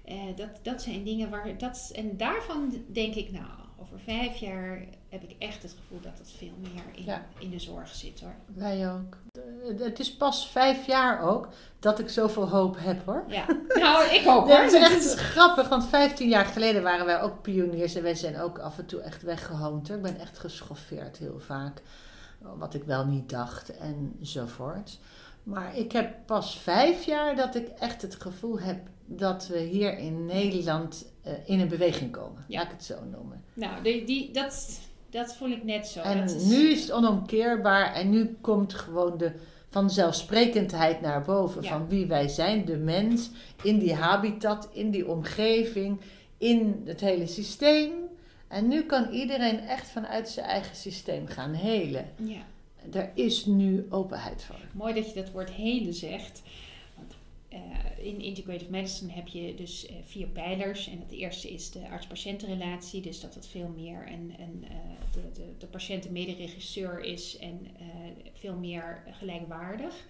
Uh, 0.09 0.15
dat, 0.35 0.49
dat 0.61 0.81
zijn 0.81 1.03
dingen 1.03 1.29
waar, 1.29 1.57
dat, 1.57 1.91
en 1.95 2.17
daarvan 2.17 2.73
denk 2.87 3.15
ik, 3.15 3.31
nou, 3.31 3.51
over 3.81 3.99
vijf 3.99 4.37
jaar 4.37 4.85
heb 5.13 5.23
ik 5.23 5.35
echt 5.39 5.61
het 5.61 5.75
gevoel 5.79 5.99
dat 6.01 6.17
het 6.17 6.31
veel 6.37 6.53
meer 6.59 7.05
in, 7.05 7.21
in 7.39 7.49
de 7.49 7.59
zorg 7.59 7.95
zit 7.95 8.21
hoor. 8.21 8.35
Wij 8.45 8.91
ook. 8.91 9.17
Het 9.77 9.99
is 9.99 10.15
pas 10.15 10.47
vijf 10.47 10.85
jaar 10.85 11.21
ook 11.21 11.47
dat 11.79 11.99
ik 11.99 12.09
zoveel 12.09 12.49
hoop 12.49 12.75
heb 12.79 13.05
hoor. 13.05 13.23
Ja, 13.27 13.45
nou 13.83 14.05
ik 14.05 14.27
ook 14.27 14.47
hoor. 14.47 14.57
Het 14.57 14.71
is 14.71 14.81
echt 14.81 15.13
grappig, 15.13 15.69
want 15.69 15.87
15 15.87 16.29
jaar 16.29 16.45
geleden 16.45 16.83
waren 16.83 17.05
wij 17.05 17.21
ook 17.21 17.41
pioniers 17.41 17.95
en 17.95 18.03
wij 18.03 18.15
zijn 18.15 18.39
ook 18.39 18.59
af 18.59 18.77
en 18.77 18.85
toe 18.85 19.01
echt 19.01 19.21
weggehoond. 19.21 19.89
Ik 19.89 20.01
ben 20.01 20.19
echt 20.19 20.39
geschoffeerd 20.39 21.17
heel 21.17 21.39
vaak. 21.39 21.81
Wat 22.39 22.73
ik 22.73 22.83
wel 22.83 23.05
niet 23.05 23.29
dacht 23.29 23.77
enzovoort. 23.77 24.99
Maar 25.43 25.77
ik 25.77 25.91
heb 25.91 26.15
pas 26.25 26.57
vijf 26.59 27.03
jaar 27.03 27.35
dat 27.35 27.55
ik 27.55 27.67
echt 27.67 28.01
het 28.01 28.15
gevoel 28.15 28.59
heb 28.59 28.79
dat 29.05 29.47
we 29.47 29.59
hier 29.59 29.97
in 29.97 30.25
Nederland 30.25 31.05
uh, 31.27 31.33
in 31.45 31.59
een 31.59 31.67
beweging 31.67 32.11
komen. 32.11 32.45
Ja. 32.47 32.57
Laat 32.57 32.65
ik 32.65 32.71
het 32.71 32.83
zo 32.83 33.03
noemen. 33.11 33.43
Nou, 33.53 33.83
die, 33.83 34.05
die, 34.05 34.31
dat, 34.31 34.79
dat 35.13 35.35
voel 35.35 35.49
ik 35.49 35.63
net 35.63 35.87
zo. 35.87 35.99
En 35.99 36.47
nu 36.47 36.69
is 36.69 36.81
het 36.81 36.91
onomkeerbaar 36.91 37.93
en 37.93 38.09
nu 38.09 38.37
komt 38.41 38.73
gewoon 38.73 39.17
de 39.17 39.31
vanzelfsprekendheid 39.69 41.01
naar 41.01 41.21
boven 41.21 41.63
van 41.63 41.87
wie 41.87 42.05
wij 42.05 42.27
zijn, 42.27 42.65
de 42.65 42.77
mens, 42.77 43.29
in 43.63 43.79
die 43.79 43.93
habitat, 43.93 44.69
in 44.71 44.91
die 44.91 45.07
omgeving, 45.07 45.99
in 46.37 46.81
het 46.85 47.01
hele 47.01 47.27
systeem. 47.27 47.91
En 48.47 48.67
nu 48.67 48.83
kan 48.83 49.09
iedereen 49.09 49.59
echt 49.59 49.89
vanuit 49.89 50.29
zijn 50.29 50.45
eigen 50.45 50.75
systeem 50.75 51.27
gaan 51.27 51.53
helen. 51.53 52.09
Ja. 52.15 52.41
Daar 52.85 53.11
is 53.13 53.45
nu 53.45 53.87
openheid 53.89 54.43
voor. 54.43 54.55
Mooi 54.73 54.93
dat 54.93 55.13
je 55.13 55.21
dat 55.21 55.31
woord 55.31 55.49
helen 55.49 55.93
zegt. 55.93 56.41
Uh, 57.53 58.05
in 58.05 58.21
integrative 58.21 58.71
medicine 58.71 59.11
heb 59.11 59.27
je 59.27 59.55
dus 59.55 59.89
uh, 59.89 59.95
vier 60.03 60.27
pijlers. 60.27 60.87
En 60.87 60.99
het 60.99 61.11
eerste 61.11 61.49
is 61.51 61.71
de 61.71 61.89
arts-patiëntenrelatie. 61.89 63.01
Dus 63.01 63.19
dat 63.19 63.35
het 63.35 63.47
veel 63.47 63.67
meer 63.67 64.07
een, 64.07 64.33
een, 64.39 64.63
uh, 64.63 64.69
de, 65.11 65.31
de, 65.33 65.53
de 65.57 65.67
patiënt 65.67 66.05
een 66.05 66.11
mederegisseur 66.11 66.99
is 66.99 67.37
en 67.37 67.67
veel 68.33 68.55
meer 68.55 69.03
gelijkwaardig. 69.11 70.05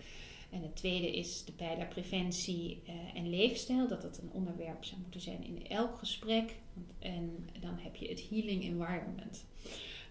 En 0.50 0.62
het 0.62 0.76
tweede 0.76 1.12
is 1.12 1.46
de 1.46 1.52
pijler 1.52 1.88
preventie 1.88 2.82
en 3.14 3.30
leefstijl. 3.30 3.88
Dat 3.88 4.02
dat 4.02 4.18
een 4.18 4.32
onderwerp 4.32 4.84
zou 4.86 5.02
moeten 5.02 5.22
zijn 5.22 5.44
in 5.44 5.68
elk 5.68 5.98
gesprek. 5.98 6.56
En 7.00 7.50
dan 7.60 7.78
heb 7.78 7.96
je 7.96 8.08
het 8.08 8.30
healing 8.30 8.64
environment. 8.64 9.46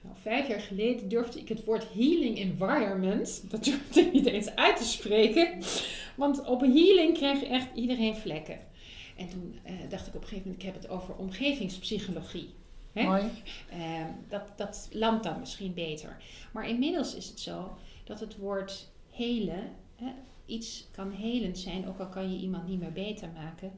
Nou, 0.02 0.16
vijf 0.20 0.48
jaar 0.48 0.60
geleden 0.60 1.08
durfde 1.08 1.40
ik 1.40 1.48
het 1.48 1.64
woord 1.64 1.92
healing 1.92 2.38
environment, 2.38 3.50
dat 3.50 3.64
durfde 3.64 4.00
ik 4.00 4.12
niet 4.12 4.26
eens 4.26 4.54
uit 4.54 4.76
te 4.76 4.84
spreken. 4.84 5.58
Want 6.16 6.44
op 6.44 6.60
healing 6.60 7.14
kreeg 7.14 7.42
echt 7.42 7.68
iedereen 7.74 8.16
vlekken. 8.16 8.58
En 9.16 9.28
toen 9.28 9.58
uh, 9.66 9.72
dacht 9.88 10.06
ik 10.06 10.14
op 10.14 10.22
een 10.22 10.28
gegeven 10.28 10.50
moment, 10.50 10.62
ik 10.62 10.72
heb 10.72 10.82
het 10.82 10.90
over 10.90 11.14
omgevingspsychologie. 11.14 12.50
Hè? 12.92 13.02
Mooi. 13.02 13.22
Uh, 13.72 14.04
dat, 14.28 14.52
dat 14.56 14.88
landt 14.92 15.24
dan 15.24 15.40
misschien 15.40 15.74
beter. 15.74 16.16
Maar 16.52 16.68
inmiddels 16.68 17.14
is 17.14 17.28
het 17.28 17.40
zo 17.40 17.76
dat 18.04 18.20
het 18.20 18.36
woord 18.36 18.90
helen, 19.10 19.70
hè, 19.96 20.12
iets 20.46 20.88
kan 20.92 21.10
helend 21.10 21.58
zijn, 21.58 21.88
ook 21.88 21.98
al 21.98 22.08
kan 22.08 22.32
je 22.32 22.38
iemand 22.38 22.68
niet 22.68 22.80
meer 22.80 22.92
beter 22.92 23.28
maken, 23.34 23.72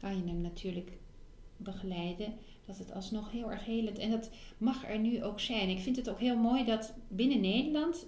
kan 0.00 0.16
je 0.16 0.22
hem 0.26 0.40
natuurlijk 0.40 0.90
begeleiden 1.56 2.34
dat 2.70 2.78
het 2.78 2.94
alsnog 2.94 3.30
heel 3.30 3.50
erg 3.50 3.64
helend. 3.64 3.98
En 3.98 4.10
dat 4.10 4.30
mag 4.58 4.88
er 4.88 4.98
nu 4.98 5.24
ook 5.24 5.40
zijn. 5.40 5.68
Ik 5.68 5.78
vind 5.78 5.96
het 5.96 6.08
ook 6.08 6.20
heel 6.20 6.36
mooi 6.36 6.64
dat 6.64 6.94
binnen 7.08 7.40
Nederland 7.40 8.06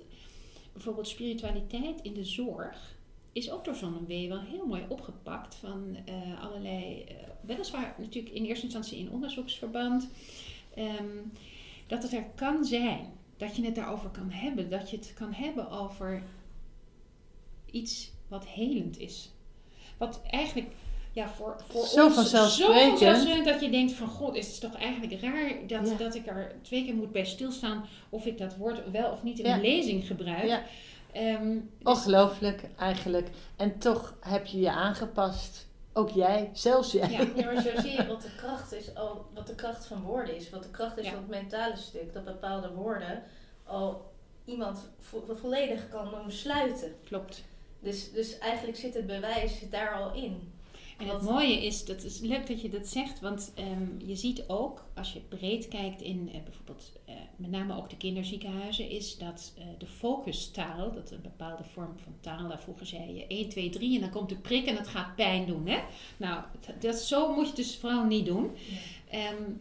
bijvoorbeeld 0.73 1.09
spiritualiteit 1.09 2.03
in 2.03 2.15
de 2.15 2.25
zorg 2.25 2.97
is 3.33 3.51
ook 3.51 3.65
door 3.65 3.75
Zon 3.75 4.07
en 4.09 4.29
wel 4.29 4.41
heel 4.41 4.67
mooi 4.67 4.85
opgepakt 4.89 5.55
van 5.55 5.97
uh, 6.09 6.45
allerlei, 6.45 7.05
uh, 7.09 7.15
weliswaar 7.41 7.95
natuurlijk 7.99 8.35
in 8.35 8.45
eerste 8.45 8.65
instantie 8.65 8.99
in 8.99 9.11
onderzoeksverband, 9.11 10.09
um, 10.79 11.33
dat 11.87 12.03
het 12.03 12.13
er 12.13 12.25
kan 12.35 12.65
zijn, 12.65 13.13
dat 13.37 13.57
je 13.57 13.65
het 13.65 13.75
daarover 13.75 14.11
kan 14.11 14.31
hebben, 14.31 14.71
dat 14.71 14.91
je 14.91 14.97
het 14.97 15.15
kan 15.15 15.33
hebben 15.33 15.71
over 15.71 16.23
iets 17.71 18.13
wat 18.29 18.47
helend 18.47 18.99
is. 18.99 19.31
Wat 19.97 20.23
eigenlijk 20.23 20.71
ja, 21.13 21.29
voor, 21.29 21.57
voor 21.69 21.87
zo 21.87 22.05
ons 22.05 22.15
vanzelfsprekend. 22.15 22.83
zo 22.83 22.89
vanzelfsprekend 22.89 23.45
dat 23.47 23.61
je 23.61 23.71
denkt 23.71 23.93
van 23.93 24.09
god, 24.09 24.35
is 24.35 24.49
het 24.49 24.61
toch 24.61 24.81
eigenlijk 24.81 25.21
raar 25.21 25.53
dat, 25.67 25.99
dat 25.99 26.15
ik 26.15 26.27
er 26.27 26.55
twee 26.63 26.85
keer 26.85 26.95
moet 26.95 27.13
bij 27.13 27.25
stilstaan 27.25 27.85
of 28.09 28.27
ik 28.27 28.39
dat 28.39 28.57
woord 28.57 28.91
wel 28.91 29.11
of 29.11 29.23
niet 29.23 29.39
in 29.39 29.45
ja. 29.45 29.55
een 29.55 29.61
lezing 29.61 30.07
gebruik. 30.07 30.45
Ja. 30.45 30.63
Um, 31.17 31.71
Ongelooflijk 31.83 32.63
eigenlijk. 32.79 33.29
En 33.57 33.79
toch 33.79 34.15
heb 34.21 34.47
je 34.47 34.61
je 34.61 34.71
aangepast. 34.71 35.67
Ook 35.93 36.11
jij, 36.11 36.51
zelfs 36.53 36.93
jij. 36.93 37.11
Ja, 37.11 37.21
ja 37.37 37.45
maar 37.45 37.63
zo 37.63 37.81
zie 37.81 37.91
je 37.91 38.07
wat 38.07 38.23
de 38.23 38.35
kracht 38.37 38.73
is, 38.73 38.95
al, 38.95 39.27
wat 39.35 39.47
de 39.47 39.55
kracht 39.55 39.87
van 39.87 40.03
woorden 40.03 40.37
is. 40.37 40.51
Wat 40.51 40.63
de 40.63 40.71
kracht 40.71 40.99
is 40.99 41.09
van 41.09 41.17
het 41.17 41.29
mentale 41.29 41.77
stuk. 41.77 42.13
Dat 42.13 42.25
bepaalde 42.25 42.71
woorden 42.71 43.23
al 43.65 44.11
iemand 44.45 44.79
vo 44.99 45.25
volledig 45.41 45.89
kan 45.89 46.09
sluiten. 46.29 46.95
Klopt. 47.05 47.45
Dus, 47.81 48.13
dus 48.13 48.39
eigenlijk 48.39 48.79
zit 48.79 48.95
het 48.95 49.07
bewijs 49.07 49.61
daar 49.71 49.95
al 49.95 50.13
in. 50.15 50.53
En 51.03 51.09
het 51.09 51.23
mooie 51.23 51.65
is, 51.65 51.85
dat 51.85 52.03
is 52.03 52.21
leuk 52.21 52.47
dat 52.47 52.61
je 52.61 52.69
dat 52.69 52.87
zegt, 52.87 53.21
want 53.21 53.53
um, 53.59 54.01
je 54.07 54.17
ziet 54.17 54.45
ook, 54.47 54.85
als 54.95 55.13
je 55.13 55.21
breed 55.21 55.69
kijkt 55.69 56.03
in 56.03 56.31
uh, 56.35 56.43
bijvoorbeeld 56.45 56.93
uh, 57.09 57.15
met 57.37 57.51
name 57.51 57.77
ook 57.77 57.91
de 57.91 57.97
kinderziekenhuizen, 57.97 58.91
is 58.91 59.19
dat 59.19 59.53
uh, 59.59 59.65
de 59.79 59.87
focustaal, 59.87 60.93
dat 60.93 61.11
een 61.11 61.23
bepaalde 61.23 61.65
vorm 61.65 61.95
van 62.05 62.15
taal, 62.21 62.49
daar 62.49 62.61
vroeger 62.61 62.87
zei 62.87 63.15
je 63.15 63.27
1, 63.27 63.49
2, 63.49 63.71
3 63.71 63.95
en 63.95 64.01
dan 64.01 64.11
komt 64.11 64.29
de 64.29 64.37
prik 64.37 64.67
en 64.67 64.75
dat 64.75 64.89
gaat 64.89 65.17
pijn 65.17 65.47
doen. 65.47 65.67
Hè? 65.67 65.79
Nou, 66.17 66.43
dat, 66.81 66.97
zo 66.97 67.35
moet 67.35 67.49
je 67.49 67.55
dus 67.55 67.77
vooral 67.77 68.05
niet 68.05 68.27
doen. 68.27 68.51
Ja. 69.11 69.31
Um, 69.31 69.61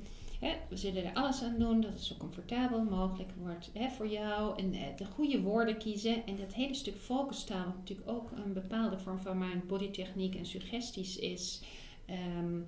we 0.69 0.77
zullen 0.77 1.05
er 1.05 1.13
alles 1.13 1.43
aan 1.43 1.59
doen 1.59 1.81
dat 1.81 1.93
het 1.93 2.03
zo 2.03 2.15
comfortabel 2.17 2.83
mogelijk 2.83 3.29
wordt 3.37 3.71
voor 3.95 4.07
jou. 4.07 4.59
En 4.59 4.73
eh, 4.73 4.97
de 4.97 5.05
goede 5.05 5.41
woorden 5.41 5.77
kiezen. 5.77 6.25
En 6.25 6.37
dat 6.37 6.53
hele 6.53 6.73
stuk 6.73 6.97
focustaal, 6.97 7.65
natuurlijk 7.65 8.09
ook 8.09 8.31
een 8.31 8.53
bepaalde 8.53 8.97
vorm 8.97 9.19
van 9.19 9.37
mijn 9.37 9.63
bodytechniek 9.67 10.35
en 10.35 10.45
suggesties 10.45 11.17
is. 11.17 11.61
Ehm, 12.05 12.59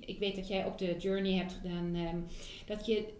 ik 0.00 0.18
weet 0.18 0.36
dat 0.36 0.48
jij 0.48 0.66
ook 0.66 0.78
de 0.78 0.96
journey 0.98 1.32
hebt 1.32 1.52
gedaan. 1.52 1.94
Ehm, 1.94 2.18
dat 2.66 2.86
je 2.86 3.12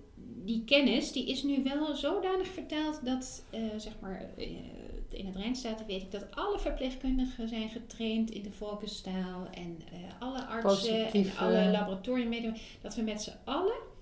die 0.44 0.64
kennis, 0.64 1.12
die 1.12 1.28
is 1.28 1.42
nu 1.42 1.62
wel 1.62 1.96
zodanig 1.96 2.46
vertaald 2.46 3.04
dat, 3.04 3.44
uh, 3.54 3.60
zeg 3.76 3.92
maar, 4.00 4.30
uh, 4.38 4.46
in 5.16 5.26
het 5.26 5.36
Rijnstaten 5.36 5.86
weet 5.86 6.02
ik 6.02 6.10
dat 6.10 6.26
alle 6.30 6.58
verpleegkundigen 6.58 7.48
zijn 7.48 7.68
getraind 7.68 8.30
in 8.30 8.42
de 8.42 8.50
focustaal 8.50 9.46
en 9.50 9.78
uh, 9.92 9.98
alle 10.18 10.44
artsen 10.44 11.12
en 11.12 11.36
alle 11.38 11.70
laboratoriummedewerkers. 11.70 12.78
Dat 12.80 12.94
we 12.94 13.02
met 13.02 13.22
z'n 13.22 13.36
allen 13.44 13.92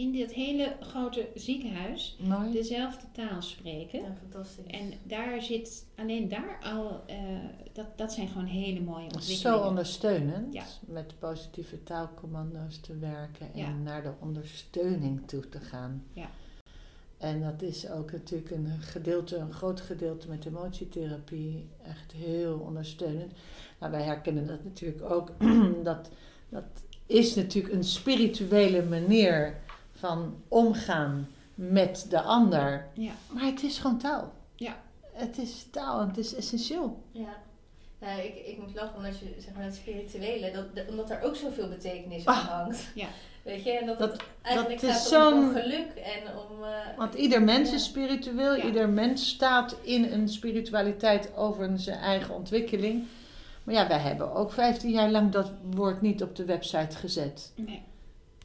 in 0.00 0.12
dit 0.12 0.32
hele 0.32 0.76
grote 0.80 1.28
ziekenhuis 1.34 2.16
dezelfde 2.52 3.06
taal 3.12 3.42
spreken. 3.42 4.00
Ja, 4.00 4.14
fantastisch. 4.20 4.66
En 4.66 4.92
daar 5.02 5.42
zit, 5.42 5.86
alleen 5.96 6.28
daar 6.28 6.58
al, 6.62 7.04
uh, 7.10 7.16
dat, 7.72 7.98
dat 7.98 8.12
zijn 8.12 8.28
gewoon 8.28 8.46
hele 8.46 8.80
mooie 8.80 9.04
ontwikkelingen. 9.04 9.60
Zo 9.62 9.68
ondersteunend, 9.68 10.54
ja. 10.54 10.64
met 10.86 11.18
positieve 11.18 11.82
taalcommando's 11.82 12.80
te 12.80 12.98
werken 12.98 13.54
en 13.54 13.82
naar 13.82 14.02
de 14.02 14.12
ondersteuning 14.20 15.28
toe 15.28 15.48
te 15.48 15.60
gaan. 15.60 16.04
Ja. 16.12 16.30
En 17.20 17.42
dat 17.42 17.62
is 17.62 17.90
ook 17.90 18.12
natuurlijk 18.12 18.50
een 18.50 18.72
gedeelte, 18.80 19.36
een 19.36 19.52
groot 19.52 19.80
gedeelte 19.80 20.28
met 20.28 20.46
emotietherapie. 20.46 21.68
Echt 21.82 22.12
heel 22.12 22.58
ondersteunend. 22.58 23.32
Maar 23.78 23.90
wij 23.90 24.02
herkennen 24.02 24.46
dat 24.46 24.64
natuurlijk 24.64 25.10
ook. 25.10 25.30
dat, 25.82 26.10
dat 26.48 26.64
is 27.06 27.34
natuurlijk 27.34 27.74
een 27.74 27.84
spirituele 27.84 28.82
manier 28.82 29.54
van 29.92 30.42
omgaan 30.48 31.28
met 31.54 32.06
de 32.08 32.20
ander. 32.20 32.88
Ja. 32.92 33.12
Maar 33.32 33.44
het 33.44 33.62
is 33.62 33.78
gewoon 33.78 33.98
taal. 33.98 34.32
Ja. 34.54 34.82
Het 35.12 35.38
is 35.38 35.66
taal 35.70 36.00
en 36.00 36.08
het 36.08 36.18
is 36.18 36.34
essentieel. 36.34 37.02
Ja. 37.10 37.42
Nou, 37.98 38.20
ik, 38.20 38.46
ik 38.46 38.58
moet 38.58 38.74
lachen 38.74 38.96
omdat 38.96 39.18
je 39.18 39.34
zeg 39.38 39.54
maar 39.54 39.64
het 39.64 39.74
spirituele, 39.74 40.50
dat, 40.52 40.88
omdat 40.88 41.10
er 41.10 41.22
ook 41.22 41.36
zoveel 41.36 41.68
betekenis 41.68 42.26
aan 42.26 42.34
ah. 42.34 42.46
hangt. 42.46 42.88
Ja. 42.94 43.08
Weet 43.42 43.64
je, 43.64 43.70
en 43.70 43.86
dat, 43.86 43.98
dat 43.98 44.12
het 44.12 44.22
eigenlijk 44.42 44.80
dat 44.80 44.90
gaat 44.90 45.32
om, 45.32 45.52
geluk 45.52 45.94
en 45.94 46.22
om... 46.36 46.62
Uh, 46.62 46.68
want 46.96 47.14
ieder 47.14 47.42
mens 47.42 47.72
is 47.72 47.84
spiritueel, 47.84 48.56
ieder 48.56 48.88
mens 48.88 49.28
staat 49.28 49.76
in 49.82 50.04
een 50.04 50.28
spiritualiteit 50.28 51.36
over 51.36 51.78
zijn 51.78 51.98
eigen 51.98 52.34
ontwikkeling. 52.34 53.04
Maar 53.64 53.74
ja, 53.74 53.88
wij 53.88 53.98
hebben 53.98 54.34
ook 54.34 54.52
15 54.52 54.90
jaar 54.90 55.10
lang 55.10 55.32
dat 55.32 55.52
woord 55.70 56.00
niet 56.00 56.22
op 56.22 56.36
de 56.36 56.44
website 56.44 56.96
gezet. 56.96 57.52
Nee. 57.56 57.82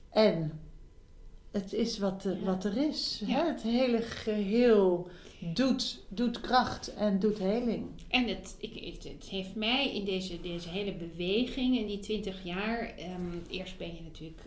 En 0.10 0.60
het 1.52 1.74
is 1.74 1.98
wat, 1.98 2.28
wat 2.43 2.64
er 2.64 2.78
is. 2.78 3.22
Hè? 3.26 3.43
Het 3.43 3.62
hele 3.62 4.02
geheel 4.02 5.10
doet, 5.39 6.00
doet 6.08 6.41
kracht 6.41 6.93
en 6.93 7.20
doet 7.20 7.38
heling. 7.38 7.88
En 8.08 8.28
het, 8.28 8.56
ik, 8.60 9.04
het, 9.04 9.30
heeft 9.30 9.56
mij 9.56 9.96
in 9.96 10.06
deze, 10.06 10.41
deze 10.41 10.70
hele 10.70 10.93
beweging 10.93 11.78
in 11.78 11.88
die 11.88 12.00
20 12.00 12.43
jaar. 12.43 12.93
Um, 13.00 13.41
eerst 13.50 13.78
ben 13.78 13.88
je 13.88 14.02
natuurlijk 14.04 14.41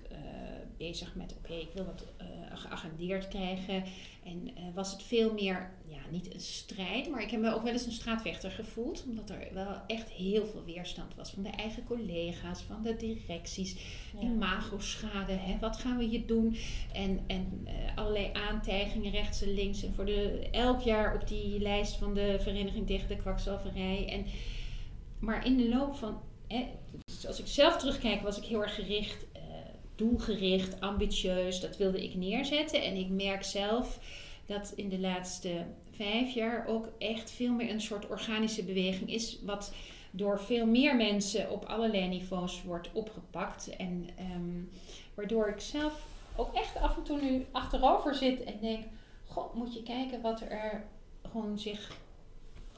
bezig 0.79 1.15
met: 1.15 1.35
oké, 1.39 1.53
ik 1.53 1.69
wil 1.75 1.85
wat 1.85 2.07
uh, 2.21 2.27
geagendeerd 2.57 3.29
krijgen. 3.29 3.85
En 4.25 4.49
uh, 4.49 4.65
was 4.75 4.93
het 4.93 5.03
veel 5.03 5.33
meer, 5.33 5.71
ja, 5.89 5.99
niet 6.11 6.35
een 6.35 6.41
strijd, 6.41 7.11
maar 7.11 7.23
ik 7.23 7.31
heb 7.31 7.41
me 7.41 7.55
ook 7.55 7.63
wel 7.63 7.73
eens 7.73 7.87
een 7.87 7.93
straatvechter 7.93 8.51
gevoeld. 8.51 9.05
Omdat 9.09 9.31
er 9.31 9.49
wel 9.53 9.81
echt 9.87 10.11
heel 10.11 10.47
veel 10.47 10.65
weerstand 10.65 11.15
was 11.15 11.31
van 11.31 11.43
de 11.43 11.49
eigen 11.51 11.85
collega's, 11.85 12.63
van 12.63 12.83
de 12.83 12.97
directies. 12.97 13.77
Ja. 14.15 14.21
Imago-schade, 14.21 15.33
hè, 15.33 15.59
wat 15.59 15.77
gaan 15.77 15.99
we 15.99 16.05
hier 16.05 16.27
doen? 16.27 16.57
En, 16.93 17.21
en 17.27 17.67
uh, 17.67 17.97
allerlei 17.97 18.31
aantijgingen 18.33 19.11
rechts 19.11 19.43
en 19.43 19.55
links. 19.55 19.83
En 19.83 19.93
voor 19.93 20.05
de, 20.05 20.49
elk 20.51 20.81
jaar 20.81 21.15
op 21.15 21.29
die 21.29 21.61
lijst 21.61 21.95
van 21.95 22.15
de 22.15 22.37
Vereniging 22.41 22.87
tegen 22.87 23.09
de 23.09 23.17
Kwakzalverij. 23.17 24.09
En, 24.09 24.27
maar 25.19 25.47
in 25.47 25.57
de 25.57 25.69
loop 25.69 25.95
van, 25.95 26.21
hè, 26.47 26.67
dus 27.05 27.27
als 27.27 27.41
ik 27.41 27.47
zelf 27.47 27.77
terugkijk, 27.77 28.23
was 28.23 28.39
ik 28.39 28.45
heel 28.45 28.63
erg 28.63 28.75
gericht 28.75 29.27
doelgericht, 29.99 30.81
ambitieus. 30.81 31.61
Dat 31.61 31.77
wilde 31.77 32.05
ik 32.05 32.15
neerzetten. 32.15 32.83
En 32.83 32.97
ik 32.97 33.09
merk 33.09 33.43
zelf 33.43 33.99
dat 34.47 34.73
in 34.77 34.89
de 34.89 34.99
laatste 34.99 35.65
vijf 35.97 36.35
jaar 36.35 36.67
ook 36.67 36.89
echt 36.99 37.31
veel 37.31 37.53
meer 37.53 37.71
een 37.71 37.81
soort 37.81 38.09
organische 38.09 38.65
beweging 38.65 39.13
is. 39.13 39.39
Wat 39.43 39.73
door 40.11 40.41
veel 40.41 40.67
meer 40.67 40.97
mensen 40.97 41.51
op 41.51 41.65
allerlei 41.65 42.09
niveaus 42.09 42.63
wordt 42.63 42.91
opgepakt. 42.93 43.77
En 43.77 44.09
ehm, 44.17 44.63
waardoor 45.15 45.49
ik 45.49 45.61
zelf 45.61 46.07
ook 46.37 46.55
echt 46.55 46.77
af 46.77 46.97
en 46.97 47.03
toe 47.03 47.21
nu 47.21 47.47
achterover 47.51 48.15
zit 48.15 48.45
en 48.45 48.55
denk: 48.61 48.85
God, 49.27 49.55
moet 49.55 49.75
je 49.75 49.83
kijken 49.83 50.21
wat 50.21 50.41
er 50.41 50.85
gewoon 51.31 51.59
zich 51.59 51.97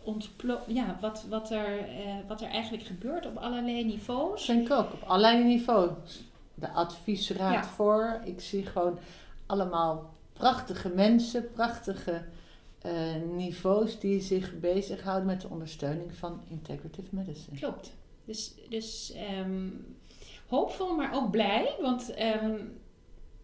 ontploft. 0.03 0.65
Ja, 0.67 0.99
wat, 1.01 1.27
wat, 1.29 1.51
er, 1.51 1.79
uh, 1.79 2.15
wat 2.29 2.41
er 2.41 2.49
eigenlijk 2.49 2.85
gebeurt 2.85 3.27
op 3.27 3.37
allerlei 3.37 3.85
niveaus. 3.85 4.47
Denk 4.47 4.71
ook, 4.71 4.93
op 4.93 5.03
allerlei 5.03 5.45
niveaus 5.45 6.29
de 6.61 6.71
adviesraad 6.71 7.67
voor. 7.67 8.21
Ik 8.25 8.41
zie 8.41 8.67
gewoon 8.67 8.99
allemaal 9.47 10.15
prachtige 10.33 10.89
mensen, 10.89 11.51
prachtige 11.53 12.25
uh, 12.87 12.93
niveaus 13.37 13.99
die 13.99 14.21
zich 14.21 14.59
bezighouden 14.59 15.27
met 15.27 15.41
de 15.41 15.49
ondersteuning 15.49 16.15
van 16.15 16.41
integrative 16.49 17.09
medicine. 17.11 17.57
Klopt. 17.57 17.93
Dus, 18.25 18.55
dus 18.69 19.15
um, 19.39 19.97
hoopvol, 20.47 20.97
maar 20.97 21.15
ook 21.15 21.31
blij. 21.31 21.77
Want 21.81 22.15
um, 22.43 22.79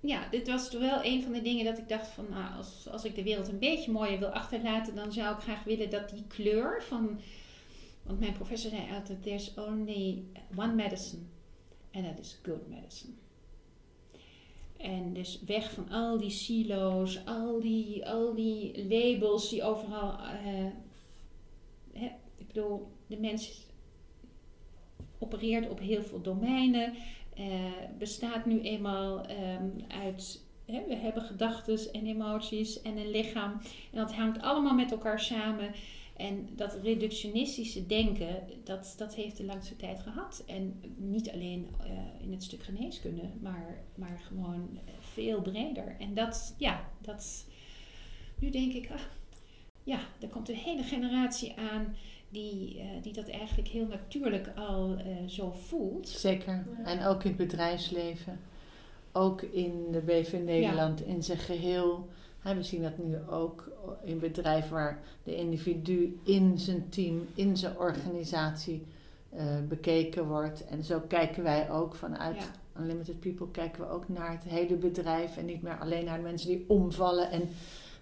ja, 0.01 0.29
dit 0.31 0.49
was 0.49 0.71
toch 0.71 0.81
wel 0.81 1.05
een 1.05 1.23
van 1.23 1.33
de 1.33 1.43
dingen 1.43 1.65
dat 1.65 1.79
ik 1.79 1.89
dacht 1.89 2.07
van, 2.07 2.27
nou, 2.31 2.57
als, 2.57 2.89
als 2.91 3.05
ik 3.05 3.15
de 3.15 3.23
wereld 3.23 3.49
een 3.49 3.59
beetje 3.59 3.93
mooier 3.93 4.19
wil 4.19 4.29
achterlaten, 4.29 4.95
dan 4.95 5.13
zou 5.13 5.35
ik 5.35 5.43
graag 5.43 5.65
willen 5.65 5.91
dat 5.91 6.09
die 6.09 6.25
kleur 6.29 6.83
van, 6.83 7.21
want 8.03 8.21
mijn 8.21 8.33
professor 8.33 8.71
zei 8.71 8.83
altijd, 8.95 9.23
there's 9.23 9.55
only 9.57 10.25
one 10.57 10.75
medicine. 10.75 11.23
En 11.97 12.03
dat 12.03 12.19
is 12.19 12.39
good 12.43 12.69
medicine. 12.69 13.13
En 14.77 15.13
dus 15.13 15.41
weg 15.47 15.73
van 15.73 15.89
al 15.91 16.19
die 16.19 16.31
silo's, 16.31 17.25
al 17.25 17.61
die, 17.61 18.09
al 18.09 18.35
die 18.35 18.89
labels 18.89 19.49
die 19.49 19.63
overal. 19.63 20.13
Uh, 20.13 20.67
hè, 21.93 22.07
ik 22.37 22.47
bedoel, 22.47 22.89
de 23.07 23.17
mens 23.17 23.67
opereert 25.19 25.71
op 25.71 25.79
heel 25.79 26.03
veel 26.03 26.21
domeinen. 26.21 26.95
Uh, 27.39 27.73
bestaat 27.99 28.47
nu 28.47 28.61
eenmaal 28.61 29.31
um, 29.31 29.75
uit. 29.89 30.45
Hè, 30.65 30.85
we 30.87 30.95
hebben 30.95 31.23
gedachten 31.23 31.93
en 31.93 32.07
emoties 32.07 32.83
en 32.83 32.97
een 32.97 33.11
lichaam. 33.11 33.53
En 33.93 33.99
dat 33.99 34.15
hangt 34.15 34.43
allemaal 34.43 34.75
met 34.75 34.91
elkaar 34.91 35.21
samen. 35.21 35.75
En 36.17 36.49
dat 36.57 36.79
reductionistische 36.83 37.87
denken, 37.87 38.43
dat, 38.65 38.95
dat 38.97 39.15
heeft 39.15 39.37
de 39.37 39.45
langste 39.45 39.77
tijd 39.77 40.01
gehad. 40.01 40.43
En 40.47 40.81
niet 40.97 41.31
alleen 41.31 41.69
uh, 41.81 41.91
in 42.21 42.33
het 42.33 42.43
stuk 42.43 42.63
geneeskunde, 42.63 43.23
maar, 43.41 43.79
maar 43.95 44.21
gewoon 44.27 44.79
veel 44.99 45.43
breder. 45.43 45.97
En 45.99 46.15
dat, 46.15 46.55
ja, 46.59 46.89
dat. 47.01 47.47
Nu 48.39 48.51
denk 48.51 48.73
ik, 48.73 48.91
ah, 48.91 49.01
ja, 49.83 49.99
er 50.21 50.29
komt 50.29 50.49
een 50.49 50.55
hele 50.55 50.83
generatie 50.83 51.55
aan 51.57 51.97
die, 52.29 52.77
uh, 52.77 52.83
die 53.03 53.13
dat 53.13 53.29
eigenlijk 53.29 53.69
heel 53.69 53.87
natuurlijk 53.87 54.53
al 54.57 54.99
uh, 54.99 55.29
zo 55.29 55.51
voelt. 55.51 56.09
Zeker. 56.09 56.67
En 56.85 57.05
ook 57.05 57.23
in 57.23 57.29
het 57.29 57.37
bedrijfsleven. 57.37 58.41
Ook 59.13 59.43
in 59.43 59.93
de 59.93 60.01
BV 60.01 60.41
Nederland 60.45 61.01
in 61.01 61.23
zijn 61.23 61.39
geheel 61.39 62.09
we 62.55 62.63
zien 62.63 62.83
dat 62.83 62.99
nu 62.99 63.17
ook 63.31 63.71
in 64.05 64.19
bedrijven 64.19 64.73
waar 64.73 64.99
de 65.23 65.37
individu 65.37 66.19
in 66.23 66.59
zijn 66.59 66.89
team, 66.89 67.27
in 67.35 67.57
zijn 67.57 67.79
organisatie 67.79 68.87
uh, 69.35 69.43
bekeken 69.69 70.27
wordt. 70.27 70.65
En 70.65 70.85
zo 70.85 71.01
kijken 71.09 71.43
wij 71.43 71.71
ook 71.71 71.95
vanuit 71.95 72.51
Unlimited 72.81 73.21
People 73.21 73.51
kijken 73.51 73.83
we 73.83 73.91
ook 73.91 74.09
naar 74.09 74.31
het 74.31 74.45
hele 74.45 74.75
bedrijf 74.75 75.37
en 75.37 75.45
niet 75.45 75.63
meer 75.63 75.79
alleen 75.81 76.05
naar 76.05 76.17
de 76.17 76.23
mensen 76.23 76.49
die 76.49 76.65
omvallen 76.69 77.31
en 77.31 77.49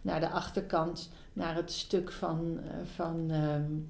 naar 0.02 0.20
de 0.20 0.30
achterkant, 0.30 1.10
naar 1.32 1.54
het 1.54 1.72
stuk 1.72 2.12
van, 2.12 2.58
uh, 2.58 2.70
van 2.94 3.30
um, 3.30 3.88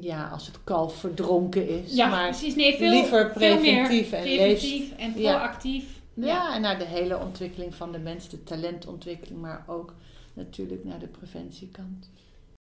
ja, 0.00 0.28
als 0.28 0.46
het 0.46 0.64
kalf 0.64 0.94
verdronken 0.94 1.68
is. 1.68 1.94
Ja, 1.94 2.08
maar 2.08 2.28
precies. 2.28 2.54
Nee, 2.54 2.76
veel, 2.76 2.90
liever 2.90 3.30
preventief, 3.30 4.08
veel 4.08 4.20
meer 4.20 4.38
en 4.38 4.38
preventief 4.38 4.92
en 4.96 5.12
proactief. 5.12 5.82
Ja, 5.82 5.99
en 6.14 6.60
naar 6.60 6.78
de 6.78 6.84
hele 6.84 7.18
ontwikkeling 7.18 7.74
van 7.74 7.92
de 7.92 7.98
mens, 7.98 8.28
de 8.28 8.42
talentontwikkeling, 8.42 9.40
maar 9.40 9.64
ook 9.66 9.94
natuurlijk 10.32 10.84
naar 10.84 10.98
de 10.98 11.06
preventiekant. 11.06 12.10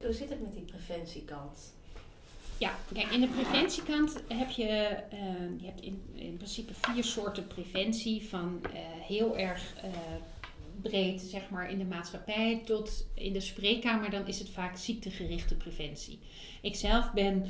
Hoe 0.03 0.13
zit 0.13 0.29
het 0.29 0.41
met 0.41 0.53
die 0.53 0.63
preventiekant? 0.63 1.73
Ja, 2.57 2.75
kijk, 2.93 3.11
in 3.11 3.21
de 3.21 3.27
preventiekant 3.27 4.23
heb 4.27 4.49
je, 4.49 4.97
uh, 5.13 5.59
je 5.59 5.65
hebt 5.65 5.81
in, 5.81 6.01
in 6.13 6.37
principe 6.37 6.73
vier 6.73 7.03
soorten 7.03 7.47
preventie. 7.47 8.27
Van 8.29 8.61
uh, 8.63 8.69
heel 9.07 9.37
erg 9.37 9.75
uh, 9.83 9.91
breed, 10.81 11.21
zeg 11.21 11.49
maar, 11.49 11.71
in 11.71 11.77
de 11.77 11.85
maatschappij 11.85 12.61
tot 12.65 13.05
in 13.13 13.33
de 13.33 13.39
spreekkamer. 13.39 14.09
Dan 14.09 14.27
is 14.27 14.39
het 14.39 14.49
vaak 14.49 14.77
ziektegerichte 14.77 15.55
preventie. 15.55 16.19
Ik 16.61 16.75
zelf 16.75 17.11
ben 17.11 17.45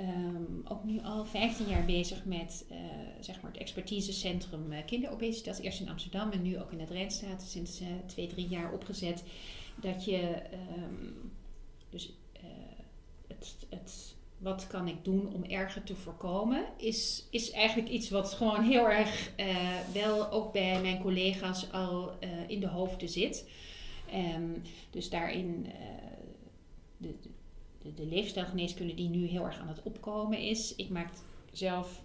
Um, 0.00 0.62
ook 0.68 0.84
nu 0.84 1.00
al 1.02 1.24
15 1.24 1.66
jaar 1.66 1.84
bezig 1.84 2.24
met 2.24 2.64
uh, 2.70 2.78
zeg 3.20 3.40
maar 3.40 3.50
het 3.50 3.60
expertisecentrum 3.60 4.72
uh, 4.72 4.78
kinderobesitas. 4.86 5.58
Eerst 5.58 5.80
in 5.80 5.88
Amsterdam 5.88 6.30
en 6.30 6.42
nu 6.42 6.58
ook 6.60 6.72
in 6.72 6.80
het 6.80 6.90
Rijnstaat. 6.90 7.42
Sinds 7.42 7.80
uh, 7.80 7.88
twee, 8.06 8.26
drie 8.26 8.48
jaar 8.48 8.72
opgezet. 8.72 9.24
Dat 9.80 10.04
je 10.04 10.42
um, 10.76 11.32
dus 11.90 12.12
het, 13.26 13.56
het, 13.68 14.14
wat 14.38 14.66
kan 14.66 14.88
ik 14.88 15.04
doen 15.04 15.34
om 15.34 15.44
erger 15.44 15.84
te 15.84 15.96
voorkomen, 15.96 16.64
is, 16.76 17.26
is 17.30 17.50
eigenlijk 17.50 17.88
iets 17.88 18.10
wat 18.10 18.32
gewoon 18.32 18.62
heel 18.62 18.90
erg 18.90 19.32
wel 19.92 20.30
ook 20.30 20.52
bij 20.52 20.80
mijn 20.80 21.00
collega's 21.00 21.72
al 21.72 22.12
in 22.46 22.60
de 22.60 22.68
hoofden 22.68 23.08
zit. 23.08 23.48
Um, 24.36 24.62
dus 24.90 25.10
daarin 25.10 25.66
de, 26.96 27.14
de 27.96 28.06
leefstijlgeneeskunde 28.06 28.94
die 28.94 29.08
nu 29.08 29.26
heel 29.26 29.44
erg 29.44 29.58
aan 29.58 29.68
het 29.68 29.82
opkomen 29.82 30.38
is. 30.38 30.74
Ik 30.74 30.88
maak 30.88 31.10
zelf, 31.52 32.02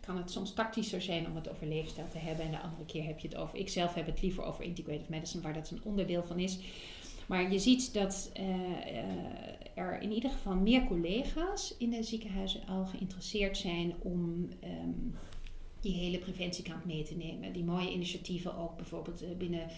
kan 0.00 0.16
het 0.16 0.30
soms 0.30 0.54
tactischer 0.54 1.02
zijn 1.02 1.26
om 1.26 1.36
het 1.36 1.50
over 1.50 1.66
leefstijl 1.66 2.08
te 2.08 2.18
hebben. 2.18 2.44
En 2.44 2.50
de 2.50 2.60
andere 2.60 2.84
keer 2.84 3.04
heb 3.04 3.18
je 3.18 3.28
het 3.28 3.36
over, 3.36 3.58
ik 3.58 3.68
zelf 3.68 3.94
heb 3.94 4.06
het 4.06 4.22
liever 4.22 4.44
over 4.44 4.64
integrative 4.64 5.10
medicine, 5.10 5.42
waar 5.42 5.54
dat 5.54 5.70
een 5.70 5.84
onderdeel 5.84 6.22
van 6.22 6.38
is. 6.38 6.58
Maar 7.26 7.52
je 7.52 7.58
ziet 7.58 7.94
dat 7.94 8.32
uh, 8.40 8.44
er 9.74 10.00
in 10.00 10.12
ieder 10.12 10.30
geval 10.30 10.54
meer 10.54 10.84
collega's 10.84 11.74
in 11.78 11.90
de 11.90 12.02
ziekenhuizen 12.02 12.66
al 12.66 12.86
geïnteresseerd 12.86 13.56
zijn 13.56 13.94
om 13.98 14.48
um, 14.64 15.16
die 15.80 15.92
hele 15.92 16.18
preventiekant 16.18 16.84
mee 16.84 17.02
te 17.02 17.16
nemen. 17.16 17.52
Die 17.52 17.64
mooie 17.64 17.92
initiatieven 17.92 18.56
ook 18.56 18.76
bijvoorbeeld 18.76 19.38
binnen 19.38 19.68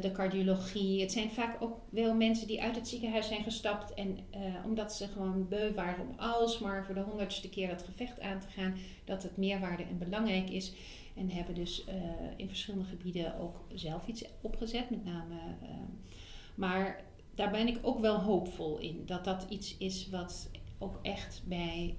de 0.00 0.12
cardiologie. 0.12 1.00
Het 1.00 1.12
zijn 1.12 1.30
vaak 1.30 1.62
ook 1.62 1.80
wel 1.90 2.14
mensen 2.14 2.46
die 2.46 2.62
uit 2.62 2.76
het 2.76 2.88
ziekenhuis 2.88 3.26
zijn 3.26 3.42
gestapt 3.42 3.94
en 3.94 4.18
omdat 4.64 4.92
ze 4.92 5.08
gewoon 5.08 5.48
beu 5.48 5.74
waren 5.74 6.08
om 6.08 6.18
alsmaar 6.18 6.84
voor 6.84 6.94
de 6.94 7.00
honderdste 7.00 7.48
keer 7.48 7.68
dat 7.68 7.82
gevecht 7.82 8.20
aan 8.20 8.40
te 8.40 8.48
gaan, 8.48 8.74
dat 9.04 9.22
het 9.22 9.36
meerwaarde 9.36 9.82
en 9.82 9.98
belangrijk 9.98 10.50
is. 10.50 10.72
En 11.14 11.30
hebben 11.30 11.54
dus 11.54 11.84
in 12.36 12.48
verschillende 12.48 12.88
gebieden 12.88 13.38
ook 13.38 13.64
zelf 13.74 14.06
iets 14.06 14.24
opgezet, 14.40 14.90
met 14.90 15.04
name. 15.04 15.34
maar 16.54 17.04
daar 17.34 17.50
ben 17.50 17.68
ik 17.68 17.78
ook 17.82 18.00
wel 18.00 18.20
hoopvol 18.20 18.78
in. 18.78 19.02
Dat 19.06 19.24
dat 19.24 19.46
iets 19.48 19.76
is 19.76 20.08
wat 20.08 20.50
ook 20.78 20.98
echt 21.02 21.42
bij 21.44 21.96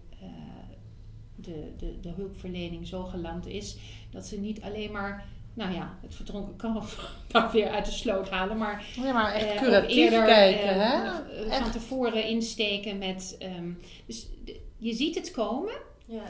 de, 1.35 1.73
de, 1.77 1.99
de 1.99 2.09
hulpverlening 2.09 2.87
zo 2.87 3.03
geland 3.03 3.45
is. 3.45 3.77
Dat 4.09 4.25
ze 4.25 4.39
niet 4.39 4.61
alleen 4.61 4.91
maar, 4.91 5.25
nou 5.57 5.73
ja, 5.73 5.97
het 6.01 6.15
verdronken 6.15 6.55
kalf 6.55 7.11
dan 7.27 7.51
weer 7.51 7.69
uit 7.69 7.85
de 7.85 7.91
sloot 7.91 8.29
halen. 8.29 8.57
Maar, 8.57 8.85
ja, 8.95 9.13
maar 9.13 9.33
echt 9.33 9.53
uh, 9.53 9.61
curatief 9.61 9.95
eerder, 9.95 10.25
kijken. 10.25 10.75
Uh, 10.75 10.83
hè? 11.49 11.59
van 11.59 11.71
tevoren 11.71 12.23
insteken 12.23 12.97
met... 12.97 13.37
Um, 13.41 13.79
dus 14.05 14.27
je 14.77 14.93
ziet 14.93 15.15
het 15.15 15.31
komen. 15.31 15.73
Ja. 16.05 16.23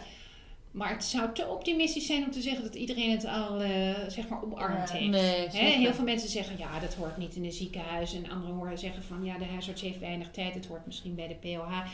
Maar 0.71 0.89
het 0.89 1.03
zou 1.03 1.33
te 1.33 1.47
optimistisch 1.47 2.05
zijn 2.05 2.23
om 2.23 2.31
te 2.31 2.41
zeggen 2.41 2.63
dat 2.63 2.75
iedereen 2.75 3.11
het 3.11 3.25
al 3.25 3.61
uh, 3.61 3.69
zeg 4.07 4.27
maar 4.27 4.43
omarmd 4.43 4.91
heeft. 4.91 5.53
Nee, 5.53 5.77
heel 5.77 5.93
veel 5.93 6.03
mensen 6.03 6.29
zeggen 6.29 6.57
ja, 6.57 6.79
dat 6.79 6.93
hoort 6.93 7.17
niet 7.17 7.35
in 7.35 7.43
een 7.43 7.51
ziekenhuis. 7.51 8.13
En 8.13 8.29
anderen 8.29 8.55
horen 8.55 8.77
zeggen 8.77 9.03
van 9.03 9.23
ja, 9.23 9.37
de 9.37 9.45
huisarts 9.45 9.81
heeft 9.81 9.99
weinig 9.99 10.31
tijd. 10.31 10.53
Het 10.53 10.65
hoort 10.65 10.85
misschien 10.85 11.15
bij 11.15 11.27
de 11.27 11.35
POH. 11.35 11.85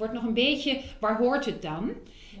Wordt 0.00 0.14
nog 0.14 0.24
een 0.24 0.34
beetje, 0.34 0.80
waar 1.00 1.18
hoort 1.18 1.44
het 1.44 1.62
dan? 1.62 1.92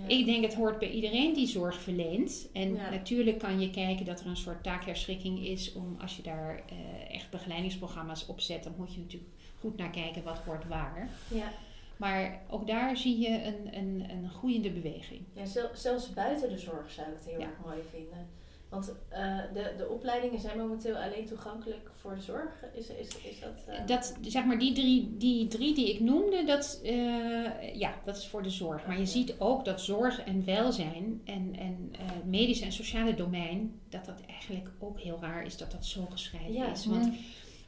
Ik 0.06 0.26
denk 0.26 0.44
het 0.44 0.54
hoort 0.54 0.78
bij 0.78 0.90
iedereen 0.90 1.34
die 1.34 1.46
zorg 1.46 1.80
verleent. 1.80 2.48
En 2.52 2.72
natuurlijk 2.72 3.38
kan 3.38 3.60
je 3.60 3.70
kijken 3.70 4.06
dat 4.06 4.20
er 4.20 4.26
een 4.26 4.36
soort 4.36 4.62
taakherschikking 4.62 5.46
is 5.46 5.72
om 5.72 5.96
als 6.00 6.16
je 6.16 6.22
daar 6.22 6.62
uh, 6.72 7.14
echt 7.14 7.30
begeleidingsprogramma's 7.30 8.26
op 8.28 8.40
zet, 8.40 8.64
dan 8.64 8.74
moet 8.76 8.94
je 8.94 9.00
natuurlijk 9.00 9.32
goed 9.60 9.76
naar 9.76 9.90
kijken 9.90 10.22
wat 10.22 10.38
hoort 10.38 10.68
waar. 10.68 11.08
Ja. 11.28 11.52
Maar 11.96 12.42
ook 12.48 12.66
daar 12.66 12.96
zie 12.96 13.18
je 13.18 13.28
een, 13.28 13.78
een, 13.78 14.04
een 14.10 14.30
groeiende 14.30 14.70
beweging. 14.70 15.20
Ja, 15.32 15.44
zelfs 15.74 16.12
buiten 16.12 16.48
de 16.48 16.58
zorg 16.58 16.90
zou 16.90 17.08
ik 17.08 17.14
het 17.14 17.26
heel 17.26 17.40
erg 17.40 17.58
mooi 17.64 17.78
vinden. 17.90 18.28
Want 18.70 18.94
uh, 19.12 19.38
de, 19.54 19.74
de 19.78 19.88
opleidingen 19.88 20.40
zijn 20.40 20.58
momenteel 20.58 20.96
alleen 20.96 21.26
toegankelijk 21.26 21.90
voor 21.94 22.14
de 22.14 22.20
zorg. 22.20 22.64
Is, 22.74 22.88
is, 22.88 23.08
is 23.22 23.40
dat, 23.40 23.64
uh... 23.68 23.86
dat? 23.86 24.16
Zeg 24.20 24.44
maar, 24.44 24.58
die 24.58 24.72
drie, 24.72 25.16
die 25.16 25.48
drie 25.48 25.74
die 25.74 25.94
ik 25.94 26.00
noemde, 26.00 26.44
dat, 26.44 26.80
uh, 26.84 27.74
ja, 27.74 27.94
dat 28.04 28.16
is 28.16 28.26
voor 28.26 28.42
de 28.42 28.50
zorg. 28.50 28.86
Maar 28.86 28.98
je 28.98 29.06
ziet 29.06 29.34
ook 29.38 29.64
dat 29.64 29.80
zorg 29.80 30.22
en 30.22 30.44
welzijn 30.44 31.20
en, 31.24 31.56
en 31.58 31.92
medisch 32.24 32.60
en 32.60 32.72
sociale 32.72 33.14
domein, 33.14 33.80
dat 33.88 34.04
dat 34.04 34.20
eigenlijk 34.26 34.70
ook 34.78 35.00
heel 35.00 35.18
raar 35.20 35.44
is 35.44 35.56
dat 35.56 35.70
dat 35.70 35.86
zo 35.86 36.06
gescheiden 36.10 36.52
ja. 36.52 36.70
is. 36.70 36.86
Want 36.86 37.12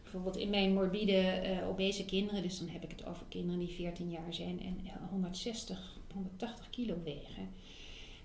bijvoorbeeld 0.03 0.37
in 0.37 0.51
mijn 0.51 0.73
morbide 0.73 1.43
obese 1.69 2.05
kinderen, 2.05 2.43
dus 2.43 2.59
dan 2.59 2.69
heb 2.69 2.85
ik 2.85 2.91
het 2.91 3.07
over 3.07 3.27
kinderen 3.29 3.59
die 3.59 3.75
14 3.75 4.11
jaar 4.11 4.35
zijn 4.35 4.61
en 4.61 4.81
160, 5.11 5.99
180 6.13 6.71
kilo 6.71 6.97
wegen. 7.05 7.49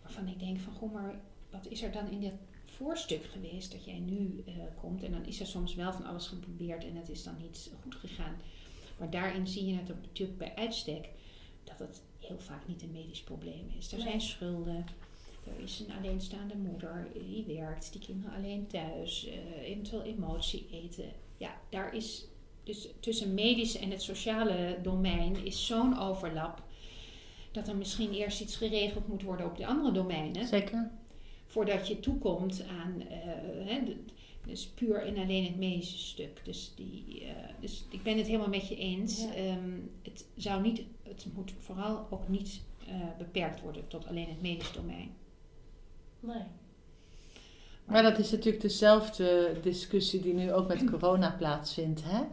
Waarvan 0.04 0.28
ik 0.28 0.40
denk 0.40 0.60
van, 0.60 0.74
goh, 0.74 0.94
maar 0.94 1.20
wat 1.50 1.68
is 1.68 1.84
er 1.84 1.92
dan 1.92 2.10
in 2.10 2.20
dit 2.20 2.34
voorstuk 2.78 3.24
geweest 3.26 3.72
dat 3.72 3.86
jij 3.86 4.00
nu 4.00 4.44
uh, 4.48 4.54
komt? 4.82 5.04
En 5.04 5.12
dan 5.12 5.26
is 5.26 5.40
er 5.40 5.46
soms 5.46 5.76
wel 5.76 5.94
van 5.94 6.06
alles 6.06 6.28
geprobeerd 6.28 6.84
en 6.84 6.96
het 6.96 7.10
is 7.10 7.24
dan 7.24 7.36
niet 7.42 7.72
goed 7.82 7.96
gegaan. 7.96 8.36
Maar 8.98 9.10
daarin 9.10 9.48
zie 9.48 9.66
je 9.66 9.76
het 9.76 9.88
natuurlijk 9.88 10.38
bij 10.38 10.56
uitstek 10.56 11.10
dat 11.64 11.80
het 11.80 12.02
heel 12.20 12.40
vaak 12.40 12.68
niet 12.68 12.82
een 12.82 12.92
medisch 12.92 13.24
probleem 13.24 13.72
is. 13.78 13.92
Er 13.92 14.00
zijn 14.00 14.22
schulden. 14.22 14.86
Er 15.44 15.64
is 15.64 15.80
een 15.80 15.96
alleenstaande 15.96 16.56
moeder 16.56 17.08
die 17.14 17.44
werkt, 17.46 17.92
die 17.92 18.02
kinderen 18.02 18.36
alleen 18.36 18.68
thuis, 18.68 19.28
uh, 19.28 19.34
eventueel 19.64 20.02
emotie 20.02 20.68
eten 20.72 21.12
ja, 21.38 21.56
daar 21.70 21.94
is 21.94 22.26
dus 22.64 22.88
tussen 23.00 23.34
medisch 23.34 23.78
en 23.78 23.92
het 23.92 24.02
sociale 24.02 24.80
domein 24.84 25.46
is 25.46 25.66
zo'n 25.66 26.00
overlap 26.00 26.62
dat 27.52 27.68
er 27.68 27.76
misschien 27.76 28.14
eerst 28.14 28.42
iets 28.42 28.56
geregeld 28.56 29.08
moet 29.08 29.22
worden 29.22 29.46
op 29.46 29.58
de 29.58 29.68
andere 29.68 29.92
domeinen. 29.92 30.48
Zeker. 30.48 30.92
Voordat 31.48 31.88
je 31.88 32.00
toekomt 32.00 32.64
aan, 32.70 33.02
uh, 33.02 33.68
hè, 33.68 33.82
dus 34.46 34.66
puur 34.66 35.06
en 35.06 35.18
alleen 35.18 35.44
het 35.46 35.58
medische 35.58 35.98
stuk. 35.98 36.42
Dus, 36.44 36.72
die, 36.76 37.22
uh, 37.22 37.30
dus 37.60 37.86
ik 37.90 38.04
ben 38.04 38.18
het 38.18 38.26
helemaal 38.26 38.48
met 38.48 38.68
je 38.68 38.76
eens. 38.76 39.22
Um, 39.22 39.92
het 40.04 40.26
zou 40.36 40.62
niet, 40.62 40.82
het 41.04 41.26
moet 41.36 41.54
vooral 41.60 42.08
ook 42.10 42.28
niet 42.28 42.62
uh, 42.88 42.94
beperkt 43.18 43.62
worden 43.62 43.88
tot 43.88 44.08
alleen 44.08 44.28
het 44.28 44.42
medisch 44.42 44.72
domein. 44.72 45.16
Nee. 46.20 46.44
Maar 47.86 48.04
dat 48.04 48.18
is 48.18 48.32
natuurlijk 48.32 48.62
dezelfde 48.62 49.58
discussie 49.62 50.22
die 50.22 50.34
nu 50.34 50.54
ook 50.54 50.68
met 50.68 50.90
corona 50.90 51.36
plaatsvindt. 51.38 52.04
Hè? 52.04 52.24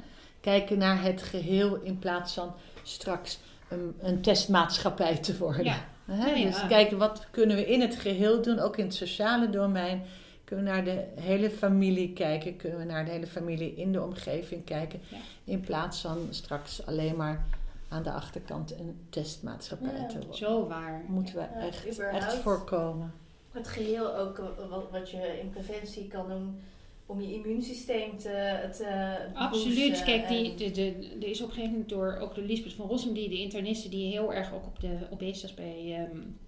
Kijken 0.40 0.78
naar 0.78 1.02
het 1.02 1.22
geheel 1.22 1.74
in 1.76 1.98
plaats 1.98 2.34
van 2.34 2.54
straks 2.82 3.38
een, 3.68 3.94
een 3.98 4.20
testmaatschappij 4.20 5.16
te 5.16 5.38
worden. 5.38 5.64
Ja. 5.64 5.88
Hè? 6.05 6.34
Dus 6.34 6.66
kijken 6.66 6.98
wat 6.98 7.26
kunnen 7.30 7.57
we 7.57 7.66
in 7.66 7.80
het 7.80 7.96
geheel 7.96 8.42
doen, 8.42 8.59
ook 8.59 8.76
in 8.76 8.84
het 8.84 8.94
sociale 8.94 9.50
domein. 9.50 10.02
Kunnen 10.44 10.64
we 10.64 10.70
naar 10.70 10.84
de 10.84 11.05
hele 11.20 11.50
familie 11.50 12.12
kijken? 12.12 12.57
Kunnen 12.57 12.78
we 12.78 12.84
naar 12.84 13.05
de 13.05 13.11
hele 13.11 13.26
familie 13.26 13.74
in 13.74 13.92
de 13.92 14.02
omgeving 14.02 14.64
kijken? 14.64 15.00
In 15.44 15.61
plaats 15.61 16.00
van 16.00 16.26
straks 16.30 16.86
alleen 16.86 17.16
maar 17.16 17.44
aan 17.88 18.02
de 18.02 18.12
achterkant 18.12 18.78
een 18.78 19.07
testmaatschappij 19.11 20.07
te 20.09 20.18
worden. 20.18 20.36
Zo 20.36 20.66
waar. 20.66 21.05
Moeten 21.09 21.34
we 21.34 21.40
echt, 21.40 21.98
echt 21.98 22.34
voorkomen 22.34 23.12
het 23.55 23.68
geheel 23.68 24.16
ook 24.16 24.42
wat, 24.68 24.90
wat 24.90 25.11
je 25.11 25.40
in 25.40 25.50
preventie 25.50 26.09
kan 26.09 26.28
doen 26.28 26.61
om 27.07 27.20
je 27.20 27.34
immuunsysteem 27.34 28.18
te, 28.18 28.68
te 28.76 29.16
Absoluut. 29.34 30.02
Kijk, 30.02 30.28
die, 30.28 30.55
de, 30.55 30.70
de, 30.70 31.16
er 31.20 31.28
is 31.28 31.40
op 31.40 31.48
een 31.48 31.55
gegeven 31.55 31.72
moment 31.72 31.88
door 31.88 32.18
ook 32.20 32.34
door 32.34 32.44
Lisbeth 32.44 32.72
van 32.72 32.86
Rossum, 32.86 33.12
die 33.12 33.28
de 33.28 33.38
interniste, 33.38 33.88
die 33.88 34.12
heel 34.12 34.34
erg 34.34 34.55
ook 34.55 34.66
op 34.66 34.80
de 34.80 34.98
obesitas 35.11 35.55
bij, 35.55 36.09
um, 36.12 36.38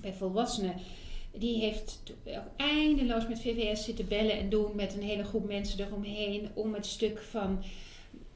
bij 0.00 0.12
volwassenen, 0.12 0.74
die 1.32 1.60
heeft 1.60 2.02
eindeloos 2.56 3.28
met 3.28 3.40
VVS 3.40 3.84
zitten 3.84 4.08
bellen 4.08 4.38
en 4.38 4.48
doen 4.48 4.70
met 4.74 4.94
een 4.94 5.02
hele 5.02 5.24
groep 5.24 5.46
mensen 5.46 5.86
eromheen 5.86 6.48
om 6.54 6.74
het 6.74 6.86
stuk 6.86 7.18
van 7.18 7.62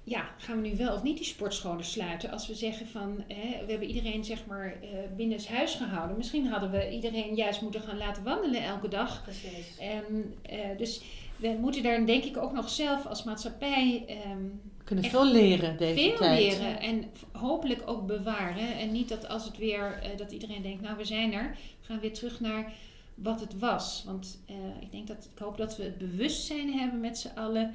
ja, 0.04 0.30
gaan 0.38 0.62
we 0.62 0.68
nu 0.68 0.76
wel 0.76 0.94
of 0.94 1.02
niet 1.02 1.16
die 1.16 1.26
sportscholen 1.26 1.84
sluiten? 1.84 2.30
Als 2.30 2.46
we 2.46 2.54
zeggen 2.54 2.88
van, 2.88 3.24
hè, 3.28 3.64
we 3.64 3.70
hebben 3.70 3.88
iedereen 3.88 4.24
zeg 4.24 4.46
maar 4.46 4.76
uh, 4.82 4.88
binnen 5.16 5.36
het 5.36 5.48
huis 5.48 5.74
gehouden. 5.74 6.16
Misschien 6.16 6.46
hadden 6.46 6.70
we 6.70 6.90
iedereen 6.90 7.34
juist 7.34 7.60
moeten 7.60 7.80
gaan 7.80 7.96
laten 7.96 8.22
wandelen 8.22 8.62
elke 8.62 8.88
dag. 8.88 9.22
Precies. 9.22 9.78
Um, 10.10 10.34
dus 10.76 11.02
we 11.37 11.57
moeten 11.61 11.82
daar 11.82 12.07
denk 12.07 12.24
ik 12.24 12.37
ook 12.37 12.53
nog 12.53 12.68
zelf 12.68 13.07
als 13.07 13.24
maatschappij... 13.24 14.05
Um, 14.32 14.61
we 14.78 14.85
kunnen 14.85 15.11
veel 15.11 15.26
leren 15.26 15.76
deze 15.76 15.95
veel 15.95 16.16
tijd. 16.16 16.55
Veel 16.55 16.62
leren 16.62 16.80
en 16.80 17.05
hopelijk 17.32 17.82
ook 17.87 18.07
bewaren. 18.07 18.78
En 18.78 18.93
niet 18.93 19.09
dat 19.09 19.28
als 19.28 19.45
het 19.45 19.59
weer, 19.59 20.01
uh, 20.03 20.18
dat 20.18 20.32
iedereen 20.32 20.62
denkt, 20.62 20.82
nou 20.82 20.97
we 20.97 21.05
zijn 21.05 21.32
er. 21.32 21.57
We 21.80 21.87
gaan 21.87 22.01
weer 22.01 22.12
terug 22.12 22.41
naar 22.41 22.72
wat 23.14 23.41
het 23.41 23.59
was. 23.59 24.03
Want 24.07 24.39
ik 24.80 24.91
denk 24.91 25.07
dat, 25.07 25.28
ik 25.35 25.39
hoop 25.39 25.57
dat 25.57 25.76
we 25.76 25.82
het 25.82 25.99
bewustzijn 25.99 26.72
hebben 26.72 27.01
met 27.01 27.18
z'n 27.18 27.39
allen. 27.39 27.74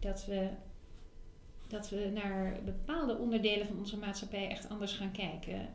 Dat 0.00 0.24
we 0.26 0.48
dat 1.68 1.88
we 1.88 2.10
naar 2.14 2.60
bepaalde 2.64 3.16
onderdelen 3.16 3.66
van 3.66 3.78
onze 3.78 3.96
maatschappij 3.96 4.48
echt 4.48 4.68
anders 4.68 4.92
gaan 4.92 5.12
kijken. 5.12 5.68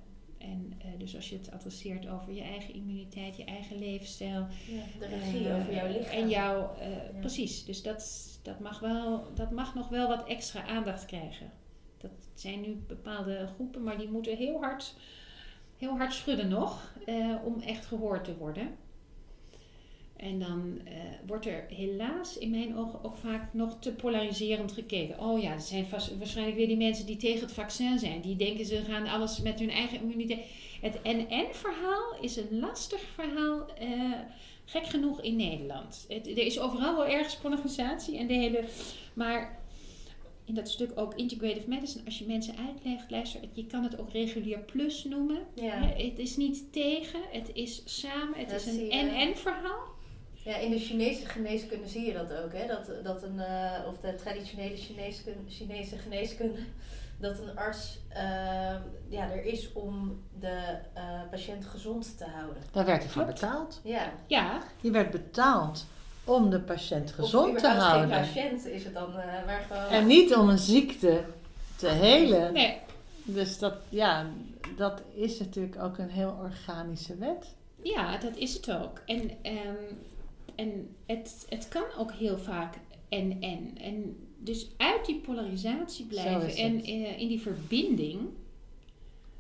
En 0.44 0.74
uh, 0.78 1.00
dus 1.00 1.16
als 1.16 1.30
je 1.30 1.38
het 1.38 1.52
adresseert 1.52 2.08
over 2.08 2.34
je 2.34 2.42
eigen 2.42 2.74
immuniteit, 2.74 3.38
je 3.38 3.44
eigen 3.44 3.80
levensstijl. 3.80 4.48
Ja, 4.68 4.84
de 5.00 5.06
regie 5.08 5.48
uh, 5.48 5.56
over 5.56 5.74
jouw 5.74 5.88
lichaam. 5.88 6.14
En 6.14 6.30
jouw, 6.30 6.76
uh, 6.80 6.90
ja. 6.90 7.20
precies. 7.20 7.66
Dus 7.66 7.82
dat, 7.82 8.32
dat, 8.42 8.60
mag 8.60 8.80
wel, 8.80 9.28
dat 9.36 9.52
mag 9.52 9.76
nog 9.76 9.90
wel 9.90 10.08
wat 10.08 10.28
extra 10.28 10.66
aandacht 10.66 11.06
krijgen. 11.06 11.52
Dat 11.98 12.12
zijn 12.34 12.62
nu 12.62 12.84
bepaalde 12.88 13.48
groepen, 13.54 13.84
maar 13.84 13.98
die 13.98 14.10
moeten 14.10 14.38
heel 14.38 14.62
hard, 14.62 14.96
heel 15.78 15.98
hard 15.98 16.14
schudden 16.14 16.48
nog 16.48 16.94
om 17.44 17.62
echt 17.62 17.86
gehoord 17.86 18.24
te 18.24 18.38
worden. 18.38 18.76
En 20.24 20.40
dan 20.40 20.80
uh, 20.88 20.94
wordt 21.28 21.46
er 21.46 21.66
helaas 21.70 22.38
in 22.38 22.50
mijn 22.50 22.78
ogen 22.78 23.04
ook 23.04 23.16
vaak 23.16 23.54
nog 23.54 23.78
te 23.80 23.92
polariserend 23.92 24.72
gekeken. 24.72 25.20
Oh 25.20 25.42
ja, 25.42 25.52
er 25.52 25.62
zijn 25.62 25.86
vast, 25.86 26.18
waarschijnlijk 26.18 26.58
weer 26.58 26.68
die 26.68 26.78
mensen 26.78 27.06
die 27.06 27.18
tegen 27.18 27.42
het 27.42 27.52
vaccin 27.52 28.00
zijn. 28.00 28.22
Die 28.22 28.36
denken 28.36 28.66
ze 28.66 28.84
gaan 28.88 29.08
alles 29.08 29.42
met 29.42 29.60
hun 29.60 29.70
eigen 29.70 30.02
immuniteit. 30.02 30.46
Het 30.82 31.04
NN-verhaal 31.04 32.16
is 32.22 32.36
een 32.36 32.60
lastig 32.60 33.02
verhaal, 33.02 33.66
uh, 33.82 34.12
gek 34.66 34.86
genoeg 34.86 35.22
in 35.22 35.36
Nederland. 35.36 36.06
Het, 36.08 36.28
er 36.28 36.46
is 36.46 36.60
overal 36.60 36.96
wel 36.96 37.08
ergens 37.08 37.36
polarisatie 37.36 38.18
en 38.18 38.28
de 38.28 38.34
hele. 38.34 38.64
Maar 39.14 39.62
in 40.46 40.54
dat 40.54 40.70
stuk 40.70 40.92
ook 40.96 41.16
integrative 41.16 41.70
medicine, 41.70 42.06
als 42.06 42.20
je 42.20 42.26
mensen 42.26 42.56
uitlegt, 42.68 43.12
luister, 43.12 43.42
je 43.54 43.66
kan 43.66 43.84
het 43.84 44.00
ook 44.00 44.12
regulier 44.12 44.60
plus 44.60 45.04
noemen. 45.04 45.40
Ja. 45.56 45.80
Het 45.98 46.20
is 46.20 46.38
niet 46.38 46.64
tegen, 46.72 47.20
het 47.32 47.50
is 47.54 47.82
samen, 47.86 48.40
het 48.40 48.52
is 48.52 48.66
een 48.66 48.88
NN-verhaal. 48.90 49.93
Ja, 50.44 50.56
in 50.58 50.72
de 50.72 50.80
Chinese 50.80 51.26
geneeskunde 51.26 51.88
zie 51.88 52.06
je 52.06 52.14
dat 52.14 52.34
ook, 52.34 52.54
hè? 52.54 52.68
Dat, 52.68 53.04
dat 53.04 53.24
een, 53.24 53.36
uh, 53.36 53.88
of 53.88 53.98
de 53.98 54.16
traditionele 54.16 54.78
Chinese, 54.78 55.22
Chinese 55.48 55.98
geneeskunde, 55.98 56.60
dat 57.20 57.40
een 57.40 57.58
arts 57.58 58.00
uh, 58.10 58.18
ja, 59.08 59.32
er 59.32 59.46
is 59.46 59.74
om 59.74 60.24
de 60.40 60.78
uh, 60.98 61.02
patiënt 61.30 61.66
gezond 61.66 62.18
te 62.18 62.26
houden. 62.26 62.64
Daar 62.72 62.86
werd 62.86 63.04
hij 63.04 63.12
voor 63.12 63.26
betaald. 63.26 63.80
Ja. 63.84 64.12
ja. 64.28 64.64
Je 64.82 64.92
werd 64.92 65.12
betaald 65.12 65.86
om 66.24 66.50
de 66.50 66.60
patiënt 66.60 67.12
gezond 67.12 67.60
te 67.60 67.68
houden. 67.68 68.10
geen 68.10 68.22
patiënt 68.26 68.66
is 68.66 68.84
het 68.84 68.94
dan, 68.94 69.14
waar 69.46 69.66
gewoon... 69.68 69.90
En 69.90 70.08
niet 70.08 70.36
om 70.36 70.50
een 70.50 70.58
ziekte 70.58 71.24
te 71.76 71.88
helen. 71.88 72.54
Nee. 72.54 72.80
Dus 73.24 73.60
dat, 73.60 73.74
ja, 73.90 74.26
dat 74.76 75.02
is 75.14 75.40
natuurlijk 75.40 75.82
ook 75.82 75.98
een 75.98 76.10
heel 76.10 76.38
organische 76.42 77.16
wet. 77.16 77.56
Ja, 77.82 78.18
dat 78.18 78.36
is 78.36 78.54
het 78.54 78.72
ook. 78.72 79.02
En, 79.06 79.22
um, 79.22 80.00
en 80.56 80.96
het, 81.06 81.46
het 81.50 81.68
kan 81.68 81.84
ook 81.98 82.12
heel 82.12 82.38
vaak 82.38 82.76
en 83.10 83.42
en. 83.42 83.78
En 83.78 84.18
dus 84.38 84.68
uit 84.78 85.06
die 85.06 85.20
polarisatie 85.20 86.06
blijven 86.06 86.56
en 86.56 86.90
uh, 86.90 87.20
in 87.20 87.28
die 87.28 87.42
verbinding. 87.42 88.20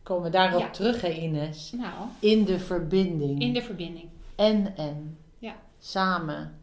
Komen 0.04 0.24
we 0.24 0.30
daarop 0.30 0.62
ja. 0.62 0.70
terug, 0.70 1.02
hè 1.02 1.10
Ines? 1.10 1.72
Nou. 1.72 2.08
In 2.20 2.44
de 2.44 2.60
verbinding. 2.60 3.42
In 3.42 3.54
de 3.54 3.62
verbinding. 3.62 4.10
En 4.36 4.78
en. 4.78 5.18
Ja. 5.40 5.56
Samen. 5.80 6.60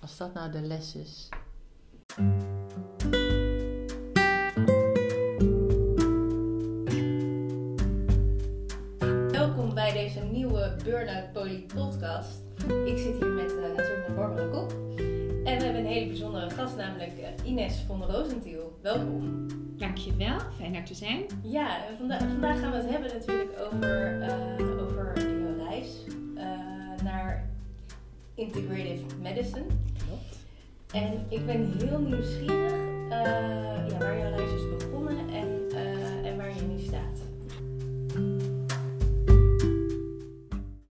Als 0.00 0.16
dat 0.16 0.34
nou 0.34 0.52
de 0.52 0.60
les 0.60 0.94
is. 0.94 1.28
bij 9.92 9.92
deze 9.92 10.20
nieuwe 10.20 10.76
Burnout 10.84 11.32
Poly 11.32 11.66
podcast. 11.74 12.49
Ik 12.68 12.98
zit 12.98 13.16
hier 13.18 13.26
met 13.26 13.52
uh, 13.52 13.76
natuurlijk 13.76 14.16
Barbara 14.16 14.48
Kop. 14.48 14.72
En 15.44 15.58
we 15.58 15.64
hebben 15.64 15.76
een 15.76 15.86
hele 15.86 16.06
bijzondere 16.06 16.50
gast, 16.50 16.76
namelijk 16.76 17.12
uh, 17.18 17.50
Ines 17.50 17.74
van 17.86 18.04
Rosentiel. 18.04 18.78
Welkom. 18.82 19.46
Dankjewel, 19.76 20.38
fijn 20.56 20.74
er 20.74 20.84
te 20.84 20.94
zijn. 20.94 21.22
Ja, 21.42 21.78
vanda 21.98 22.18
vandaag 22.18 22.60
gaan 22.60 22.70
we 22.70 22.76
het 22.76 22.90
hebben 22.90 23.10
natuurlijk 23.12 23.50
over, 23.60 24.18
uh, 24.20 24.82
over 24.82 25.12
jouw 25.16 25.68
reis 25.68 26.04
naar 27.02 27.48
Integrative 28.34 29.04
Medicine. 29.22 29.64
Klopt. 30.06 30.38
En 30.92 31.26
ik 31.28 31.46
ben 31.46 31.72
heel 31.78 31.98
nieuwsgierig 31.98 32.72
ja, 33.08 33.98
waar 33.98 34.18
jouw 34.18 34.36
reis 34.36 34.52
is 34.52 34.78
begonnen 34.78 35.18
en 35.28 35.60